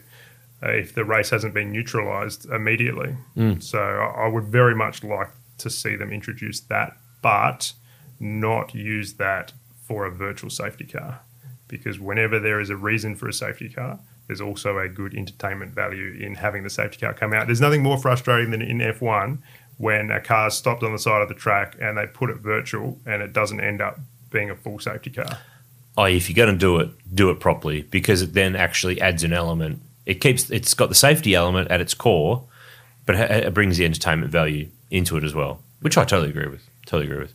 uh, 0.64 0.70
if 0.72 0.94
the 0.94 1.04
race 1.04 1.30
hasn't 1.30 1.54
been 1.54 1.72
neutralised 1.72 2.46
immediately. 2.50 3.16
So 3.60 3.80
I 3.80 4.26
I 4.26 4.28
would 4.28 4.46
very 4.46 4.76
much 4.76 5.04
like 5.04 5.30
to 5.60 5.70
see 5.70 5.96
them 5.96 6.12
introduce 6.12 6.60
that, 6.62 6.98
but 7.22 7.74
not 8.20 8.74
use 8.74 9.14
that 9.14 9.54
for 9.88 10.06
a 10.06 10.12
virtual 10.12 10.50
safety 10.50 10.86
car, 10.86 11.22
because 11.72 12.00
whenever 12.00 12.40
there 12.40 12.60
is 12.60 12.70
a 12.70 12.76
reason 12.76 13.16
for 13.16 13.28
a 13.28 13.34
safety 13.34 13.70
car. 13.70 14.00
There's 14.28 14.42
also 14.42 14.78
a 14.78 14.88
good 14.88 15.16
entertainment 15.16 15.74
value 15.74 16.18
in 16.20 16.36
having 16.36 16.64
the 16.64 16.70
safety 16.70 17.00
car 17.00 17.14
come 17.14 17.34
out. 17.34 17.48
There's 17.48 17.60
nothing 17.60 17.82
more 17.82 17.98
frustrating 17.98 18.52
than 18.52 18.62
in 18.62 18.78
F1 18.78 19.40
when 19.78 20.12
a 20.12 20.22
car's 20.22 20.54
stopped 20.54 20.84
on 20.84 20.94
the 20.94 21.00
side 21.00 21.22
of 21.22 21.28
the 21.28 21.34
track 21.34 21.76
and 21.82 21.98
they 21.98 22.06
put 22.06 22.30
it 22.30 22.38
virtual 22.38 23.00
and 23.06 23.22
it 23.24 23.34
doesn't 23.34 23.60
end 23.60 23.82
up 23.82 24.00
being 24.30 24.50
a 24.50 24.56
full 24.56 24.80
safety 24.80 25.10
car. 25.10 25.40
oh, 25.98 26.06
if 26.06 26.30
you're 26.30 26.36
going 26.36 26.54
to 26.54 26.60
do 26.60 26.78
it, 26.78 26.90
do 27.14 27.30
it 27.30 27.40
properly 27.40 27.82
because 27.82 28.22
it 28.22 28.34
then 28.34 28.56
actually 28.56 29.02
adds 29.02 29.24
an 29.24 29.34
element. 29.34 29.82
It 30.06 30.22
keeps 30.22 30.50
it's 30.50 30.74
got 30.74 30.90
the 30.90 30.96
safety 30.96 31.36
element 31.36 31.70
at 31.70 31.82
its 31.82 31.94
core, 31.94 32.46
but 33.06 33.16
it 33.16 33.54
brings 33.54 33.78
the 33.78 33.86
entertainment 33.86 34.32
value 34.32 34.70
into 34.90 35.18
it 35.18 35.24
as 35.24 35.34
well, 35.34 35.62
which 35.82 35.98
I 35.98 36.06
totally 36.06 36.30
agree 36.30 36.48
with. 36.48 36.70
Totally 36.86 37.12
agree 37.12 37.24
with. 37.24 37.34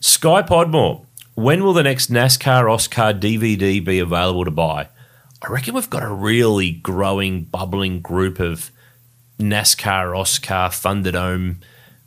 Sky 0.00 0.42
Podmore, 0.42 1.04
when 1.38 1.62
will 1.62 1.72
the 1.72 1.84
next 1.84 2.10
NASCAR 2.10 2.64
AUSCAR 2.64 3.20
DVD 3.20 3.84
be 3.84 4.00
available 4.00 4.44
to 4.44 4.50
buy? 4.50 4.88
I 5.40 5.52
reckon 5.52 5.74
we've 5.74 5.88
got 5.88 6.02
a 6.02 6.12
really 6.12 6.72
growing, 6.72 7.44
bubbling 7.44 8.00
group 8.00 8.40
of 8.40 8.72
NASCAR, 9.38 10.16
AUSCAR, 10.16 10.70
Thunderdome 10.70 11.58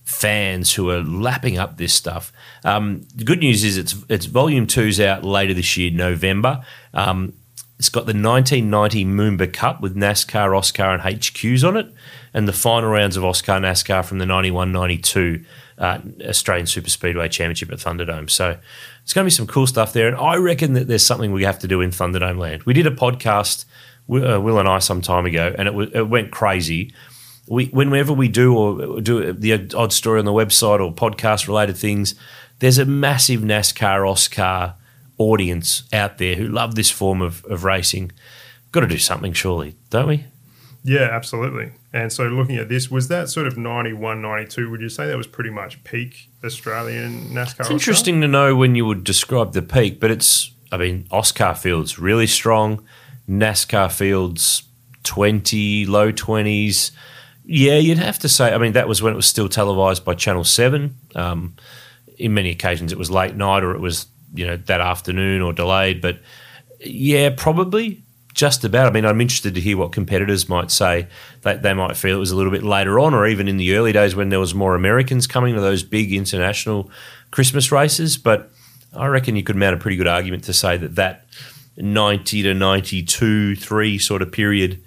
fans 0.03 0.73
who 0.73 0.89
are 0.89 1.01
lapping 1.01 1.57
up 1.57 1.77
this 1.77 1.93
stuff. 1.93 2.33
Um, 2.65 3.07
the 3.15 3.23
good 3.23 3.39
news 3.39 3.63
is 3.63 3.77
it's 3.77 3.95
it's 4.09 4.25
volume 4.25 4.67
two's 4.67 4.99
out 4.99 5.23
later 5.23 5.53
this 5.53 5.77
year, 5.77 5.91
November. 5.91 6.65
Um, 6.93 7.31
it's 7.79 7.87
got 7.87 8.01
the 8.01 8.13
1990 8.13 9.05
Moomba 9.05 9.51
Cup 9.51 9.79
with 9.79 9.95
NASCAR, 9.95 10.49
AUSCAR, 10.51 10.93
and 10.93 11.03
HQs 11.03 11.65
on 11.65 11.77
it, 11.77 11.91
and 12.33 12.49
the 12.49 12.53
final 12.53 12.89
rounds 12.89 13.15
of 13.15 13.23
AUSCAR 13.23 13.61
NASCAR 13.61 14.03
from 14.03 14.19
the 14.19 14.25
91 14.25 14.73
92 14.73 15.45
uh, 15.77 15.99
Australian 16.23 16.67
Super 16.67 16.89
Speedway 16.89 17.27
Championship 17.27 17.71
at 17.71 17.79
Thunderdome. 17.79 18.29
So 18.29 18.57
it's 19.03 19.13
going 19.13 19.23
to 19.23 19.27
be 19.27 19.31
some 19.31 19.47
cool 19.47 19.67
stuff 19.67 19.93
there. 19.93 20.07
And 20.07 20.17
I 20.17 20.35
reckon 20.35 20.73
that 20.73 20.87
there's 20.87 21.05
something 21.05 21.31
we 21.31 21.43
have 21.43 21.59
to 21.59 21.67
do 21.67 21.81
in 21.81 21.91
Thunderdome 21.91 22.37
land. 22.37 22.63
We 22.63 22.73
did 22.73 22.87
a 22.87 22.91
podcast, 22.91 23.65
uh, 24.09 24.39
Will 24.39 24.59
and 24.59 24.67
I, 24.67 24.79
some 24.79 25.01
time 25.01 25.25
ago, 25.25 25.53
and 25.57 25.67
it, 25.67 25.95
it 25.95 26.09
went 26.09 26.31
crazy. 26.31 26.93
We, 27.47 27.65
whenever 27.67 28.13
we 28.13 28.27
do 28.27 28.55
or 28.55 29.01
do 29.01 29.33
the 29.33 29.73
odd 29.75 29.91
story 29.91 30.19
on 30.19 30.25
the 30.25 30.31
website 30.31 30.79
or 30.79 30.93
podcast 30.93 31.47
related 31.47 31.77
things, 31.77 32.15
there's 32.59 32.77
a 32.77 32.85
massive 32.85 33.41
NASCAR 33.41 34.07
AUSCAR 34.07 34.75
audience 35.17 35.83
out 35.91 36.17
there 36.17 36.35
who 36.35 36.47
love 36.47 36.75
this 36.75 36.89
form 36.89 37.21
of, 37.21 37.43
of 37.45 37.63
racing. 37.63 38.11
got 38.71 38.81
to 38.81 38.87
do 38.87 38.97
something, 38.97 39.33
surely, 39.33 39.75
don't 39.89 40.07
we? 40.07 40.25
Yeah, 40.83 41.09
absolutely. 41.11 41.71
And 41.93 42.11
so 42.11 42.23
looking 42.23 42.55
at 42.55 42.69
this, 42.69 42.89
was 42.89 43.09
that 43.09 43.29
sort 43.29 43.47
of 43.47 43.57
91, 43.57 44.21
92, 44.21 44.69
would 44.69 44.81
you 44.81 44.89
say 44.89 45.07
that 45.07 45.17
was 45.17 45.27
pretty 45.27 45.49
much 45.49 45.83
peak 45.83 46.29
Australian 46.43 47.29
NASCAR? 47.29 47.61
It's 47.61 47.69
interesting 47.69 48.21
to 48.21 48.27
know 48.27 48.55
when 48.55 48.75
you 48.75 48.85
would 48.85 49.03
describe 49.03 49.51
the 49.51 49.61
peak, 49.61 49.99
but 49.99 50.09
it's, 50.09 50.51
I 50.71 50.77
mean, 50.77 51.05
AUSCAR 51.11 51.57
Fields 51.57 51.99
really 51.99 52.27
strong, 52.27 52.85
NASCAR 53.29 53.91
Fields 53.91 54.63
20, 55.03 55.85
low 55.85 56.13
20s. 56.13 56.91
Yeah, 57.43 57.75
you'd 57.75 57.97
have 57.97 58.19
to 58.19 58.29
say, 58.29 58.53
I 58.53 58.57
mean, 58.57 58.71
that 58.73 58.87
was 58.87 59.01
when 59.01 59.11
it 59.11 59.17
was 59.17 59.25
still 59.25 59.49
televised 59.49 60.05
by 60.05 60.13
Channel 60.13 60.45
7. 60.45 60.95
Um, 61.15 61.55
in 62.17 62.33
many 62.33 62.51
occasions, 62.51 62.93
it 62.93 62.97
was 62.97 63.11
late 63.11 63.35
night 63.35 63.63
or 63.63 63.73
it 63.75 63.81
was, 63.81 64.05
you 64.33 64.47
know, 64.47 64.55
that 64.55 64.79
afternoon 64.79 65.41
or 65.41 65.51
delayed. 65.51 66.01
But 66.01 66.19
yeah, 66.79 67.31
probably 67.35 68.03
just 68.33 68.63
about. 68.63 68.87
I 68.87 68.91
mean, 68.91 69.05
I'm 69.05 69.21
interested 69.21 69.55
to 69.55 69.61
hear 69.61 69.77
what 69.77 69.91
competitors 69.91 70.47
might 70.47 70.71
say. 70.71 71.07
That 71.41 71.61
they 71.61 71.73
might 71.73 71.97
feel 71.97 72.15
it 72.15 72.19
was 72.19 72.31
a 72.31 72.35
little 72.35 72.51
bit 72.51 72.63
later 72.63 72.99
on, 72.99 73.13
or 73.13 73.27
even 73.27 73.47
in 73.47 73.57
the 73.57 73.75
early 73.75 73.91
days 73.91 74.15
when 74.15 74.29
there 74.29 74.39
was 74.39 74.53
more 74.53 74.75
Americans 74.75 75.27
coming 75.27 75.55
to 75.55 75.61
those 75.61 75.83
big 75.83 76.13
international 76.13 76.89
Christmas 77.31 77.71
races. 77.71 78.17
But 78.17 78.51
I 78.93 79.07
reckon 79.07 79.35
you 79.35 79.43
could 79.43 79.55
mount 79.55 79.75
a 79.75 79.77
pretty 79.77 79.97
good 79.97 80.07
argument 80.07 80.43
to 80.45 80.53
say 80.53 80.77
that 80.77 80.95
that 80.95 81.25
90 81.77 82.43
to 82.43 82.53
92, 82.53 83.55
three 83.55 83.97
sort 83.97 84.21
of 84.21 84.31
period 84.31 84.83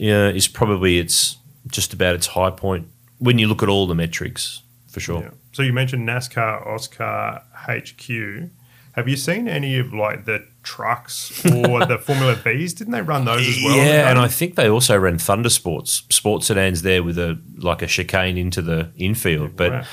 uh, 0.00 0.32
is 0.34 0.48
probably 0.48 0.98
its 0.98 1.38
just 1.68 1.92
about 1.92 2.14
its 2.14 2.28
high 2.28 2.50
point 2.50 2.88
when 3.18 3.38
you 3.38 3.46
look 3.46 3.62
at 3.62 3.68
all 3.68 3.86
the 3.86 3.94
metrics 3.94 4.62
for 4.88 5.00
sure. 5.00 5.22
Yeah. 5.22 5.30
So 5.52 5.62
you 5.62 5.72
mentioned 5.72 6.08
NASCAR 6.08 6.66
AUSCAR 6.66 7.42
HQ. 7.52 8.50
Have 8.94 9.08
you 9.08 9.16
seen 9.16 9.48
any 9.48 9.76
of 9.78 9.92
like 9.92 10.24
the 10.24 10.46
trucks 10.62 11.44
or 11.46 11.84
the 11.84 11.98
Formula 12.02 12.36
V's? 12.36 12.74
Didn't 12.74 12.92
they 12.92 13.02
run 13.02 13.24
those 13.24 13.46
as 13.46 13.58
well? 13.64 13.76
Yeah, 13.76 14.08
and 14.08 14.20
I 14.20 14.28
think 14.28 14.54
they 14.54 14.68
also 14.68 14.96
ran 14.96 15.18
Thunder 15.18 15.50
Sports 15.50 16.04
sports 16.10 16.46
sedans 16.46 16.82
there 16.82 17.02
with 17.02 17.18
a 17.18 17.36
like 17.56 17.82
a 17.82 17.88
chicane 17.88 18.38
into 18.38 18.62
the 18.62 18.90
infield. 18.96 19.56
But 19.56 19.72
wow. 19.72 19.84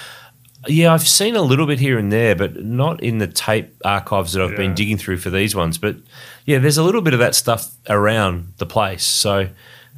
yeah, 0.68 0.94
I've 0.94 1.08
seen 1.08 1.36
a 1.36 1.42
little 1.42 1.66
bit 1.66 1.80
here 1.80 1.98
and 1.98 2.12
there, 2.12 2.36
but 2.36 2.64
not 2.64 3.02
in 3.02 3.18
the 3.18 3.26
tape 3.28 3.74
archives 3.84 4.34
that 4.34 4.44
I've 4.44 4.52
yeah. 4.52 4.58
been 4.58 4.76
digging 4.76 4.98
through 4.98 5.18
for 5.18 5.32
these 5.32 5.56
ones. 5.56 5.80
But 5.80 5.96
yeah, 6.46 6.60
there's 6.60 6.78
a 6.78 6.84
little 6.84 7.02
bit 7.02 7.14
of 7.14 7.20
that 7.20 7.34
stuff 7.34 7.72
around 7.90 8.54
the 8.58 8.68
place. 8.68 9.04
So 9.04 9.50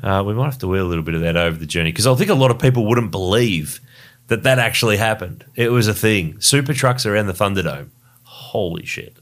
uh, 0.02 0.24
we 0.26 0.34
might 0.34 0.46
have 0.46 0.60
to 0.60 0.68
wheel 0.70 0.86
a 0.86 0.88
little 0.88 1.04
bit 1.04 1.16
of 1.16 1.22
that 1.22 1.36
over 1.36 1.58
the 1.58 1.66
journey 1.66 1.92
because 1.92 2.08
I 2.08 2.16
think 2.16 2.30
a 2.30 2.36
lot 2.36 2.52
of 2.52 2.60
people 2.60 2.86
wouldn't 2.86 3.12
believe 3.12 3.82
that 4.28 4.44
that 4.44 4.60
actually 4.60 4.96
happened. 4.96 5.44
It 5.56 5.74
was 5.74 5.90
a 5.90 5.94
thing. 5.94 6.40
Super 6.40 6.74
trucks 6.74 7.06
around 7.06 7.28
the 7.28 7.34
Thunderdome 7.34 7.90
holy 8.54 8.86
shit, 8.86 9.18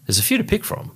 There's 0.05 0.19
a 0.19 0.23
few 0.23 0.37
to 0.37 0.43
pick 0.43 0.63
from. 0.63 0.95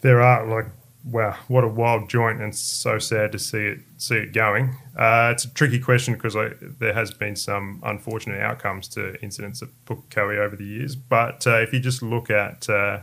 There 0.00 0.22
are 0.22 0.46
like 0.46 0.66
wow, 1.04 1.36
what 1.48 1.64
a 1.64 1.68
wild 1.68 2.08
joint, 2.08 2.40
and 2.40 2.54
so 2.54 2.98
sad 2.98 3.32
to 3.32 3.38
see 3.38 3.58
it 3.58 3.80
see 3.96 4.16
it 4.16 4.32
going. 4.32 4.76
Uh, 4.96 5.30
it's 5.32 5.44
a 5.44 5.50
tricky 5.52 5.78
question 5.78 6.14
because 6.14 6.34
there 6.78 6.92
has 6.92 7.12
been 7.12 7.36
some 7.36 7.80
unfortunate 7.84 8.40
outcomes 8.40 8.88
to 8.88 9.20
incidents 9.22 9.62
at 9.62 9.68
Pukekohe 9.86 10.38
over 10.38 10.56
the 10.56 10.64
years. 10.64 10.96
But 10.96 11.46
uh, 11.46 11.58
if 11.60 11.72
you 11.72 11.80
just 11.80 12.02
look 12.02 12.30
at 12.30 12.68
uh, 12.68 13.00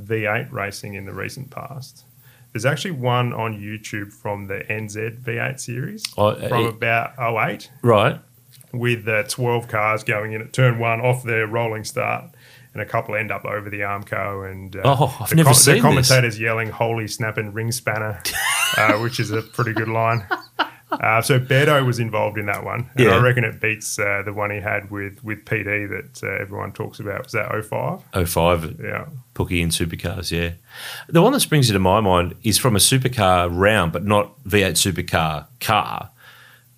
V8 0.00 0.52
racing 0.52 0.94
in 0.94 1.04
the 1.04 1.12
recent 1.12 1.50
past, 1.50 2.04
there's 2.52 2.66
actually 2.66 2.92
one 2.92 3.32
on 3.32 3.58
YouTube 3.58 4.12
from 4.12 4.46
the 4.46 4.64
NZ 4.68 5.22
V8 5.22 5.58
series 5.58 6.04
oh, 6.16 6.34
from 6.34 6.66
it, 6.66 6.74
about 6.74 7.14
08. 7.18 7.70
Right. 7.82 8.20
With 8.72 9.06
uh, 9.08 9.24
12 9.24 9.68
cars 9.68 10.04
going 10.04 10.32
in 10.32 10.42
at 10.42 10.52
turn 10.52 10.78
one 10.78 11.00
off 11.00 11.22
their 11.22 11.46
rolling 11.46 11.84
start. 11.84 12.30
And 12.74 12.80
a 12.80 12.86
couple 12.86 13.14
end 13.16 13.30
up 13.30 13.44
over 13.44 13.68
the 13.68 13.80
Armco, 13.80 14.50
and 14.50 14.74
uh, 14.76 14.80
oh, 14.98 15.16
I've 15.20 15.34
never 15.34 15.48
com- 15.48 15.54
seen 15.54 15.74
the 15.74 15.80
commentators 15.82 16.36
this. 16.36 16.40
yelling 16.40 16.70
"Holy 16.70 17.06
snapping 17.06 17.52
ring 17.52 17.70
spanner," 17.70 18.22
uh, 18.78 18.94
which 18.94 19.20
is 19.20 19.30
a 19.30 19.42
pretty 19.42 19.74
good 19.74 19.88
line. 19.88 20.26
Uh, 20.92 21.22
so 21.22 21.38
Beto 21.38 21.84
was 21.84 21.98
involved 21.98 22.38
in 22.38 22.46
that 22.46 22.64
one, 22.64 22.90
and 22.96 23.06
yeah. 23.06 23.16
I 23.16 23.20
reckon 23.20 23.44
it 23.44 23.60
beats 23.60 23.98
uh, 23.98 24.22
the 24.24 24.32
one 24.32 24.50
he 24.50 24.60
had 24.60 24.90
with 24.90 25.22
with 25.24 25.44
PD 25.44 25.88
that 25.88 26.22
uh, 26.22 26.42
everyone 26.42 26.72
talks 26.72 27.00
about. 27.00 27.24
Was 27.24 27.32
that 27.32 27.50
05? 27.64 28.28
05. 28.28 28.80
Yeah. 28.80 29.06
Pookie 29.34 29.62
in 29.62 29.70
supercars, 29.70 30.30
yeah. 30.30 30.52
The 31.08 31.22
one 31.22 31.32
that 31.32 31.40
springs 31.40 31.70
into 31.70 31.78
my 31.78 32.00
mind 32.00 32.34
is 32.42 32.58
from 32.58 32.76
a 32.76 32.78
supercar 32.78 33.48
round, 33.50 33.92
but 33.92 34.04
not 34.04 34.42
V8 34.44 34.72
supercar 34.72 35.46
car. 35.60 36.10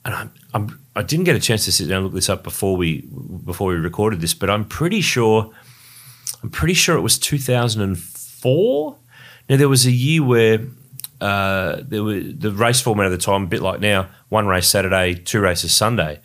And 0.04 0.14
I'm, 0.14 0.32
I'm 0.52 0.80
I 0.96 1.02
didn't 1.02 1.24
get 1.24 1.34
a 1.34 1.40
chance 1.40 1.64
to 1.64 1.72
sit 1.72 1.88
down 1.88 1.98
and 1.98 2.04
look 2.06 2.14
this 2.14 2.28
up 2.28 2.44
before 2.44 2.76
we 2.76 3.02
before 3.44 3.68
we 3.68 3.74
recorded 3.74 4.20
this, 4.20 4.34
but 4.34 4.50
I'm 4.50 4.64
pretty 4.64 5.00
sure 5.00 5.52
I'm 6.42 6.50
pretty 6.50 6.74
sure 6.74 6.96
it 6.96 7.00
was 7.00 7.18
2004. 7.18 8.96
Now 9.48 9.56
there 9.56 9.68
was 9.68 9.86
a 9.86 9.90
year 9.90 10.22
where 10.22 10.60
uh, 11.24 11.82
there 11.82 12.04
were 12.04 12.20
the 12.20 12.52
race 12.52 12.82
format 12.82 13.06
at 13.06 13.08
the 13.08 13.18
time, 13.18 13.44
a 13.44 13.46
bit 13.46 13.62
like 13.62 13.80
now, 13.80 14.10
one 14.28 14.46
race 14.46 14.68
Saturday, 14.68 15.14
two 15.14 15.40
races 15.40 15.72
Sunday. 15.72 16.20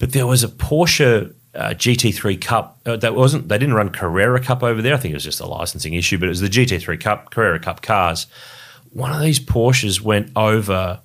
But 0.00 0.10
there 0.12 0.26
was 0.26 0.42
a 0.42 0.48
Porsche 0.48 1.32
uh, 1.54 1.68
GT3 1.68 2.40
Cup 2.40 2.80
uh, 2.86 2.96
that 2.96 3.14
wasn't. 3.14 3.48
They 3.48 3.56
didn't 3.56 3.76
run 3.76 3.90
Carrera 3.90 4.40
Cup 4.40 4.64
over 4.64 4.82
there. 4.82 4.94
I 4.94 4.96
think 4.96 5.12
it 5.12 5.14
was 5.14 5.22
just 5.22 5.38
a 5.38 5.46
licensing 5.46 5.94
issue, 5.94 6.18
but 6.18 6.26
it 6.26 6.30
was 6.30 6.40
the 6.40 6.48
GT3 6.48 6.98
Cup, 7.00 7.30
Carrera 7.30 7.60
Cup 7.60 7.82
cars. 7.82 8.26
One 8.92 9.12
of 9.12 9.20
these 9.20 9.38
Porsches 9.38 10.00
went 10.00 10.32
over 10.34 11.00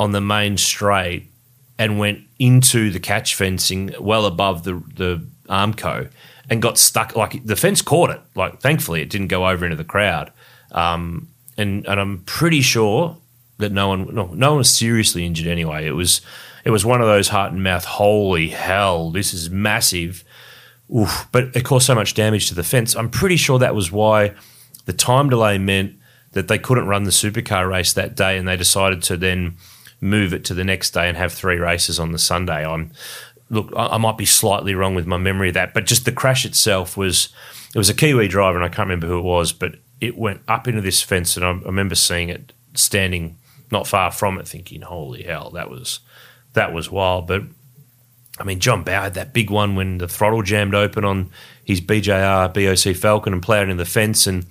on 0.00 0.12
the 0.12 0.20
main 0.22 0.56
straight 0.56 1.30
and 1.78 1.98
went 1.98 2.20
into 2.38 2.90
the 2.90 3.00
catch 3.00 3.34
fencing 3.34 3.94
well 4.00 4.24
above 4.24 4.64
the 4.64 4.82
the 4.94 5.26
Armco 5.50 6.10
and 6.48 6.62
got 6.62 6.78
stuck. 6.78 7.14
Like 7.14 7.44
the 7.44 7.56
fence 7.56 7.82
caught 7.82 8.08
it. 8.08 8.22
Like 8.34 8.60
thankfully, 8.62 9.02
it 9.02 9.10
didn't 9.10 9.28
go 9.28 9.46
over 9.46 9.66
into 9.66 9.76
the 9.76 9.84
crowd. 9.84 10.32
Um, 10.70 11.28
and 11.56 11.86
and 11.86 12.00
I'm 12.00 12.22
pretty 12.24 12.60
sure 12.60 13.16
that 13.58 13.72
no 13.72 13.88
one 13.88 14.14
no, 14.14 14.26
no 14.26 14.50
one 14.50 14.58
was 14.58 14.70
seriously 14.70 15.24
injured 15.24 15.46
anyway. 15.46 15.86
It 15.86 15.92
was 15.92 16.20
it 16.64 16.70
was 16.70 16.84
one 16.84 17.00
of 17.00 17.06
those 17.06 17.28
heart 17.28 17.52
and 17.52 17.62
mouth. 17.62 17.84
Holy 17.84 18.48
hell, 18.48 19.10
this 19.10 19.34
is 19.34 19.50
massive. 19.50 20.24
Oof, 20.94 21.26
but 21.32 21.56
it 21.56 21.64
caused 21.64 21.86
so 21.86 21.94
much 21.94 22.14
damage 22.14 22.48
to 22.48 22.54
the 22.54 22.62
fence. 22.62 22.94
I'm 22.94 23.10
pretty 23.10 23.36
sure 23.36 23.58
that 23.58 23.74
was 23.74 23.90
why 23.90 24.34
the 24.84 24.92
time 24.92 25.30
delay 25.30 25.58
meant 25.58 25.94
that 26.32 26.48
they 26.48 26.58
couldn't 26.58 26.86
run 26.86 27.04
the 27.04 27.10
supercar 27.10 27.68
race 27.68 27.92
that 27.94 28.14
day, 28.14 28.36
and 28.36 28.46
they 28.46 28.56
decided 28.56 29.02
to 29.04 29.16
then 29.16 29.56
move 30.00 30.34
it 30.34 30.44
to 30.44 30.54
the 30.54 30.64
next 30.64 30.90
day 30.90 31.08
and 31.08 31.16
have 31.16 31.32
three 31.32 31.56
races 31.56 32.00
on 32.00 32.12
the 32.12 32.18
Sunday. 32.18 32.66
I'm 32.66 32.90
look, 33.50 33.72
I, 33.76 33.86
I 33.86 33.98
might 33.98 34.18
be 34.18 34.26
slightly 34.26 34.74
wrong 34.74 34.94
with 34.94 35.06
my 35.06 35.18
memory 35.18 35.48
of 35.48 35.54
that, 35.54 35.74
but 35.74 35.86
just 35.86 36.04
the 36.04 36.12
crash 36.12 36.44
itself 36.44 36.96
was 36.96 37.28
it 37.74 37.78
was 37.78 37.88
a 37.88 37.94
Kiwi 37.94 38.28
driver, 38.28 38.56
and 38.56 38.64
I 38.64 38.68
can't 38.68 38.88
remember 38.88 39.06
who 39.06 39.18
it 39.18 39.24
was, 39.24 39.52
but 39.52 39.76
it 40.02 40.18
went 40.18 40.42
up 40.48 40.66
into 40.66 40.80
this 40.80 41.00
fence, 41.00 41.36
and 41.36 41.46
I, 41.46 41.50
I 41.50 41.66
remember 41.66 41.94
seeing 41.94 42.28
it 42.28 42.52
standing 42.74 43.38
not 43.70 43.86
far 43.86 44.10
from 44.10 44.38
it, 44.38 44.48
thinking, 44.48 44.82
"Holy 44.82 45.22
hell, 45.22 45.50
that 45.50 45.70
was 45.70 46.00
that 46.54 46.74
was 46.74 46.90
wild." 46.90 47.28
But 47.28 47.44
I 48.38 48.44
mean, 48.44 48.58
John 48.58 48.82
Bowe 48.82 48.90
had 48.90 49.14
that 49.14 49.32
big 49.32 49.48
one 49.48 49.76
when 49.76 49.98
the 49.98 50.08
throttle 50.08 50.42
jammed 50.42 50.74
open 50.74 51.04
on 51.04 51.30
his 51.64 51.80
BJR 51.80 52.52
BOC 52.52 52.96
Falcon 52.96 53.32
and 53.32 53.40
plowed 53.40 53.68
into 53.68 53.76
the 53.76 53.88
fence 53.88 54.26
and 54.26 54.44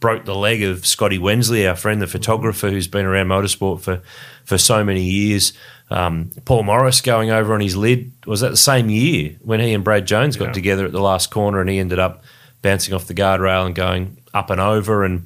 broke 0.00 0.24
the 0.24 0.34
leg 0.34 0.62
of 0.64 0.84
Scotty 0.84 1.18
Wensley, 1.18 1.66
our 1.68 1.76
friend, 1.76 2.02
the 2.02 2.08
photographer 2.08 2.68
who's 2.68 2.88
been 2.88 3.06
around 3.06 3.28
motorsport 3.28 3.82
for 3.82 4.02
for 4.44 4.58
so 4.58 4.82
many 4.82 5.04
years. 5.04 5.52
Um, 5.88 6.32
Paul 6.44 6.64
Morris 6.64 7.00
going 7.00 7.30
over 7.30 7.54
on 7.54 7.60
his 7.60 7.76
lid 7.76 8.10
was 8.26 8.40
that 8.40 8.50
the 8.50 8.56
same 8.56 8.90
year 8.90 9.36
when 9.40 9.60
he 9.60 9.72
and 9.72 9.84
Brad 9.84 10.04
Jones 10.04 10.36
got 10.36 10.46
yeah. 10.46 10.52
together 10.52 10.84
at 10.84 10.90
the 10.90 11.00
last 11.00 11.30
corner 11.30 11.60
and 11.60 11.70
he 11.70 11.78
ended 11.78 12.00
up 12.00 12.24
bouncing 12.60 12.92
off 12.92 13.06
the 13.06 13.14
guardrail 13.14 13.66
and 13.66 13.74
going 13.76 14.18
up 14.36 14.50
and 14.50 14.60
over. 14.60 15.04
And 15.04 15.24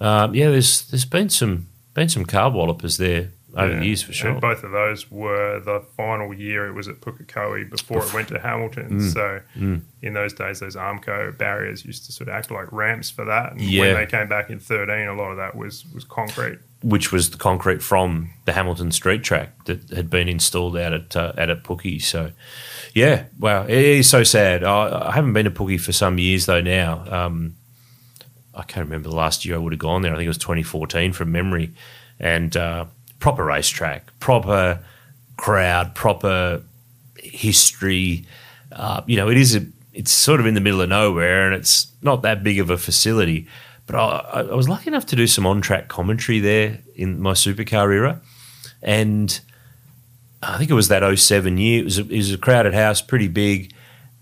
um, 0.00 0.34
yeah, 0.34 0.50
there's 0.50 0.82
there's 0.90 1.04
been 1.04 1.28
some 1.28 1.68
been 1.94 2.08
some 2.08 2.24
car 2.24 2.50
wallopers 2.50 2.96
there 2.96 3.30
over 3.56 3.72
yeah. 3.72 3.78
the 3.78 3.86
years 3.86 4.02
for 4.02 4.12
sure. 4.12 4.30
And 4.30 4.40
both 4.40 4.62
of 4.62 4.70
those 4.72 5.10
were 5.10 5.60
the 5.60 5.80
final 5.96 6.34
year 6.34 6.66
it 6.66 6.72
was 6.72 6.86
at 6.86 7.00
Pukekohe 7.00 7.68
before 7.70 8.04
it 8.04 8.12
went 8.12 8.28
to 8.28 8.38
Hamilton. 8.38 9.00
Mm. 9.00 9.12
So 9.12 9.40
mm. 9.56 9.82
in 10.02 10.12
those 10.12 10.32
days, 10.32 10.60
those 10.60 10.76
Armco 10.76 11.36
barriers 11.36 11.84
used 11.84 12.06
to 12.06 12.12
sort 12.12 12.28
of 12.28 12.34
act 12.34 12.50
like 12.50 12.70
ramps 12.72 13.10
for 13.10 13.24
that. 13.24 13.52
And 13.52 13.60
yeah. 13.60 13.82
when 13.82 13.94
they 13.94 14.06
came 14.06 14.28
back 14.28 14.50
in 14.50 14.60
13, 14.60 15.08
a 15.08 15.14
lot 15.14 15.30
of 15.30 15.38
that 15.38 15.56
was 15.56 15.84
was 15.94 16.04
concrete. 16.04 16.58
Which 16.82 17.10
was 17.10 17.30
the 17.30 17.38
concrete 17.38 17.82
from 17.82 18.30
the 18.44 18.52
Hamilton 18.52 18.92
street 18.92 19.24
track 19.24 19.64
that 19.64 19.90
had 19.90 20.08
been 20.08 20.28
installed 20.28 20.76
out 20.76 20.92
at 20.92 21.16
uh, 21.16 21.32
out 21.36 21.50
at 21.50 21.64
Pookie. 21.64 22.00
So 22.00 22.32
yeah, 22.94 23.24
wow, 23.38 23.64
it 23.64 23.70
is 23.70 24.08
so 24.08 24.22
sad. 24.22 24.62
I, 24.62 25.08
I 25.08 25.12
haven't 25.12 25.32
been 25.32 25.44
to 25.44 25.50
Pookie 25.50 25.80
for 25.80 25.92
some 25.92 26.18
years 26.18 26.46
though 26.46 26.60
now. 26.60 27.04
Um, 27.10 27.56
I 28.58 28.64
can't 28.64 28.86
remember 28.86 29.08
the 29.08 29.14
last 29.14 29.44
year 29.44 29.54
I 29.54 29.58
would 29.58 29.72
have 29.72 29.78
gone 29.78 30.02
there. 30.02 30.12
I 30.12 30.16
think 30.16 30.26
it 30.26 30.28
was 30.28 30.38
2014 30.38 31.12
from 31.12 31.32
memory, 31.32 31.72
and 32.18 32.56
uh, 32.56 32.86
proper 33.20 33.44
racetrack, 33.44 34.18
proper 34.18 34.80
crowd, 35.36 35.94
proper 35.94 36.62
history. 37.16 38.26
Uh, 38.72 39.02
you 39.06 39.16
know, 39.16 39.28
it 39.28 39.36
is 39.36 39.54
a, 39.54 39.64
it's 39.94 40.10
sort 40.10 40.40
of 40.40 40.46
in 40.46 40.54
the 40.54 40.60
middle 40.60 40.80
of 40.80 40.88
nowhere, 40.88 41.46
and 41.46 41.54
it's 41.54 41.88
not 42.02 42.22
that 42.22 42.42
big 42.42 42.58
of 42.58 42.68
a 42.68 42.78
facility. 42.78 43.46
But 43.86 43.96
I, 43.96 44.40
I 44.40 44.54
was 44.54 44.68
lucky 44.68 44.88
enough 44.88 45.06
to 45.06 45.16
do 45.16 45.26
some 45.26 45.46
on-track 45.46 45.88
commentary 45.88 46.40
there 46.40 46.80
in 46.94 47.20
my 47.20 47.32
supercar 47.32 47.92
era, 47.94 48.20
and 48.82 49.40
I 50.42 50.58
think 50.58 50.70
it 50.70 50.74
was 50.74 50.88
that 50.88 51.18
07 51.18 51.56
year. 51.58 51.80
It 51.80 51.84
was 51.84 51.98
a, 51.98 52.02
it 52.02 52.16
was 52.16 52.32
a 52.32 52.38
crowded 52.38 52.74
house, 52.74 53.00
pretty 53.00 53.28
big, 53.28 53.72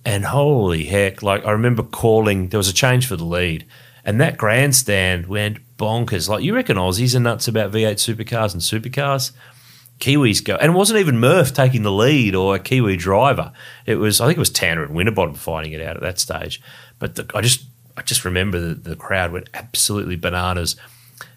and 0.05 0.27
holy 0.27 0.85
heck! 0.85 1.23
Like 1.23 1.45
I 1.45 1.51
remember 1.51 1.83
calling. 1.83 2.49
There 2.49 2.59
was 2.59 2.69
a 2.69 2.75
change 2.75 3.07
for 3.09 3.17
the 3.17 3.25
lead, 3.25 3.67
and 4.07 4.21
that 4.21 4.39
grandstand 4.39 5.27
went 5.27 5.59
bonkers. 5.77 6.29
Like 6.29 6.43
you 6.43 6.55
reckon 6.55 6.77
Aussies 6.77 7.15
are 7.15 7.21
nuts 7.21 7.49
about 7.49 7.73
V8 7.73 7.97
supercars 7.97 8.55
and 8.55 8.63
supercars. 8.63 9.33
Kiwis 9.99 10.45
go, 10.45 10.57
and 10.57 10.73
it 10.73 10.77
wasn't 10.77 11.01
even 11.01 11.19
Murph 11.19 11.55
taking 11.55 11.83
the 11.83 11.93
lead 11.93 12.35
or 12.35 12.55
a 12.55 12.59
Kiwi 12.59 12.97
driver. 12.97 13.51
It 13.87 13.97
was, 13.97 14.21
I 14.21 14.27
think 14.27 14.37
it 14.37 14.41
was 14.41 14.51
Tander 14.51 14.85
and 14.85 14.95
Winterbottom 14.95 15.35
fighting 15.35 15.73
it 15.73 15.81
out 15.81 15.97
at 15.97 16.03
that 16.03 16.21
stage. 16.21 16.61
But 16.99 17.15
the, 17.15 17.31
I 17.35 17.41
just, 17.41 17.65
I 17.97 18.03
just 18.03 18.25
remember 18.25 18.61
the, 18.61 18.75
the 18.75 18.97
crowd 18.97 19.33
went 19.33 19.49
absolutely 19.55 20.17
bananas. 20.17 20.77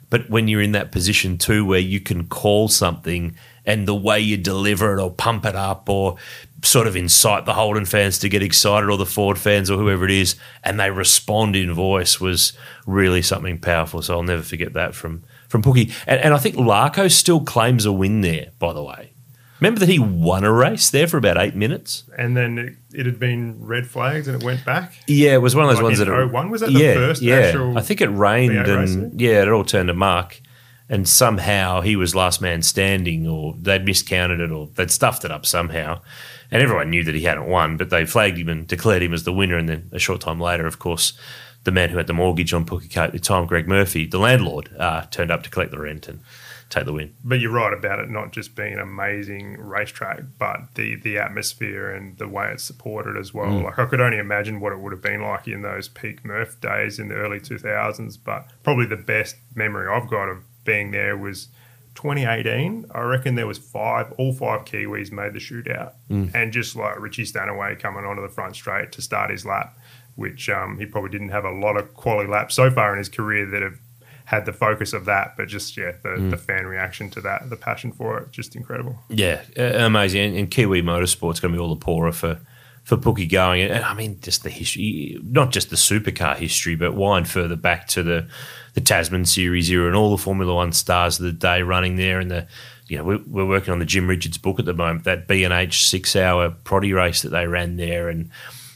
But 0.10 0.30
when 0.30 0.48
you're 0.50 0.62
in 0.62 0.74
that 0.74 0.92
position 0.92 1.38
too, 1.38 1.66
where 1.66 1.80
you 1.80 2.02
can 2.02 2.28
call 2.28 2.68
something 2.68 3.36
and 3.66 3.88
the 3.88 3.96
way 3.96 4.20
you 4.20 4.36
deliver 4.36 4.98
it 4.98 5.02
or 5.02 5.12
pump 5.12 5.46
it 5.46 5.56
up 5.56 5.88
or 5.88 6.18
sort 6.64 6.88
of 6.88 6.96
incite 6.96 7.46
the 7.46 7.54
Holden 7.54 7.86
fans 7.86 8.20
to 8.20 8.30
get 8.30 8.44
excited 8.44 8.90
or 8.90 8.98
the 8.98 9.06
Ford 9.06 9.38
fans 9.38 9.70
or 9.70 9.78
whoever 9.78 10.06
it 10.06 10.12
is, 10.12 10.36
and 10.64 10.80
they 10.80 10.92
respond 10.92 11.56
in 11.56 11.74
voice 11.74 12.20
was 12.20 12.54
really 12.86 13.22
something 13.22 13.60
powerful. 13.60 14.02
So 14.02 14.16
I'll 14.16 14.24
never 14.24 14.44
forget 14.44 14.74
that 14.74 14.96
from 14.96 15.24
from 15.48 15.64
Pookie. 15.64 15.92
And, 16.06 16.22
and 16.22 16.34
I 16.34 16.38
think 16.38 16.56
Larko 16.56 17.12
still 17.12 17.42
claims 17.42 17.86
a 17.86 17.92
win 17.92 18.22
there, 18.22 18.52
by 18.60 18.72
the 18.72 18.84
way. 18.84 19.14
Remember 19.60 19.80
that 19.82 19.90
he 19.90 20.00
won 20.00 20.46
a 20.46 20.54
race 20.54 20.90
there 20.90 21.08
for 21.08 21.18
about 21.18 21.38
eight 21.38 21.56
minutes? 21.56 22.06
And 22.18 22.38
then 22.38 22.58
it, 22.58 22.76
it 22.94 23.06
had 23.06 23.20
been 23.20 23.58
red 23.60 23.88
flags 23.88 24.28
and 24.28 24.42
it 24.42 24.46
went 24.46 24.64
back? 24.64 24.94
Yeah, 25.06 25.34
it 25.34 25.42
was 25.42 25.54
one 25.54 25.66
of 25.66 25.70
those 25.72 25.78
Like 25.78 25.84
ones 25.84 26.00
in 26.00 26.08
that. 26.08 26.32
01? 26.32 26.50
Was 26.50 26.62
that 26.62 26.72
the 26.72 26.94
first 26.94 27.22
yeah. 27.22 27.36
actual 27.36 27.78
I 27.78 27.82
think 27.82 28.00
it 28.00 28.08
rained 28.08 28.54
V8 28.54 28.78
race 28.78 28.94
and 28.94 29.20
yeah, 29.20 29.42
it 29.42 29.50
all 29.50 29.66
turned 29.66 29.88
to 29.88 29.94
muck. 29.94 30.40
And 30.88 31.08
somehow 31.08 31.82
he 31.82 31.96
was 31.96 32.16
last 32.16 32.42
man 32.42 32.64
standing, 32.64 33.28
or 33.28 33.54
they'd 33.60 33.86
miscounted 33.86 34.40
it, 34.40 34.52
or 34.52 34.70
they'd 34.74 34.90
stuffed 34.90 35.24
it 35.24 35.30
up 35.30 35.46
somehow. 35.46 36.02
And 36.52 36.62
everyone 36.62 36.90
knew 36.90 37.04
that 37.04 37.16
he 37.16 37.24
hadn't 37.24 37.48
won, 37.48 37.78
but 37.78 37.90
they 37.90 38.06
flagged 38.06 38.38
him 38.38 38.50
and 38.50 38.68
declared 38.68 39.04
him 39.04 39.14
as 39.14 39.24
the 39.24 39.34
winner. 39.34 39.58
And 39.58 39.70
then 39.70 39.90
a 39.92 40.00
short 40.00 40.22
time 40.22 40.40
later, 40.40 40.66
of 40.66 40.80
course, 40.80 41.14
the 41.64 41.72
man 41.72 41.90
who 41.90 41.98
had 41.98 42.08
the 42.08 42.14
mortgage 42.14 42.54
on 42.54 42.66
Pookie 42.66 42.96
at 42.98 43.12
the 43.12 43.20
time, 43.20 43.46
Greg 43.46 43.68
Murphy, 43.68 44.06
the 44.06 44.18
landlord, 44.18 44.70
uh, 44.78 45.06
turned 45.12 45.32
up 45.32 45.44
to 45.44 45.50
collect 45.50 45.72
the 45.72 45.80
rent 45.80 46.08
and 46.08 46.22
take 46.70 46.86
the 46.86 46.94
win. 46.94 47.14
But 47.24 47.40
you're 47.40 47.52
right 47.52 47.74
about 47.74 48.00
it 48.00 48.10
not 48.10 48.32
just 48.32 48.56
being 48.56 48.74
an 48.74 48.80
amazing 48.80 49.58
racetrack, 49.60 50.22
but 50.38 50.76
the 50.76 50.96
the 50.96 51.18
atmosphere 51.18 51.92
and 51.92 52.18
the 52.18 52.28
way 52.28 52.52
it's 52.52 52.64
supported 52.64 53.18
as 53.18 53.34
well. 53.34 53.48
Mm. 53.48 53.64
Like 53.64 53.80
I 53.80 53.86
could 53.86 54.02
only 54.02 54.18
imagine 54.18 54.60
what 54.60 54.72
it 54.72 54.80
would 54.80 54.92
have 54.92 55.02
been 55.02 55.22
like 55.22 55.48
in 55.48 55.62
those 55.62 55.88
peak 55.88 56.24
Murph 56.24 56.60
days 56.62 57.00
in 57.00 57.10
the 57.10 57.16
early 57.16 57.40
2000s. 57.40 58.18
But 58.24 58.48
probably 58.64 58.86
the 58.86 58.98
best 58.98 59.36
memory 59.56 59.88
I've 59.88 60.10
got 60.10 60.30
of 60.30 60.44
being 60.64 60.92
there 60.92 61.18
was 61.18 61.50
2018. 62.02 62.86
I 62.94 63.02
reckon 63.02 63.36
there 63.36 63.48
was 63.48 63.58
five, 63.58 64.12
all 64.18 64.32
five 64.34 64.66
Kiwis 64.66 65.12
made 65.12 65.34
the 65.34 65.40
shootout, 65.40 65.92
Mm. 66.10 66.34
and 66.34 66.52
just 66.54 66.76
like 66.76 67.00
Richie 67.00 67.26
Stanaway 67.26 67.76
coming 67.80 68.06
onto 68.06 68.22
the 68.22 68.30
front 68.30 68.56
straight 68.56 68.92
to 68.94 69.02
start 69.02 69.30
his 69.32 69.46
lap, 69.46 69.78
which 70.16 70.50
um, 70.50 70.78
he 70.80 70.86
probably 70.86 71.10
didn't 71.10 71.30
have 71.30 71.46
a 71.46 71.52
lot 71.52 71.76
of 71.78 71.94
quality 71.94 72.30
laps 72.30 72.56
so 72.56 72.72
far 72.72 72.94
in 72.94 72.98
his 72.98 73.10
career 73.10 73.46
that 73.48 73.62
have 73.62 73.78
had 74.26 74.46
the 74.46 74.54
focus 74.54 74.94
of 74.94 75.06
that, 75.06 75.34
but 75.36 75.48
just 75.48 75.76
yeah, 75.76 75.92
the, 76.04 76.10
Mm. 76.10 76.30
the 76.32 76.38
fan 76.38 76.66
reaction 76.68 77.10
to 77.12 77.22
that, 77.22 77.50
the 77.50 77.56
passion 77.58 77.92
for 77.92 78.20
it, 78.20 78.32
just 78.32 78.56
incredible. 78.56 79.00
Yeah, 79.10 79.42
amazing. 79.58 80.22
And, 80.30 80.38
and 80.38 80.52
Kiwi 80.52 80.82
Motorsport's 80.82 81.40
going 81.40 81.52
to 81.54 81.58
be 81.58 81.62
all 81.62 81.74
the 81.74 81.84
poorer 81.84 82.12
for 82.12 82.40
for 82.90 82.98
Pookie 82.98 83.30
going. 83.30 83.62
And 83.62 83.86
I 83.86 83.94
mean, 83.94 84.20
just 84.20 84.42
the 84.42 84.50
history, 84.50 85.20
not 85.24 85.52
just 85.52 85.70
the 85.70 85.76
supercar 85.76 86.36
history, 86.36 86.76
but 86.76 86.96
wind 86.96 87.30
further 87.30 87.56
back 87.56 87.88
to 87.90 88.02
the 88.02 88.28
the 88.74 88.82
Tasman 88.82 89.26
Series 89.26 89.70
era 89.70 89.86
and 89.86 89.96
all 89.96 90.10
the 90.10 90.18
Formula 90.18 90.56
One 90.56 90.72
stars 90.72 91.20
of 91.20 91.26
the 91.26 91.32
day 91.32 91.62
running 91.62 91.98
there. 91.98 92.20
And 92.20 92.32
the 92.32 92.48
you 92.88 92.98
know 92.98 93.04
we're, 93.04 93.22
we're 93.28 93.48
working 93.48 93.72
on 93.72 93.78
the 93.78 93.86
Jim 93.86 94.08
Richards 94.08 94.40
book 94.40 94.58
at 94.58 94.66
the 94.66 94.74
moment. 94.74 95.04
That 95.04 95.28
B 95.28 95.44
and 95.44 95.54
H 95.54 95.88
six 95.88 96.16
hour 96.16 96.50
Proddy 96.50 96.92
race 96.92 97.22
that 97.22 97.30
they 97.30 97.46
ran 97.46 97.76
there, 97.76 98.10
and 98.10 98.32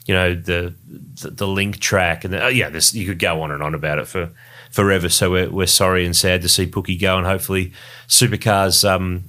you 0.05 0.13
know 0.13 0.35
the 0.35 0.75
the, 0.85 1.31
the 1.31 1.47
link 1.47 1.79
track, 1.79 2.23
and 2.23 2.35
the, 2.35 2.43
oh, 2.43 2.49
yeah, 2.49 2.69
this 2.69 2.93
you 2.93 3.07
could 3.07 3.17
go 3.17 3.41
on 3.41 3.49
and 3.49 3.63
on 3.63 3.73
about 3.73 3.97
it 3.97 4.07
for. 4.07 4.29
Forever, 4.71 5.07
so 5.07 5.29
we're, 5.29 5.51
we're 5.51 5.67
sorry 5.67 6.03
and 6.03 6.15
sad 6.15 6.41
to 6.41 6.49
see 6.49 6.65
Pookie 6.65 6.99
go, 6.99 7.15
and 7.15 7.27
hopefully, 7.27 7.73
supercars 8.07 8.83
um, 8.89 9.25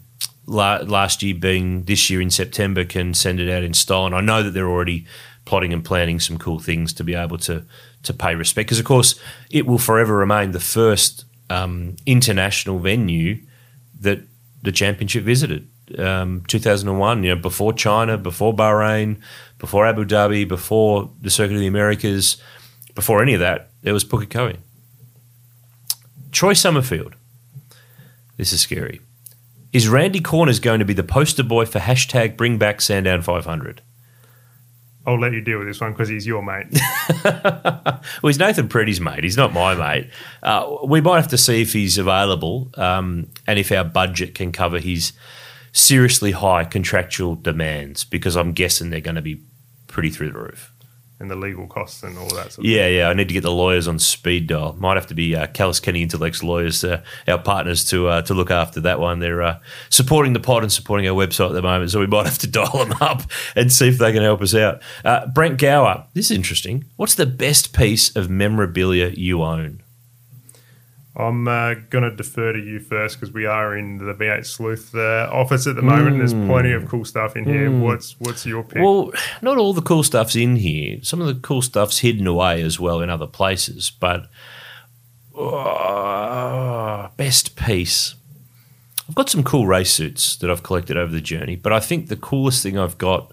la- 0.47 0.83
last 0.85 1.23
year 1.23 1.35
being 1.35 1.85
this 1.85 2.11
year 2.11 2.21
in 2.21 2.31
September 2.31 2.85
can 2.85 3.15
send 3.15 3.41
it 3.41 3.51
out 3.51 3.63
in 3.63 3.75
style. 3.75 4.07
And 4.07 4.15
I 4.15 4.21
know 4.21 4.43
that 4.43 4.51
they're 4.51 4.69
already 4.69 5.07
plotting 5.45 5.73
and 5.73 5.85
planning 5.85 6.21
some 6.21 6.39
cool 6.39 6.59
things 6.59 6.93
to 6.95 7.05
be 7.05 7.15
able 7.15 7.39
to 7.39 7.65
to 8.03 8.13
pay 8.13 8.35
respect 8.35 8.67
because, 8.67 8.79
of 8.79 8.85
course, 8.85 9.19
it 9.51 9.67
will 9.67 9.79
forever 9.79 10.15
remain 10.15 10.51
the 10.51 10.61
first 10.61 11.25
um, 11.49 11.97
international 12.05 12.79
venue 12.79 13.39
that 14.01 14.21
the 14.63 14.73
championship 14.73 15.25
visited. 15.25 15.69
Um, 15.99 16.43
2001, 16.49 17.23
you 17.23 17.35
know, 17.35 17.41
before 17.41 17.73
China, 17.73 18.17
before 18.17 18.55
Bahrain, 18.55 19.21
before 19.59 19.87
Abu 19.87 20.05
Dhabi, 20.05 20.47
before 20.47 21.11
the 21.21 21.31
Circuit 21.31 21.55
of 21.55 21.61
the 21.61 21.67
Americas, 21.67 22.39
before 22.95 23.23
any 23.23 23.35
of 23.35 23.41
that, 23.41 23.71
there 23.83 23.93
was 23.93 24.05
Pukekohe. 24.05 24.59
Troy 26.33 26.53
Summerfield. 26.53 27.15
This 28.37 28.53
is 28.53 28.61
scary. 28.61 29.01
Is 29.75 29.89
Randy 29.89 30.21
Corners 30.21 30.61
going 30.61 30.79
to 30.79 30.85
be 30.85 30.95
the 30.95 31.03
poster 31.03 31.43
boy 31.43 31.67
for 31.67 31.81
hashtag 31.81 32.37
bring 32.37 32.59
back 32.59 32.81
Sandown 32.81 33.23
500? 33.23 33.83
I'll 35.05 35.19
let 35.19 35.33
you 35.33 35.41
deal 35.41 35.59
with 35.59 35.67
this 35.67 35.81
one 35.81 35.91
because 35.91 36.09
he's 36.09 36.27
your 36.27 36.43
mate. 36.43 36.67
Well, 38.23 38.29
he's 38.29 38.39
Nathan 38.39 38.69
Pretty's 38.69 39.01
mate. 39.01 39.25
He's 39.25 39.37
not 39.37 39.53
my 39.53 39.75
mate. 39.75 40.11
Uh, 40.43 40.77
we 40.87 41.01
might 41.01 41.17
have 41.17 41.29
to 41.29 41.39
see 41.39 41.63
if 41.63 41.73
he's 41.73 41.97
available 41.97 42.71
um, 42.75 43.29
and 43.47 43.59
if 43.59 43.73
our 43.73 43.85
budget 43.85 44.35
can 44.35 44.53
cover 44.53 44.79
his 44.79 45.13
seriously 45.73 46.33
high 46.33 46.65
contractual 46.65 47.35
demands 47.35 48.05
because 48.05 48.37
I'm 48.37 48.53
guessing 48.53 48.91
they're 48.91 49.01
going 49.01 49.15
to 49.17 49.23
be 49.23 49.43
pretty 49.87 50.11
through 50.11 50.33
the 50.33 50.39
roof. 50.39 50.74
And 51.25 51.31
the 51.31 51.37
legal 51.37 51.67
costs 51.67 52.03
and 52.03 52.19
all 52.19 52.29
that 52.29 52.53
sort 52.53 52.59
of 52.59 52.65
Yeah, 52.67 52.87
yeah. 52.87 53.09
I 53.09 53.15
need 53.15 53.29
to 53.29 53.35
get 53.35 53.43
the 53.43 53.51
lawyers 53.51 53.89
on 53.89 53.99
speed 53.99 54.47
dial. 54.47 54.75
Might 54.79 54.97
have 54.97 55.07
to 55.09 55.15
be 55.15 55.35
uh, 55.35 55.47
Callis 55.49 55.81
Kenny 55.81 56.03
Intellects 56.03 56.43
lawyers, 56.43 56.85
uh, 56.85 57.03
our 57.27 57.39
partners, 57.39 57.85
to 57.87 58.09
uh, 58.09 58.23
to 58.23 58.35
look 58.35 58.51
after 58.51 58.81
that 58.83 59.01
one. 59.01 59.19
They're 59.21 59.43
uh, 59.43 59.59
supporting 59.91 60.35
the 60.35 60.41
pod 60.41 60.63
and 60.63 60.73
supporting 60.73 61.09
our 61.09 61.15
website 61.15 61.49
at 61.49 61.55
the 61.55 61.63
moment, 61.63 61.91
so 61.91 62.01
we 62.01 62.07
might 62.07 62.27
have 62.27 62.39
to 62.39 62.47
dial 62.51 62.85
them 62.85 62.93
up 63.01 63.23
and 63.57 63.73
see 63.73 63.89
if 63.89 63.99
they 63.99 64.13
can 64.13 64.23
help 64.23 64.43
us 64.43 64.55
out. 64.55 64.83
Uh, 65.05 65.27
Brent 65.27 65.59
Gower, 65.59 66.07
this 66.13 66.31
is 66.31 66.37
interesting. 66.37 66.85
What's 66.97 67.15
the 67.15 67.27
best 67.27 67.73
piece 67.73 68.15
of 68.15 68.29
memorabilia 68.29 69.09
you 69.09 69.43
own? 69.43 69.81
I'm 71.17 71.47
uh, 71.47 71.75
going 71.91 72.03
to 72.03 72.15
defer 72.15 72.53
to 72.53 72.59
you 72.59 72.81
first 72.81 73.21
because 73.21 73.33
we 73.33 73.47
are 73.47 73.77
in 73.77 73.99
the 73.99 74.15
V8 74.15 74.45
Sleuth 74.45 74.95
uh, 74.97 75.29
office 75.33 75.67
at 75.69 75.77
the 75.77 75.83
moment. 75.83 76.17
And 76.17 76.21
there's 76.21 76.33
plenty 76.33 76.73
of 76.73 76.89
cool 76.89 77.05
stuff 77.05 77.37
in 77.37 77.45
here. 77.45 77.71
What's 77.71 78.19
what's 78.19 78.45
your 78.45 78.65
pick? 78.65 78.83
Well, 78.83 79.13
not 79.41 79.57
all 79.57 79.73
the 79.73 79.83
cool 79.83 80.03
stuff's 80.03 80.35
in 80.35 80.57
here. 80.57 80.99
Some 81.03 81.21
of 81.21 81.29
the 81.29 81.35
cool 81.35 81.63
stuff's 81.63 81.99
hidden 81.99 82.27
away 82.27 82.63
as 82.63 82.81
well 82.81 83.01
in 83.01 83.11
other 83.11 83.29
places. 83.29 83.91
But 83.91 84.29
uh, 85.39 87.09
best 87.17 87.55
piece. 87.55 88.17
I've 89.09 89.15
got 89.15 89.31
some 89.31 89.45
cool 89.45 89.67
race 89.69 89.93
suits 89.93 90.35
that 90.37 90.51
I've 90.51 90.63
collected 90.63 90.97
over 90.97 91.13
the 91.13 91.21
journey, 91.21 91.57
but 91.57 91.73
I 91.73 91.79
think 91.79 92.09
the 92.09 92.17
coolest 92.17 92.63
thing 92.63 92.79
I've 92.79 92.99
got, 92.99 93.33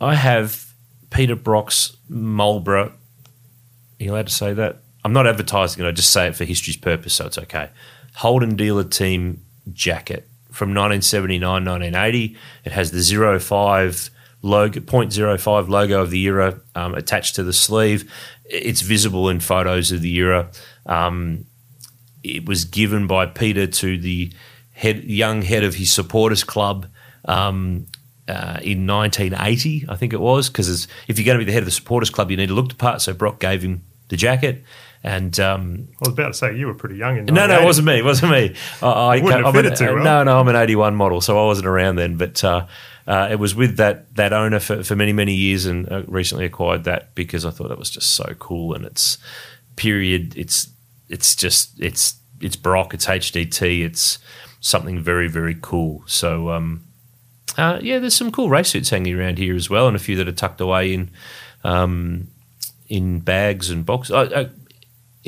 I 0.00 0.16
have 0.16 0.74
Peter 1.10 1.36
Brock's 1.36 1.96
Marlboro. 2.08 2.88
Are 2.88 2.92
you 3.98 4.12
allowed 4.12 4.26
to 4.26 4.34
say 4.34 4.52
that? 4.54 4.82
I'm 5.08 5.14
not 5.14 5.26
advertising 5.26 5.82
it. 5.82 5.88
I 5.88 5.92
just 5.92 6.10
say 6.10 6.26
it 6.26 6.36
for 6.36 6.44
history's 6.44 6.76
purpose, 6.76 7.14
so 7.14 7.24
it's 7.24 7.38
okay. 7.38 7.70
Holden 8.16 8.56
Dealer 8.56 8.84
Team 8.84 9.42
jacket 9.72 10.28
from 10.50 10.74
1979, 10.74 11.64
1980. 11.64 12.36
It 12.66 12.72
has 12.72 12.90
the 12.90 13.38
05 13.38 14.10
logo, 14.42 14.80
0.05 14.80 15.68
logo 15.70 16.02
of 16.02 16.10
the 16.10 16.20
era 16.24 16.60
um, 16.74 16.94
attached 16.94 17.36
to 17.36 17.42
the 17.42 17.54
sleeve. 17.54 18.12
It's 18.44 18.82
visible 18.82 19.30
in 19.30 19.40
photos 19.40 19.92
of 19.92 20.02
the 20.02 20.14
era. 20.16 20.50
Um, 20.84 21.46
it 22.22 22.46
was 22.46 22.66
given 22.66 23.06
by 23.06 23.24
Peter 23.24 23.66
to 23.66 23.96
the 23.96 24.30
head, 24.72 25.04
young 25.04 25.40
head 25.40 25.64
of 25.64 25.76
his 25.76 25.90
supporters 25.90 26.44
club 26.44 26.86
um, 27.24 27.86
uh, 28.28 28.60
in 28.62 28.86
1980, 28.86 29.86
I 29.88 29.96
think 29.96 30.12
it 30.12 30.20
was. 30.20 30.50
Because 30.50 30.86
if 31.08 31.18
you're 31.18 31.24
going 31.24 31.38
to 31.38 31.42
be 31.42 31.46
the 31.46 31.52
head 31.52 31.62
of 31.62 31.66
the 31.66 31.70
supporters 31.70 32.10
club, 32.10 32.30
you 32.30 32.36
need 32.36 32.48
to 32.48 32.54
look 32.54 32.68
the 32.68 32.74
part. 32.74 33.00
So 33.00 33.14
Brock 33.14 33.40
gave 33.40 33.62
him 33.62 33.84
the 34.08 34.16
jacket, 34.16 34.64
and 35.04 35.38
um, 35.38 35.88
I 35.94 36.08
was 36.08 36.14
about 36.14 36.28
to 36.28 36.34
say 36.34 36.56
you 36.56 36.66
were 36.66 36.74
pretty 36.74 36.96
young 36.96 37.18
in 37.18 37.26
no, 37.26 37.46
no, 37.46 37.60
it 37.62 37.64
wasn't 37.64 37.86
me. 37.86 37.98
It 37.98 38.04
wasn't 38.04 38.32
me. 38.32 38.54
I, 38.82 38.86
I 38.86 39.20
Wouldn't 39.20 39.44
have 39.44 39.54
fitted 39.54 39.72
an- 39.72 39.78
too 39.78 39.94
well. 39.94 40.04
No, 40.04 40.24
no, 40.24 40.40
I'm 40.40 40.48
an 40.48 40.56
'81 40.56 40.94
model, 40.96 41.20
so 41.20 41.38
I 41.40 41.46
wasn't 41.46 41.68
around 41.68 41.96
then. 41.96 42.16
But 42.16 42.42
uh, 42.42 42.66
uh, 43.06 43.28
it 43.30 43.36
was 43.36 43.54
with 43.54 43.76
that 43.76 44.14
that 44.16 44.32
owner 44.32 44.60
for, 44.60 44.82
for 44.82 44.96
many 44.96 45.12
many 45.12 45.34
years, 45.34 45.66
and 45.66 45.90
uh, 45.90 46.02
recently 46.06 46.44
acquired 46.44 46.84
that 46.84 47.14
because 47.14 47.44
I 47.44 47.50
thought 47.50 47.70
it 47.70 47.78
was 47.78 47.90
just 47.90 48.10
so 48.10 48.34
cool, 48.38 48.74
and 48.74 48.84
it's 48.84 49.18
period. 49.76 50.36
It's 50.36 50.68
it's 51.08 51.36
just 51.36 51.80
it's 51.80 52.16
it's 52.40 52.56
Brock, 52.56 52.94
it's 52.94 53.06
HDT, 53.06 53.84
it's 53.84 54.18
something 54.60 55.00
very 55.00 55.28
very 55.28 55.56
cool. 55.60 56.02
So 56.06 56.50
um, 56.50 56.84
uh, 57.56 57.78
yeah, 57.82 57.98
there's 57.98 58.14
some 58.14 58.30
cool 58.30 58.50
race 58.50 58.70
suits 58.70 58.90
hanging 58.90 59.18
around 59.18 59.38
here 59.38 59.54
as 59.56 59.70
well, 59.70 59.86
and 59.86 59.96
a 59.96 60.00
few 60.00 60.16
that 60.16 60.28
are 60.28 60.32
tucked 60.32 60.60
away 60.60 60.92
in 60.92 61.10
um, 61.64 62.28
in 62.88 63.20
bags 63.20 63.70
and 63.70 63.84
boxes. 63.84 64.12
I, 64.12 64.40
I, 64.40 64.48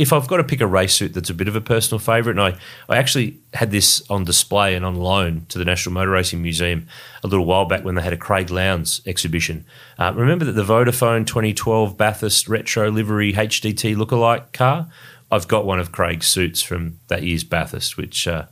if 0.00 0.14
I've 0.14 0.26
got 0.26 0.38
to 0.38 0.44
pick 0.44 0.62
a 0.62 0.66
race 0.66 0.94
suit 0.94 1.12
that's 1.12 1.28
a 1.28 1.34
bit 1.34 1.46
of 1.46 1.54
a 1.54 1.60
personal 1.60 1.98
favourite, 1.98 2.38
and 2.38 2.40
I, 2.40 2.58
I 2.88 2.96
actually 2.96 3.38
had 3.52 3.70
this 3.70 4.02
on 4.08 4.24
display 4.24 4.74
and 4.74 4.82
on 4.82 4.94
loan 4.94 5.44
to 5.50 5.58
the 5.58 5.64
National 5.64 5.92
Motor 5.92 6.12
Racing 6.12 6.40
Museum 6.40 6.86
a 7.22 7.26
little 7.26 7.44
while 7.44 7.66
back 7.66 7.84
when 7.84 7.96
they 7.96 8.02
had 8.02 8.14
a 8.14 8.16
Craig 8.16 8.50
Lowndes 8.50 9.02
exhibition. 9.04 9.66
Uh, 9.98 10.14
remember 10.16 10.46
that 10.46 10.52
the 10.52 10.64
Vodafone 10.64 11.26
2012 11.26 11.98
Bathurst 11.98 12.48
Retro 12.48 12.90
Livery 12.90 13.34
HDT 13.34 13.94
lookalike 13.94 14.54
car? 14.54 14.88
I've 15.30 15.46
got 15.46 15.66
one 15.66 15.78
of 15.78 15.92
Craig's 15.92 16.26
suits 16.26 16.62
from 16.62 16.98
that 17.08 17.22
year's 17.22 17.44
Bathurst, 17.44 17.98
which, 17.98 18.26
uh, 18.26 18.46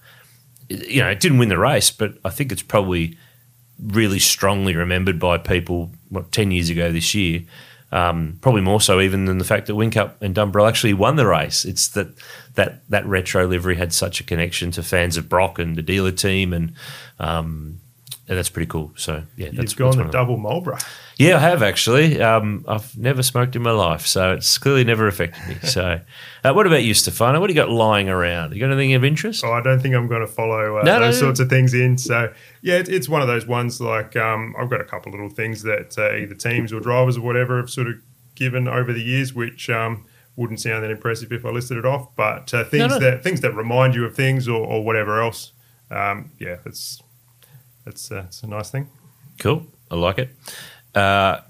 you 0.68 1.01
know, 1.01 1.09
it 1.09 1.18
didn't 1.18 1.38
win 1.38 1.49
the 1.49 1.59
race, 1.59 1.90
but 1.90 2.18
I 2.26 2.28
think 2.28 2.53
it's 2.53 2.62
probably 2.62 3.16
really 3.82 4.18
strongly 4.18 4.76
remembered 4.76 5.18
by 5.18 5.38
people, 5.38 5.92
what, 6.11 6.30
10 6.30 6.51
years 6.51 6.68
ago 6.68 6.92
this 6.92 7.14
year. 7.14 7.44
Um, 7.91 8.39
probably 8.43 8.61
more 8.61 8.82
so 8.82 9.01
even 9.01 9.24
than 9.24 9.39
the 9.39 9.45
fact 9.45 9.66
that 9.66 9.72
Whincup 9.72 10.20
and 10.20 10.34
Dumbrell 10.34 10.68
actually 10.68 10.93
won 10.93 11.16
the 11.16 11.26
race. 11.26 11.64
It's 11.64 11.89
that 11.89 12.09
that 12.55 12.82
that 12.91 13.07
retro 13.07 13.47
livery 13.47 13.76
had 13.76 13.95
such 13.95 14.20
a 14.20 14.24
connection 14.24 14.70
to 14.72 14.82
fans 14.82 15.16
of 15.16 15.28
Brock 15.28 15.59
and 15.59 15.74
the 15.74 15.82
dealer 15.82 16.12
team, 16.12 16.53
and 16.53 16.74
um, 17.18 17.80
and 18.29 18.37
that's 18.37 18.51
pretty 18.51 18.66
cool. 18.66 18.93
So 18.97 19.22
yeah, 19.37 19.49
that's 19.53 19.72
You've 19.72 19.76
gone 19.76 19.97
that's 19.97 20.09
the 20.09 20.12
double 20.12 20.37
Marlboro. 20.37 20.76
Yeah, 21.16 21.37
I 21.37 21.41
have 21.41 21.62
actually. 21.62 22.20
Um, 22.20 22.64
I've 22.68 22.97
never 22.97 23.22
smoked 23.22 23.57
in 23.57 23.62
my 23.62 23.70
life, 23.70 24.07
so 24.07 24.33
it's 24.33 24.59
clearly 24.59 24.85
never 24.85 25.09
affected 25.09 25.49
me. 25.49 25.55
So, 25.68 26.01
uh, 26.45 26.53
what 26.53 26.66
about 26.66 26.85
you, 26.85 26.95
Stefano? 26.95 27.41
What 27.41 27.49
do 27.49 27.55
you 27.55 27.61
got 27.61 27.70
lying 27.70 28.09
around? 28.09 28.55
You 28.55 28.61
got 28.61 28.70
anything 28.70 28.95
of 28.95 29.03
interest? 29.05 29.43
Oh, 29.45 29.53
I 29.53 29.62
don't 29.62 29.81
think 29.81 29.95
I'm 29.95 30.07
going 30.07 30.20
to 30.20 30.26
follow 30.26 30.79
uh, 30.79 30.83
No, 30.83 31.01
those 31.01 31.16
no. 31.16 31.26
sorts 31.26 31.41
of 31.41 31.49
things 31.49 31.74
in. 31.74 31.99
So, 31.99 32.33
yeah, 32.62 32.76
it, 32.76 32.89
it's 32.89 33.09
one 33.09 33.22
of 33.22 33.29
those 33.29 33.47
ones 33.47 33.81
like 33.81 34.14
um, 34.14 34.55
I've 34.59 34.70
got 34.70 34.81
a 34.81 34.85
couple 34.85 35.11
little 35.11 35.31
things 35.31 35.62
that 35.62 35.99
uh, 35.99 36.14
either 36.16 36.35
teams 36.35 36.72
or 36.72 36.81
drivers 36.81 37.16
or 37.16 37.22
whatever 37.22 37.57
have 37.57 37.70
sort 37.70 37.89
of 37.89 37.95
given 38.35 38.68
over 38.68 38.93
the 38.93 39.03
years, 39.03 39.35
which 39.35 39.68
um, 39.70 40.05
wouldn't 40.37 40.61
sound 40.61 40.85
that 40.85 40.91
impressive 40.91 41.33
if 41.33 41.45
I 41.45 41.49
listed 41.49 41.79
it 41.79 41.85
off. 41.87 42.14
But 42.14 42.53
uh, 42.55 42.64
things 42.64 42.99
that 43.01 43.24
things 43.24 43.41
that 43.41 43.55
remind 43.55 43.95
you 43.97 44.05
of 44.05 44.14
things 44.14 44.47
or, 44.47 44.64
or 44.64 44.85
whatever 44.85 45.20
else, 45.20 45.53
um, 45.91 46.31
yeah, 46.39 46.59
it's 46.64 47.03
it's 47.89 48.12
uh, 48.12 48.24
it's 48.26 48.43
a 48.43 48.47
nice 48.47 48.70
thing. 48.70 48.89
Cool. 49.39 49.66
I 49.91 49.97
like 49.97 50.18
it. 50.18 50.30
Uh, 50.95 51.41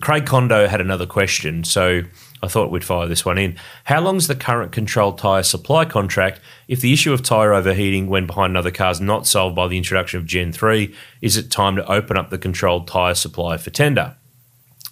Craig 0.00 0.26
Condo 0.26 0.66
had 0.66 0.80
another 0.80 1.06
question, 1.06 1.64
so 1.64 2.02
I 2.42 2.48
thought 2.48 2.70
we'd 2.70 2.84
fire 2.84 3.06
this 3.06 3.24
one 3.24 3.38
in. 3.38 3.56
How 3.84 4.00
long's 4.00 4.26
the 4.26 4.34
current 4.34 4.72
controlled 4.72 5.18
tyre 5.18 5.42
supply 5.42 5.84
contract? 5.86 6.40
If 6.68 6.80
the 6.80 6.92
issue 6.92 7.12
of 7.12 7.22
tyre 7.22 7.54
overheating 7.54 8.08
when 8.08 8.26
behind 8.26 8.50
another 8.50 8.70
car 8.70 8.90
is 8.90 9.00
not 9.00 9.26
solved 9.26 9.56
by 9.56 9.68
the 9.68 9.78
introduction 9.78 10.20
of 10.20 10.26
Gen 10.26 10.52
3, 10.52 10.94
is 11.22 11.36
it 11.36 11.50
time 11.50 11.76
to 11.76 11.90
open 11.90 12.18
up 12.18 12.28
the 12.28 12.38
controlled 12.38 12.86
tyre 12.86 13.14
supply 13.14 13.56
for 13.56 13.70
tender? 13.70 14.16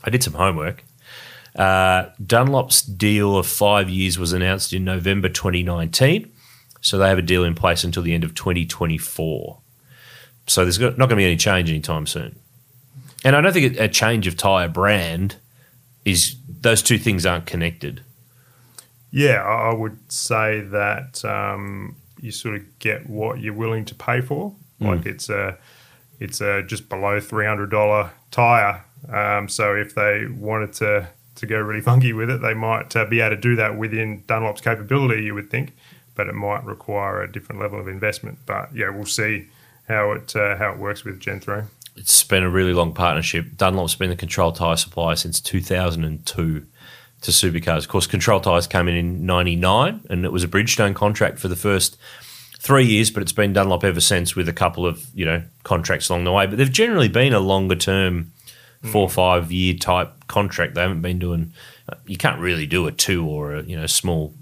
I 0.05 0.11
did 0.11 0.22
some 0.22 0.34
homework. 0.34 0.84
Uh, 1.55 2.07
Dunlop's 2.24 2.80
deal 2.80 3.36
of 3.36 3.46
five 3.46 3.90
years 3.90 4.18
was 4.18 4.32
announced 4.32 4.72
in 4.72 4.84
November 4.84 5.28
2019, 5.28 6.32
so 6.80 6.96
they 6.96 7.09
have 7.09 7.18
a 7.18 7.22
deal 7.22 7.44
in 7.44 7.55
place 7.55 7.84
until 7.84 8.03
the 8.03 8.14
end 8.14 8.24
of 8.24 8.34
2024. 8.34 9.59
So 10.47 10.64
there's 10.64 10.78
not 10.78 10.97
going 10.97 11.11
to 11.11 11.16
be 11.16 11.24
any 11.24 11.36
change 11.36 11.70
anytime 11.70 12.07
soon. 12.07 12.36
And 13.24 13.36
I 13.36 13.40
don't 13.40 13.53
think 13.53 13.78
a 13.78 13.88
change 13.88 14.26
of 14.26 14.36
tyre 14.36 14.68
brand 14.68 15.36
is 16.05 16.36
those 16.61 16.82
two 16.82 16.99
things 16.99 17.24
aren't 17.24 17.47
connected. 17.47 18.03
Yeah, 19.11 19.43
I 19.43 19.72
would 19.74 19.99
say 20.11 20.61
that 20.61 21.24
um, 21.24 21.97
you 22.20 22.32
sort 22.32 22.57
of 22.57 22.78
get 22.78 23.09
what 23.09 23.40
you're 23.40 23.55
willing 23.55 23.84
to 23.84 23.95
pay 23.95 24.20
for. 24.20 24.55
Like 24.80 25.07
it's 25.07 25.28
a, 25.30 25.57
it's 26.18 26.40
a 26.40 26.64
just 26.64 26.88
below 26.88 27.20
three 27.20 27.47
hundred 27.47 27.70
dollar 27.70 28.11
tire. 28.32 28.84
Um, 29.09 29.49
so 29.49 29.76
if 29.76 29.95
they 29.95 30.26
wanted 30.26 30.72
to 30.74 31.09
to 31.36 31.47
go 31.47 31.61
really 31.61 31.80
funky 31.80 32.12
with 32.12 32.30
it, 32.30 32.43
they 32.43 32.55
might 32.55 32.97
uh, 32.97 33.05
be 33.05 33.20
able 33.20 33.36
to 33.36 33.40
do 33.40 33.55
that 33.57 33.78
within 33.78 34.24
Dunlop's 34.26 34.61
capability. 34.61 35.22
You 35.22 35.34
would 35.34 35.51
think, 35.51 35.72
but 36.16 36.26
it 36.26 36.34
might 36.34 36.64
require 36.64 37.22
a 37.22 37.30
different 37.30 37.61
level 37.61 37.78
of 37.78 37.86
investment. 37.86 38.38
But 38.45 38.74
yeah, 38.74 38.90
we'll 38.90 39.07
see 39.07 39.49
how 39.88 40.12
it 40.12 40.34
uh, 40.36 40.56
how 40.56 40.72
it 40.72 40.78
works 40.78 41.04
with 41.04 41.20
Gen 41.20 41.40
three. 41.40 41.62
It's 41.96 42.24
been 42.24 42.42
a 42.42 42.50
really 42.50 42.72
long 42.72 42.94
partnership. 42.94 43.56
Dunlop's 43.56 43.94
been 43.94 44.10
the 44.10 44.16
control 44.16 44.52
tyre 44.52 44.76
supplier 44.76 45.16
since 45.16 45.40
2002 45.40 46.66
to 47.22 47.30
supercars. 47.30 47.78
Of 47.78 47.88
course, 47.88 48.06
control 48.06 48.40
tyres 48.40 48.66
came 48.66 48.88
in 48.88 48.94
in 48.94 49.26
99 49.26 50.06
and 50.08 50.24
it 50.24 50.32
was 50.32 50.42
a 50.42 50.48
Bridgestone 50.48 50.94
contract 50.94 51.38
for 51.38 51.48
the 51.48 51.56
first 51.56 51.98
three 52.58 52.86
years, 52.86 53.10
but 53.10 53.22
it's 53.22 53.32
been 53.32 53.52
Dunlop 53.52 53.84
ever 53.84 54.00
since 54.00 54.34
with 54.34 54.48
a 54.48 54.52
couple 54.52 54.86
of, 54.86 55.06
you 55.14 55.24
know, 55.24 55.42
contracts 55.64 56.08
along 56.08 56.24
the 56.24 56.32
way. 56.32 56.46
But 56.46 56.58
they've 56.58 56.72
generally 56.72 57.08
been 57.08 57.34
a 57.34 57.40
longer 57.40 57.76
term, 57.76 58.32
four 58.82 59.02
or 59.02 59.10
five 59.10 59.52
year 59.52 59.74
type 59.74 60.26
contract. 60.28 60.74
They 60.74 60.80
haven't 60.80 61.02
been 61.02 61.18
doing, 61.18 61.52
you 62.06 62.16
can't 62.16 62.40
really 62.40 62.66
do 62.66 62.86
a 62.86 62.92
two 62.92 63.26
or 63.26 63.54
a, 63.54 63.62
you 63.62 63.76
know, 63.76 63.86
small 63.86 64.34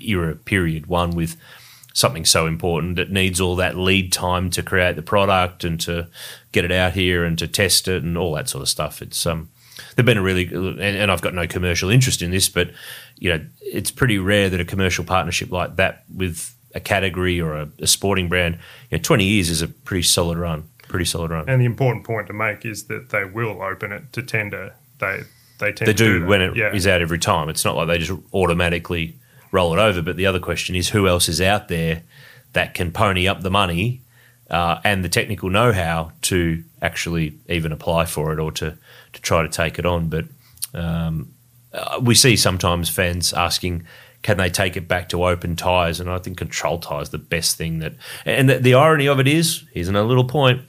era 0.00 0.34
period 0.34 0.86
one 0.86 1.12
with 1.12 1.36
something 1.92 2.24
so 2.24 2.46
important 2.46 2.96
that 2.96 3.10
needs 3.10 3.40
all 3.40 3.56
that 3.56 3.76
lead 3.76 4.12
time 4.12 4.50
to 4.50 4.62
create 4.62 4.96
the 4.96 5.02
product 5.02 5.64
and 5.64 5.80
to 5.80 6.08
get 6.52 6.64
it 6.64 6.72
out 6.72 6.92
here 6.92 7.24
and 7.24 7.38
to 7.38 7.46
test 7.46 7.88
it 7.88 8.02
and 8.02 8.16
all 8.16 8.32
that 8.34 8.48
sort 8.48 8.62
of 8.62 8.68
stuff. 8.68 9.02
It's 9.02 9.26
um, 9.26 9.50
they've 9.94 10.06
been 10.06 10.18
a 10.18 10.22
really 10.22 10.46
and, 10.46 10.80
and 10.80 11.10
I've 11.10 11.22
got 11.22 11.34
no 11.34 11.46
commercial 11.46 11.90
interest 11.90 12.22
in 12.22 12.30
this, 12.30 12.48
but 12.48 12.70
you 13.18 13.30
know, 13.30 13.44
it's 13.60 13.90
pretty 13.90 14.18
rare 14.18 14.50
that 14.50 14.60
a 14.60 14.64
commercial 14.64 15.04
partnership 15.04 15.50
like 15.50 15.76
that 15.76 16.04
with 16.14 16.54
a 16.74 16.80
category 16.80 17.40
or 17.40 17.54
a, 17.54 17.68
a 17.80 17.86
sporting 17.86 18.28
brand, 18.28 18.58
you 18.90 18.98
know, 18.98 19.02
twenty 19.02 19.24
years 19.24 19.50
is 19.50 19.62
a 19.62 19.68
pretty 19.68 20.02
solid 20.02 20.38
run. 20.38 20.68
Pretty 20.88 21.04
solid 21.04 21.30
run. 21.30 21.48
And 21.48 21.60
the 21.60 21.64
important 21.64 22.04
point 22.04 22.26
to 22.26 22.32
make 22.32 22.66
is 22.66 22.84
that 22.84 23.10
they 23.10 23.24
will 23.24 23.62
open 23.62 23.92
it 23.92 24.12
to 24.12 24.22
tender. 24.22 24.74
They 24.98 25.22
they 25.58 25.72
tend 25.72 25.88
they 25.88 25.92
to 25.92 26.04
do 26.04 26.20
that. 26.20 26.28
when 26.28 26.42
it 26.42 26.74
is 26.74 26.86
yeah. 26.86 26.94
out 26.94 27.02
every 27.02 27.18
time. 27.18 27.48
It's 27.48 27.64
not 27.64 27.76
like 27.76 27.86
they 27.88 27.98
just 27.98 28.12
automatically 28.32 29.18
roll 29.52 29.72
it 29.72 29.78
over. 29.78 30.02
But 30.02 30.16
the 30.16 30.26
other 30.26 30.40
question 30.40 30.74
is 30.74 30.88
who 30.88 31.06
else 31.06 31.28
is 31.28 31.40
out 31.40 31.68
there 31.68 32.02
that 32.54 32.74
can 32.74 32.90
pony 32.90 33.28
up 33.28 33.42
the 33.42 33.50
money 33.50 34.02
uh, 34.50 34.80
and 34.82 35.04
the 35.04 35.08
technical 35.08 35.48
know-how 35.48 36.12
to 36.22 36.64
actually 36.80 37.38
even 37.48 37.70
apply 37.70 38.06
for 38.06 38.32
it 38.32 38.40
or 38.40 38.50
to 38.52 38.76
to 39.12 39.20
try 39.20 39.42
to 39.42 39.48
take 39.48 39.78
it 39.78 39.86
on. 39.86 40.08
But 40.08 40.24
um, 40.74 41.32
uh, 41.72 42.00
we 42.02 42.14
see 42.14 42.36
sometimes 42.36 42.88
fans 42.88 43.32
asking. 43.32 43.86
Can 44.22 44.36
they 44.36 44.50
take 44.50 44.76
it 44.76 44.86
back 44.86 45.08
to 45.08 45.24
open 45.24 45.56
tyres? 45.56 45.98
And 45.98 46.08
I 46.08 46.18
think 46.18 46.38
control 46.38 46.78
tyres 46.78 47.08
the 47.08 47.18
best 47.18 47.56
thing 47.56 47.80
that. 47.80 47.94
And 48.24 48.48
the, 48.48 48.58
the 48.58 48.74
irony 48.74 49.08
of 49.08 49.18
it 49.18 49.26
is, 49.26 49.64
here's 49.72 49.88
another 49.88 50.06
little 50.06 50.28
point: 50.28 50.62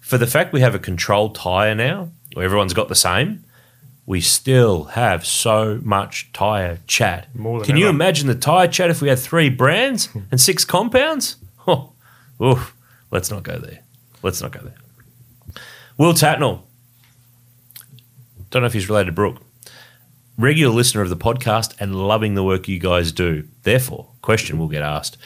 for 0.00 0.16
the 0.16 0.28
fact 0.28 0.52
we 0.52 0.60
have 0.60 0.76
a 0.76 0.78
control 0.78 1.30
tyre 1.30 1.74
now, 1.74 2.10
where 2.34 2.44
everyone's 2.44 2.72
got 2.72 2.88
the 2.88 2.94
same, 2.94 3.44
we 4.10 4.20
still 4.20 4.86
have 4.86 5.24
so 5.24 5.78
much 5.84 6.32
tyre 6.32 6.80
chat. 6.88 7.32
More 7.32 7.60
than 7.60 7.66
Can 7.66 7.76
you 7.76 7.86
imagine 7.86 8.26
the 8.26 8.34
tyre 8.34 8.66
chat 8.66 8.90
if 8.90 9.00
we 9.00 9.08
had 9.08 9.20
three 9.20 9.48
brands 9.48 10.08
and 10.32 10.40
six 10.40 10.64
compounds? 10.64 11.36
Oh, 11.64 11.92
oof, 12.42 12.74
let's 13.12 13.30
not 13.30 13.44
go 13.44 13.56
there. 13.56 13.78
Let's 14.20 14.42
not 14.42 14.50
go 14.50 14.62
there. 14.62 15.62
Will 15.96 16.12
Tatnell. 16.12 16.62
Don't 18.50 18.62
know 18.62 18.66
if 18.66 18.72
he's 18.72 18.88
related 18.88 19.06
to 19.06 19.12
Brooke. 19.12 19.42
Regular 20.36 20.74
listener 20.74 21.02
of 21.02 21.08
the 21.08 21.16
podcast 21.16 21.76
and 21.78 21.94
loving 21.94 22.34
the 22.34 22.42
work 22.42 22.66
you 22.66 22.80
guys 22.80 23.12
do. 23.12 23.46
Therefore, 23.62 24.08
question 24.22 24.58
will 24.58 24.66
get 24.66 24.82
asked. 24.82 25.18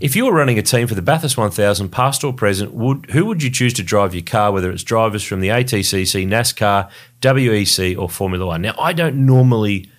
If 0.00 0.16
you 0.16 0.24
were 0.24 0.32
running 0.32 0.58
a 0.58 0.62
team 0.62 0.86
for 0.86 0.94
the 0.94 1.02
Bathurst 1.02 1.36
1000, 1.36 1.90
past 1.90 2.24
or 2.24 2.32
present, 2.32 2.72
would 2.74 3.10
who 3.10 3.26
would 3.26 3.42
you 3.42 3.50
choose 3.50 3.72
to 3.74 3.82
drive 3.82 4.14
your 4.14 4.24
car, 4.24 4.50
whether 4.50 4.70
it's 4.70 4.82
drivers 4.82 5.22
from 5.22 5.40
the 5.40 5.48
ATCC, 5.48 6.26
NASCAR, 6.26 6.90
WEC, 7.20 7.96
or 7.98 8.08
Formula 8.08 8.46
One? 8.46 8.62
Now, 8.62 8.74
I 8.78 8.92
don't 8.92 9.24
normally 9.26 9.90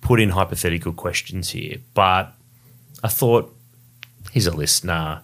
put 0.00 0.20
in 0.20 0.30
hypothetical 0.30 0.92
questions 0.92 1.50
here, 1.50 1.78
but 1.94 2.32
I 3.02 3.08
thought 3.08 3.54
he's 4.32 4.46
a 4.46 4.54
listener. 4.54 5.22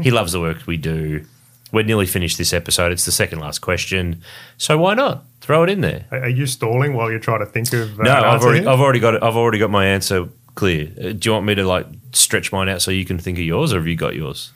He 0.00 0.10
loves 0.10 0.32
the 0.32 0.40
work 0.40 0.66
we 0.66 0.76
do. 0.76 1.24
We're 1.70 1.84
nearly 1.84 2.06
finished 2.06 2.38
this 2.38 2.52
episode. 2.52 2.92
It's 2.92 3.04
the 3.04 3.12
second 3.12 3.40
last 3.40 3.58
question. 3.60 4.22
So 4.58 4.78
why 4.78 4.94
not? 4.94 5.24
Throw 5.40 5.64
it 5.64 5.70
in 5.70 5.80
there. 5.80 6.06
Are 6.10 6.28
you 6.28 6.46
stalling 6.46 6.94
while 6.94 7.10
you're 7.10 7.20
trying 7.20 7.40
to 7.40 7.46
think 7.46 7.72
of? 7.72 7.98
Uh, 8.00 8.04
No, 8.04 8.12
I've 8.14 8.42
already. 8.42 8.66
I've 8.66 8.80
already 8.80 9.00
got 9.00 9.14
it. 9.14 9.22
I've 9.22 9.36
already 9.36 9.58
got 9.58 9.70
my 9.70 9.86
answer 9.86 10.28
clear. 10.54 10.92
Uh, 10.98 11.12
do 11.12 11.20
you 11.22 11.32
want 11.32 11.46
me 11.46 11.54
to 11.54 11.64
like 11.64 11.86
stretch 12.12 12.52
mine 12.52 12.68
out 12.68 12.82
so 12.82 12.90
you 12.90 13.04
can 13.04 13.18
think 13.18 13.38
of 13.38 13.44
yours, 13.44 13.72
or 13.72 13.78
have 13.78 13.86
you 13.86 13.96
got 13.96 14.14
yours? 14.14 14.52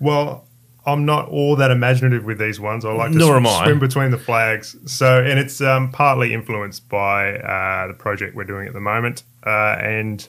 Well, 0.00 0.46
I'm 0.86 1.04
not 1.04 1.28
all 1.28 1.56
that 1.56 1.70
imaginative 1.72 2.24
with 2.24 2.38
these 2.38 2.60
ones. 2.60 2.84
I 2.84 2.92
like 2.92 3.10
to 3.10 3.18
Nor 3.18 3.42
sw- 3.42 3.62
swim 3.64 3.78
between 3.80 4.12
the 4.12 4.18
flags. 4.18 4.76
So, 4.86 5.20
and 5.20 5.38
it's 5.38 5.60
um, 5.60 5.90
partly 5.90 6.32
influenced 6.32 6.88
by 6.88 7.38
uh, 7.38 7.88
the 7.88 7.94
project 7.94 8.36
we're 8.36 8.44
doing 8.44 8.68
at 8.68 8.72
the 8.72 8.80
moment 8.80 9.24
uh, 9.44 9.76
and 9.80 10.26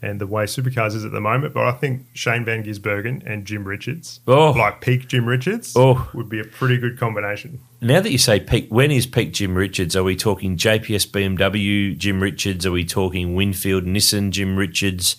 and 0.00 0.20
the 0.20 0.26
way 0.26 0.44
Supercars 0.44 0.94
is 0.94 1.04
at 1.04 1.10
the 1.12 1.20
moment. 1.20 1.52
But 1.54 1.66
I 1.66 1.72
think 1.72 2.06
Shane 2.14 2.44
Van 2.44 2.62
Gisbergen 2.62 3.22
and 3.26 3.44
Jim 3.44 3.64
Richards, 3.64 4.20
Oh. 4.28 4.52
like 4.52 4.80
peak 4.80 5.08
Jim 5.08 5.26
Richards, 5.26 5.72
Oh. 5.76 6.08
would 6.14 6.28
be 6.28 6.38
a 6.40 6.44
pretty 6.44 6.78
good 6.78 6.98
combination. 6.98 7.58
Now 7.80 8.00
that 8.00 8.10
you 8.12 8.18
say 8.18 8.38
peak, 8.40 8.66
when 8.70 8.90
is 8.90 9.06
peak 9.06 9.32
Jim 9.32 9.54
Richards? 9.56 9.96
Are 9.96 10.04
we 10.04 10.14
talking 10.16 10.56
JPS 10.56 11.06
BMW 11.06 11.96
Jim 11.96 12.20
Richards? 12.22 12.64
Are 12.66 12.72
we 12.72 12.84
talking 12.84 13.34
Winfield 13.34 13.84
Nissan 13.84 14.30
Jim 14.30 14.56
Richards? 14.56 15.16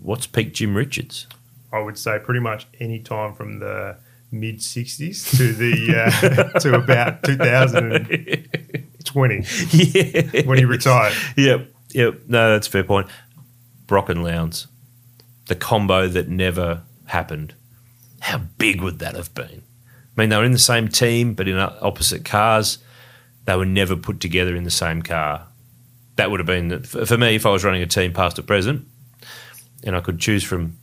what's 0.00 0.26
peak 0.26 0.52
Jim 0.52 0.74
Richards? 0.74 1.28
I 1.72 1.78
would 1.78 1.96
say 1.96 2.18
pretty 2.18 2.40
much 2.40 2.66
any 2.80 2.98
time 2.98 3.34
from 3.34 3.60
the 3.60 3.98
mid 4.32 4.58
'60s 4.58 5.36
to 5.36 5.52
the 5.52 6.52
uh, 6.54 6.58
to 6.60 6.74
about 6.74 7.22
2020 7.22 9.44
yeah. 9.70 10.42
when 10.46 10.58
he 10.58 10.64
retired. 10.64 11.12
Yep. 11.36 11.68
Yep. 11.92 12.14
No, 12.28 12.50
that's 12.52 12.66
a 12.66 12.70
fair 12.70 12.84
point. 12.84 13.06
Brock 13.92 14.08
and 14.08 14.24
Lowndes, 14.24 14.68
the 15.48 15.54
combo 15.54 16.08
that 16.08 16.26
never 16.26 16.80
happened. 17.08 17.52
How 18.20 18.38
big 18.38 18.80
would 18.80 19.00
that 19.00 19.14
have 19.16 19.34
been? 19.34 19.64
I 20.16 20.20
mean, 20.20 20.30
they 20.30 20.36
were 20.38 20.44
in 20.46 20.52
the 20.52 20.58
same 20.58 20.88
team, 20.88 21.34
but 21.34 21.46
in 21.46 21.58
uh, 21.58 21.76
opposite 21.82 22.24
cars. 22.24 22.78
They 23.44 23.54
were 23.54 23.66
never 23.66 23.94
put 23.94 24.18
together 24.18 24.56
in 24.56 24.64
the 24.64 24.70
same 24.70 25.02
car. 25.02 25.46
That 26.16 26.30
would 26.30 26.40
have 26.40 26.46
been, 26.46 26.82
for 26.84 27.18
me, 27.18 27.34
if 27.34 27.44
I 27.44 27.50
was 27.50 27.64
running 27.64 27.82
a 27.82 27.86
team 27.86 28.14
past 28.14 28.38
or 28.38 28.42
present, 28.44 28.86
and 29.84 29.94
I 29.94 30.00
could 30.00 30.18
choose 30.18 30.42
from 30.42 30.78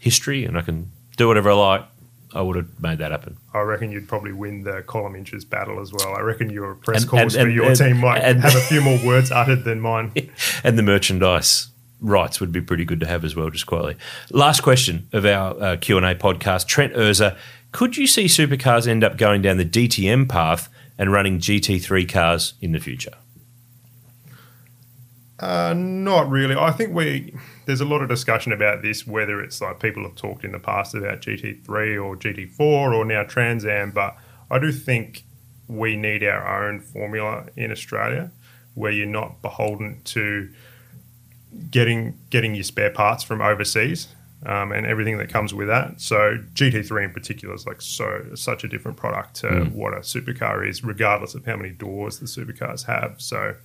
history 0.00 0.46
and 0.46 0.56
I 0.56 0.62
can 0.62 0.90
do 1.18 1.28
whatever 1.28 1.50
I 1.50 1.54
like, 1.54 1.84
I 2.32 2.40
would 2.40 2.56
have 2.56 2.80
made 2.80 2.96
that 2.96 3.10
happen. 3.10 3.36
I 3.52 3.60
reckon 3.60 3.92
you'd 3.92 4.08
probably 4.08 4.32
win 4.32 4.62
the 4.62 4.80
column 4.86 5.16
inches 5.16 5.44
battle 5.44 5.80
as 5.82 5.92
well. 5.92 6.14
I 6.16 6.20
reckon 6.20 6.48
your 6.48 6.76
press 6.76 7.02
And- 7.02 7.10
calls 7.10 7.34
and- 7.34 7.44
for 7.44 7.50
your 7.50 7.66
and- 7.66 7.76
team 7.76 7.98
might 7.98 8.20
and- 8.22 8.40
have 8.42 8.54
a 8.56 8.60
few 8.60 8.80
more 8.80 8.98
words 9.04 9.30
uttered 9.30 9.64
than 9.64 9.80
mine. 9.80 10.12
and 10.64 10.78
the 10.78 10.82
merchandise 10.82 11.68
rights 12.00 12.40
would 12.40 12.52
be 12.52 12.60
pretty 12.60 12.84
good 12.84 13.00
to 13.00 13.06
have 13.06 13.24
as 13.24 13.34
well, 13.34 13.50
just 13.50 13.66
quietly. 13.66 13.96
Last 14.30 14.60
question 14.60 15.08
of 15.12 15.24
our 15.24 15.60
uh, 15.62 15.76
Q&A 15.76 16.14
podcast. 16.14 16.66
Trent 16.66 16.92
Urza, 16.94 17.36
could 17.72 17.96
you 17.96 18.06
see 18.06 18.26
supercars 18.26 18.86
end 18.86 19.02
up 19.02 19.16
going 19.16 19.42
down 19.42 19.56
the 19.56 19.64
DTM 19.64 20.28
path 20.28 20.68
and 20.98 21.12
running 21.12 21.38
GT3 21.38 22.08
cars 22.08 22.54
in 22.60 22.72
the 22.72 22.80
future? 22.80 23.14
Uh, 25.40 25.74
not 25.76 26.30
really. 26.30 26.54
I 26.54 26.70
think 26.70 26.94
we 26.94 27.34
there's 27.66 27.80
a 27.80 27.84
lot 27.84 28.02
of 28.02 28.08
discussion 28.08 28.52
about 28.52 28.82
this, 28.82 29.06
whether 29.06 29.40
it's 29.40 29.60
like 29.60 29.80
people 29.80 30.04
have 30.04 30.14
talked 30.14 30.44
in 30.44 30.52
the 30.52 30.58
past 30.58 30.94
about 30.94 31.20
GT3 31.20 31.68
or 32.02 32.16
GT4 32.16 32.60
or 32.60 33.04
now 33.04 33.24
Trans 33.24 33.64
Am, 33.64 33.90
but 33.90 34.16
I 34.50 34.58
do 34.58 34.70
think 34.70 35.24
we 35.66 35.96
need 35.96 36.22
our 36.22 36.68
own 36.68 36.80
formula 36.80 37.46
in 37.56 37.72
Australia 37.72 38.30
where 38.74 38.92
you're 38.92 39.06
not 39.06 39.40
beholden 39.40 40.00
to 40.04 40.50
getting 41.70 42.18
getting 42.30 42.54
your 42.54 42.64
spare 42.64 42.90
parts 42.90 43.22
from 43.22 43.40
overseas 43.40 44.08
um, 44.46 44.72
and 44.72 44.86
everything 44.86 45.18
that 45.18 45.28
comes 45.28 45.54
with 45.54 45.68
that. 45.68 46.00
So 46.00 46.38
GT3 46.54 47.04
in 47.04 47.12
particular 47.12 47.54
is 47.54 47.66
like 47.66 47.80
so 47.80 48.24
such 48.34 48.64
a 48.64 48.68
different 48.68 48.96
product 48.96 49.36
to 49.36 49.64
what 49.72 49.94
a 49.94 49.98
supercar 49.98 50.68
is, 50.68 50.84
regardless 50.84 51.34
of 51.34 51.46
how 51.46 51.56
many 51.56 51.70
doors 51.70 52.18
the 52.18 52.26
supercars 52.26 52.84
have. 52.86 53.20
So 53.20 53.56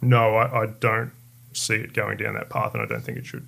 no, 0.00 0.36
I, 0.36 0.62
I 0.62 0.66
don't 0.66 1.12
see 1.52 1.74
it 1.74 1.92
going 1.92 2.18
down 2.18 2.34
that 2.34 2.50
path, 2.50 2.74
and 2.74 2.82
I 2.82 2.86
don't 2.86 3.02
think 3.02 3.18
it 3.18 3.26
should. 3.26 3.46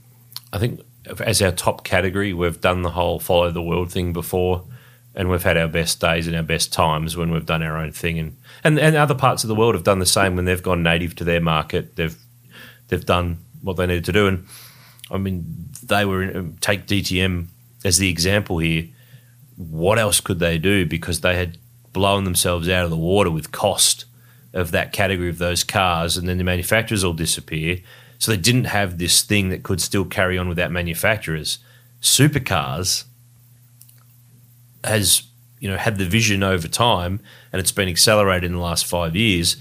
I 0.52 0.58
think 0.58 0.80
as 1.20 1.40
our 1.42 1.52
top 1.52 1.84
category, 1.84 2.32
we've 2.32 2.60
done 2.60 2.82
the 2.82 2.90
whole 2.90 3.18
follow 3.18 3.50
the 3.50 3.62
world 3.62 3.90
thing 3.90 4.12
before, 4.12 4.64
and 5.14 5.28
we've 5.28 5.42
had 5.42 5.56
our 5.56 5.68
best 5.68 6.00
days 6.00 6.26
and 6.26 6.36
our 6.36 6.42
best 6.42 6.72
times 6.72 7.16
when 7.16 7.32
we've 7.32 7.46
done 7.46 7.62
our 7.62 7.76
own 7.76 7.92
thing. 7.92 8.18
And, 8.18 8.36
and 8.62 8.78
and 8.78 8.96
other 8.96 9.14
parts 9.14 9.42
of 9.42 9.48
the 9.48 9.54
world 9.54 9.74
have 9.74 9.84
done 9.84 9.98
the 9.98 10.06
same 10.06 10.36
when 10.36 10.44
they've 10.44 10.62
gone 10.62 10.82
native 10.82 11.16
to 11.16 11.24
their 11.24 11.40
market. 11.40 11.96
They've 11.96 12.16
they've 12.88 13.04
done 13.04 13.38
what 13.62 13.76
they 13.76 13.86
needed 13.86 14.04
to 14.06 14.12
do. 14.12 14.26
And 14.26 14.46
I 15.10 15.18
mean, 15.18 15.68
they 15.82 16.04
were 16.04 16.22
in, 16.22 16.56
take 16.60 16.86
DTM 16.86 17.46
as 17.84 17.98
the 17.98 18.08
example 18.08 18.58
here. 18.58 18.88
What 19.56 19.98
else 19.98 20.20
could 20.20 20.38
they 20.38 20.58
do? 20.58 20.86
Because 20.86 21.20
they 21.20 21.36
had 21.36 21.58
blown 21.92 22.24
themselves 22.24 22.68
out 22.68 22.84
of 22.84 22.90
the 22.90 22.96
water 22.96 23.30
with 23.30 23.52
cost 23.52 24.04
of 24.52 24.70
that 24.72 24.92
category 24.92 25.28
of 25.28 25.38
those 25.38 25.62
cars, 25.64 26.16
and 26.16 26.28
then 26.28 26.38
the 26.38 26.44
manufacturers 26.44 27.04
all 27.04 27.12
disappear. 27.12 27.78
So 28.18 28.32
they 28.32 28.36
didn't 28.36 28.64
have 28.64 28.98
this 28.98 29.22
thing 29.22 29.48
that 29.50 29.62
could 29.62 29.80
still 29.80 30.04
carry 30.04 30.36
on 30.36 30.48
without 30.48 30.70
manufacturers. 30.70 31.58
Supercars 32.02 33.04
has 34.84 35.22
you 35.58 35.70
know 35.70 35.76
had 35.76 35.98
the 35.98 36.04
vision 36.04 36.42
over 36.42 36.68
time, 36.68 37.20
and 37.52 37.60
it's 37.60 37.72
been 37.72 37.88
accelerated 37.88 38.44
in 38.44 38.52
the 38.52 38.62
last 38.62 38.86
five 38.86 39.14
years, 39.14 39.56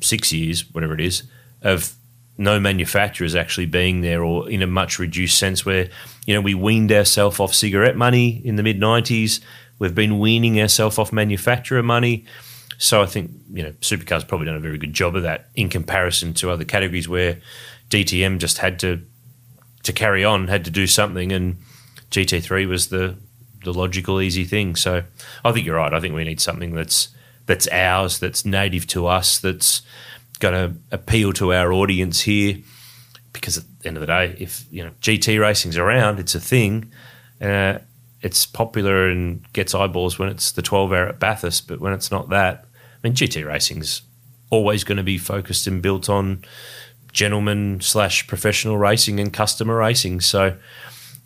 six 0.00 0.32
years, 0.32 0.62
whatever 0.72 0.94
it 0.94 1.00
is, 1.00 1.22
of 1.62 1.94
no 2.38 2.58
manufacturers 2.58 3.34
actually 3.34 3.66
being 3.66 4.00
there, 4.00 4.22
or 4.22 4.48
in 4.48 4.62
a 4.62 4.66
much 4.66 4.98
reduced 4.98 5.38
sense, 5.38 5.64
where 5.64 5.88
you 6.26 6.34
know 6.34 6.40
we 6.40 6.54
weaned 6.54 6.92
ourselves 6.92 7.38
off 7.40 7.54
cigarette 7.54 7.96
money 7.96 8.40
in 8.44 8.56
the 8.56 8.62
mid 8.62 8.80
'90s. 8.80 9.40
We've 9.78 9.94
been 9.94 10.18
weaning 10.18 10.60
ourselves 10.60 10.98
off 10.98 11.12
manufacturer 11.12 11.82
money. 11.82 12.24
So 12.78 13.02
I 13.02 13.06
think 13.06 13.30
you 13.52 13.62
know 13.62 13.72
supercars 13.80 14.26
probably 14.26 14.46
done 14.46 14.56
a 14.56 14.60
very 14.60 14.78
good 14.78 14.92
job 14.92 15.16
of 15.16 15.22
that 15.22 15.50
in 15.54 15.68
comparison 15.68 16.34
to 16.34 16.50
other 16.50 16.64
categories 16.64 17.08
where 17.08 17.40
DTM 17.90 18.38
just 18.38 18.58
had 18.58 18.78
to 18.80 19.02
to 19.82 19.92
carry 19.92 20.24
on, 20.24 20.48
had 20.48 20.64
to 20.64 20.70
do 20.70 20.86
something, 20.86 21.32
and 21.32 21.58
GT3 22.10 22.66
was 22.68 22.88
the 22.88 23.16
the 23.64 23.72
logical, 23.72 24.20
easy 24.20 24.44
thing. 24.44 24.74
So 24.76 25.04
I 25.44 25.52
think 25.52 25.66
you're 25.66 25.76
right. 25.76 25.92
I 25.92 26.00
think 26.00 26.14
we 26.14 26.24
need 26.24 26.40
something 26.40 26.74
that's 26.74 27.08
that's 27.46 27.68
ours, 27.68 28.18
that's 28.18 28.44
native 28.44 28.86
to 28.88 29.06
us, 29.06 29.38
that's 29.38 29.82
going 30.42 30.54
to 30.54 30.76
appeal 30.90 31.32
to 31.34 31.54
our 31.54 31.72
audience 31.72 32.20
here. 32.22 32.58
Because 33.32 33.56
at 33.56 33.64
the 33.78 33.88
end 33.88 33.96
of 33.96 34.02
the 34.02 34.08
day, 34.08 34.36
if 34.38 34.66
you 34.70 34.84
know 34.84 34.90
GT 35.00 35.40
racing's 35.40 35.78
around, 35.78 36.18
it's 36.18 36.34
a 36.34 36.40
thing. 36.40 36.92
Uh, 37.40 37.78
it's 38.20 38.44
popular 38.44 39.08
and 39.08 39.50
gets 39.52 39.74
eyeballs 39.74 40.18
when 40.18 40.28
it's 40.28 40.52
the 40.52 40.62
12 40.62 40.92
hour 40.92 41.08
at 41.08 41.18
Bathurst, 41.18 41.66
but 41.66 41.80
when 41.80 41.92
it's 41.92 42.10
not 42.10 42.28
that, 42.28 42.66
I 42.66 43.08
mean, 43.08 43.14
GT 43.14 43.46
racing's 43.46 44.02
always 44.50 44.84
going 44.84 44.98
to 44.98 45.02
be 45.02 45.16
focused 45.16 45.66
and 45.66 45.80
built 45.80 46.08
on 46.08 46.44
gentleman 47.12 47.80
slash 47.80 48.26
professional 48.26 48.76
racing 48.76 49.18
and 49.18 49.32
customer 49.32 49.76
racing. 49.76 50.20
So 50.20 50.56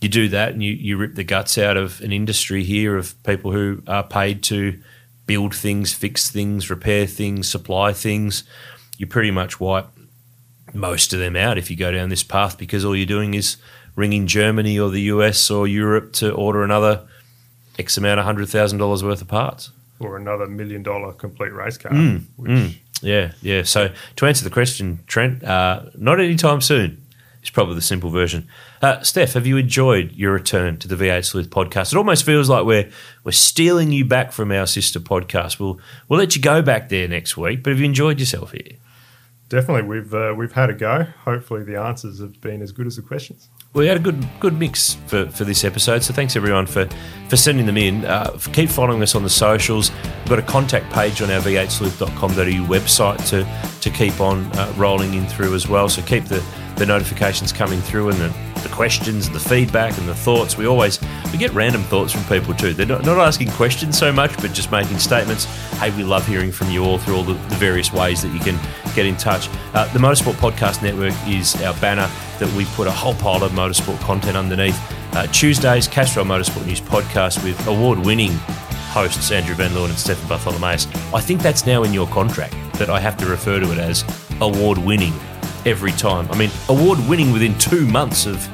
you 0.01 0.09
do 0.09 0.29
that 0.29 0.53
and 0.53 0.62
you, 0.62 0.73
you 0.73 0.97
rip 0.97 1.17
the 1.17 1.25
guts 1.25 1.59
out 1.59 1.77
of 1.77 2.01
an 2.01 2.12
industry 2.12 2.62
here 2.64 2.97
of 2.97 3.21
people 3.25 3.53
who 3.53 3.83
are 3.87 4.05
paid 4.05 4.43
to 4.45 4.81
build 5.27 5.55
things, 5.55 5.93
fix 5.93 6.31
things, 6.31 6.71
repair 6.71 7.07
things, 7.07 7.49
supply 7.49 7.93
things. 7.93 8.45
You 8.97 9.07
pretty 9.07 9.30
much 9.30 9.61
wipe 9.61 9.86
most 10.72 11.12
of 11.12 11.18
them 11.20 11.36
out 11.36 11.59
if 11.59 11.70
you 11.70 11.76
go 11.76 11.92
down 11.92 12.09
this 12.09 12.22
path 12.22 12.59
because 12.59 12.84
all 12.84 12.94
you're 12.97 13.07
doing 13.07 13.34
is 13.34 13.57
ringing 13.94 14.26
Germany 14.26 14.78
or 14.78 14.90
the 14.90 15.03
US 15.03 15.51
or 15.51 15.66
Europe 15.66 16.12
to 16.14 16.30
order 16.32 16.62
another 16.62 17.07
X 17.78 17.97
amount 17.97 18.20
of 18.20 18.26
hundred 18.26 18.49
thousand 18.49 18.78
dollars 18.78 19.03
worth 19.03 19.22
of 19.22 19.28
parts. 19.28 19.70
Or 19.99 20.16
another 20.16 20.47
million 20.47 20.82
dollar 20.82 21.12
complete 21.12 21.53
race 21.53 21.78
car, 21.78 21.92
Mm, 21.92 22.24
which 22.36 22.80
Yeah, 23.03 23.32
yeah. 23.40 23.62
So 23.62 23.92
to 24.16 24.26
answer 24.26 24.44
the 24.44 24.51
question, 24.51 25.01
Trent, 25.07 25.42
uh, 25.44 25.84
not 25.97 26.20
anytime 26.20 26.61
soon. 26.61 27.03
It's 27.40 27.51
probably 27.51 27.76
the 27.76 27.80
simple 27.80 28.11
version. 28.11 28.49
Uh, 28.82 29.01
Steph, 29.03 29.34
have 29.34 29.47
you 29.47 29.57
enjoyed 29.57 30.11
your 30.12 30.32
return 30.32 30.78
to 30.78 30.88
the 30.88 30.97
V8 30.97 31.24
Sleuth 31.24 31.49
podcast? 31.49 31.92
It 31.92 31.97
almost 31.97 32.24
feels 32.24 32.49
like 32.49 32.64
we're 32.64 32.90
we're 33.22 33.30
stealing 33.30 33.92
you 33.92 34.05
back 34.05 34.32
from 34.32 34.51
our 34.51 34.66
sister 34.66 34.99
podcast. 34.99 35.61
We'll 35.61 35.78
we'll 36.09 36.18
let 36.18 36.34
you 36.34 36.42
go 36.42 36.61
back 36.61 36.88
there 36.88 37.07
next 37.07 37.36
week. 37.36 37.62
But 37.62 37.70
have 37.70 37.78
you 37.78 37.86
enjoyed 37.86 38.18
yourself 38.18 38.51
here? 38.51 38.72
Definitely 39.49 39.82
we've 39.82 40.12
uh, 40.14 40.34
we've 40.36 40.53
had 40.53 40.70
a 40.70 40.74
go. 40.74 41.05
Hopefully, 41.24 41.64
the 41.64 41.80
answers 41.80 42.20
have 42.20 42.40
been 42.40 42.62
as 42.62 42.72
good 42.72 42.86
as 42.86 42.97
the 42.97 43.03
questions. 43.03 43.49
We 43.72 43.86
had 43.86 43.99
a 43.99 44.01
good 44.01 44.26
good 44.40 44.59
mix 44.59 44.94
for, 45.07 45.26
for 45.26 45.44
this 45.44 45.64
episode, 45.64 46.03
so 46.03 46.12
thanks 46.12 46.36
everyone 46.36 46.66
for, 46.66 46.88
for 47.28 47.36
sending 47.36 47.66
them 47.66 47.76
in. 47.76 48.05
Uh, 48.05 48.38
keep 48.53 48.70
following 48.70 49.03
us 49.03 49.14
on 49.14 49.22
the 49.22 49.30
socials. 49.30 49.90
We've 49.90 50.28
got 50.30 50.38
a 50.38 50.42
contact 50.42 50.92
page 50.92 51.20
on 51.22 51.30
our 51.30 51.40
v8sleuth.com.au 51.40 52.68
website 52.68 53.28
to, 53.30 53.80
to 53.80 53.90
keep 53.97 54.20
on 54.20 54.44
uh, 54.57 54.72
rolling 54.76 55.14
in 55.14 55.26
through 55.26 55.55
as 55.55 55.68
well. 55.68 55.88
So 55.88 56.03
keep 56.03 56.24
the, 56.24 56.44
the 56.76 56.86
notifications 56.86 57.53
coming 57.53 57.80
through 57.80 58.11
and 58.11 58.18
the, 58.18 58.55
the 58.67 58.75
questions, 58.75 59.31
the 59.31 59.41
feedback, 59.41 59.97
and 59.99 60.09
the 60.09 60.14
thoughts. 60.14 60.57
We 60.57 60.67
always 60.67 61.01
we 61.33 61.39
get 61.39 61.53
random 61.53 61.83
thoughts 61.85 62.12
from 62.12 62.25
people 62.25 62.55
too. 62.55 62.75
They're 62.75 62.87
not, 62.87 63.05
not 63.05 63.19
asking 63.19 63.51
questions 63.51 63.97
so 63.97 64.12
much, 64.12 64.35
but 64.37 64.53
just 64.53 64.73
making 64.73 64.99
statements. 64.99 65.45
Hey, 65.79 65.91
we 65.97 66.03
love 66.03 66.27
hearing 66.27 66.51
from 66.51 66.71
you 66.71 66.85
all 66.85 66.99
through 66.99 67.17
all 67.17 67.23
the, 67.23 67.35
the 67.35 67.55
various 67.57 67.93
ways 67.93 68.23
that 68.23 68.33
you 68.33 68.41
can 68.41 68.59
get 68.95 69.07
in 69.07 69.17
touch. 69.17 69.49
Uh, 69.75 69.91
the 69.93 69.99
Motorsport 69.99 70.35
Podcast 70.35 70.83
Network 70.83 71.14
is 71.29 71.61
our 71.62 71.75
banner 71.81 72.09
that 72.39 72.53
we 72.57 72.64
put 72.77 72.87
a 72.87 72.91
whole 72.91 73.14
pile 73.14 73.43
of 73.45 73.53
motorsport 73.53 74.01
content 74.01 74.37
underneath. 74.37 74.79
Uh, 75.14 75.27
Tuesdays, 75.29 75.87
Castrol 75.87 76.27
Motorsport 76.27 76.67
News 76.67 76.81
podcast 76.81 77.43
with 77.45 77.67
award 77.67 77.99
winning 77.99 78.33
hosts 78.91 79.31
Andrew 79.31 79.55
Van 79.55 79.71
Leeuwen 79.71 79.91
and 79.91 79.99
Stefan 79.99 80.29
Bartholomaeus. 80.29 80.87
I 81.14 81.21
think 81.21 81.41
that's 81.43 81.67
now 81.67 81.85
in 81.85 81.93
your 81.93 82.07
contract 82.09 82.55
that 82.75 82.91
I 82.91 82.99
have 82.99 83.17
to 83.19 83.27
refer 83.27 83.61
to 83.61 83.73
it 83.73 83.79
as 83.79 84.05
award 84.41 84.79
winning 84.79 85.12
every 85.67 85.93
time. 85.93 86.31
I 86.31 86.39
mean, 86.39 86.51
award 86.69 86.99
winning 87.09 87.33
within 87.33 87.59
two 87.59 87.87
months 87.87 88.25
of 88.25 88.49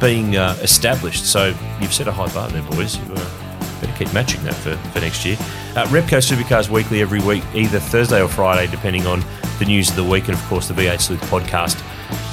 being 0.00 0.36
uh, 0.36 0.56
established. 0.62 1.26
So 1.26 1.54
you've 1.80 1.92
set 1.92 2.06
a 2.06 2.12
high 2.12 2.32
bar 2.32 2.48
there, 2.50 2.62
boys. 2.62 2.96
You 2.96 3.14
uh, 3.14 3.80
better 3.80 3.92
keep 3.98 4.12
matching 4.12 4.42
that 4.44 4.54
for, 4.54 4.76
for 4.76 5.00
next 5.00 5.24
year. 5.24 5.36
Uh, 5.74 5.86
Repco 5.86 6.18
Supercars 6.18 6.68
Weekly 6.68 7.00
every 7.00 7.20
week, 7.20 7.42
either 7.54 7.80
Thursday 7.80 8.22
or 8.22 8.28
Friday, 8.28 8.70
depending 8.70 9.06
on 9.06 9.24
the 9.58 9.64
news 9.64 9.90
of 9.90 9.96
the 9.96 10.04
week, 10.04 10.28
and 10.28 10.34
of 10.34 10.42
course 10.44 10.68
the 10.68 10.74
V8 10.74 11.00
Sleuth 11.00 11.20
podcast 11.22 11.82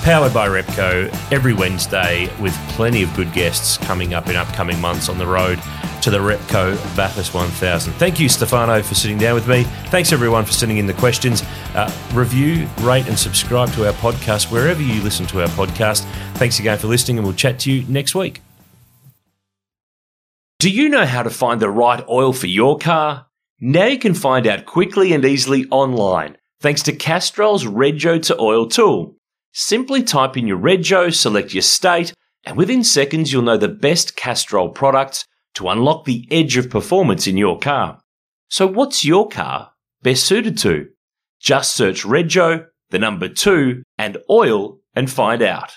powered 0.05 0.35
by 0.35 0.47
Repco 0.47 1.11
every 1.31 1.51
Wednesday 1.55 2.29
with 2.39 2.53
plenty 2.69 3.01
of 3.01 3.11
good 3.15 3.33
guests 3.33 3.75
coming 3.75 4.13
up 4.13 4.29
in 4.29 4.35
upcoming 4.35 4.79
months 4.79 5.09
on 5.09 5.17
the 5.17 5.25
road 5.25 5.59
to 6.03 6.11
the 6.11 6.19
Repco 6.19 6.75
Bathurst 6.95 7.33
1000. 7.33 7.91
Thank 7.93 8.19
you, 8.19 8.29
Stefano, 8.29 8.83
for 8.83 8.93
sitting 8.93 9.17
down 9.17 9.33
with 9.33 9.47
me. 9.47 9.63
Thanks, 9.89 10.13
everyone, 10.13 10.45
for 10.45 10.51
sending 10.51 10.77
in 10.77 10.85
the 10.85 10.93
questions. 10.93 11.41
Uh, 11.73 11.91
review, 12.13 12.67
rate, 12.81 13.07
and 13.07 13.17
subscribe 13.17 13.71
to 13.71 13.87
our 13.87 13.93
podcast 13.93 14.51
wherever 14.51 14.79
you 14.79 15.01
listen 15.01 15.25
to 15.25 15.41
our 15.41 15.47
podcast. 15.47 16.05
Thanks 16.35 16.59
again 16.59 16.77
for 16.77 16.85
listening, 16.85 17.17
and 17.17 17.25
we'll 17.25 17.35
chat 17.35 17.57
to 17.61 17.71
you 17.71 17.83
next 17.87 18.13
week. 18.13 18.43
Do 20.59 20.69
you 20.69 20.87
know 20.87 21.07
how 21.07 21.23
to 21.23 21.31
find 21.31 21.59
the 21.59 21.71
right 21.71 22.07
oil 22.07 22.31
for 22.31 22.45
your 22.45 22.77
car? 22.77 23.25
Now 23.59 23.87
you 23.87 23.97
can 23.97 24.13
find 24.13 24.45
out 24.45 24.67
quickly 24.67 25.13
and 25.13 25.25
easily 25.25 25.65
online 25.71 26.37
thanks 26.61 26.83
to 26.83 26.93
Castrol's 26.93 27.65
Rego 27.65 28.21
to 28.21 28.39
Oil 28.39 28.67
tool. 28.67 29.15
Simply 29.57 30.03
type 30.03 30.35
in 30.35 30.47
your 30.47 30.59
Rego, 30.59 31.15
select 31.15 31.53
your 31.53 31.61
state, 31.61 32.13
and 32.43 32.57
within 32.57 32.83
seconds 32.83 33.31
you'll 33.31 33.41
know 33.41 33.55
the 33.55 33.69
best 33.69 34.17
Castrol 34.17 34.67
products 34.67 35.25
to 35.53 35.69
unlock 35.69 36.03
the 36.03 36.27
edge 36.29 36.57
of 36.57 36.69
performance 36.69 37.25
in 37.25 37.37
your 37.37 37.57
car. 37.57 38.01
So 38.49 38.67
what's 38.67 39.05
your 39.05 39.29
car 39.29 39.71
best 40.01 40.25
suited 40.25 40.57
to? 40.57 40.89
Just 41.39 41.73
search 41.73 42.03
Rego, 42.03 42.65
the 42.89 42.99
number 42.99 43.29
two, 43.29 43.83
and 43.97 44.17
oil 44.29 44.79
and 44.93 45.09
find 45.09 45.41
out. 45.41 45.71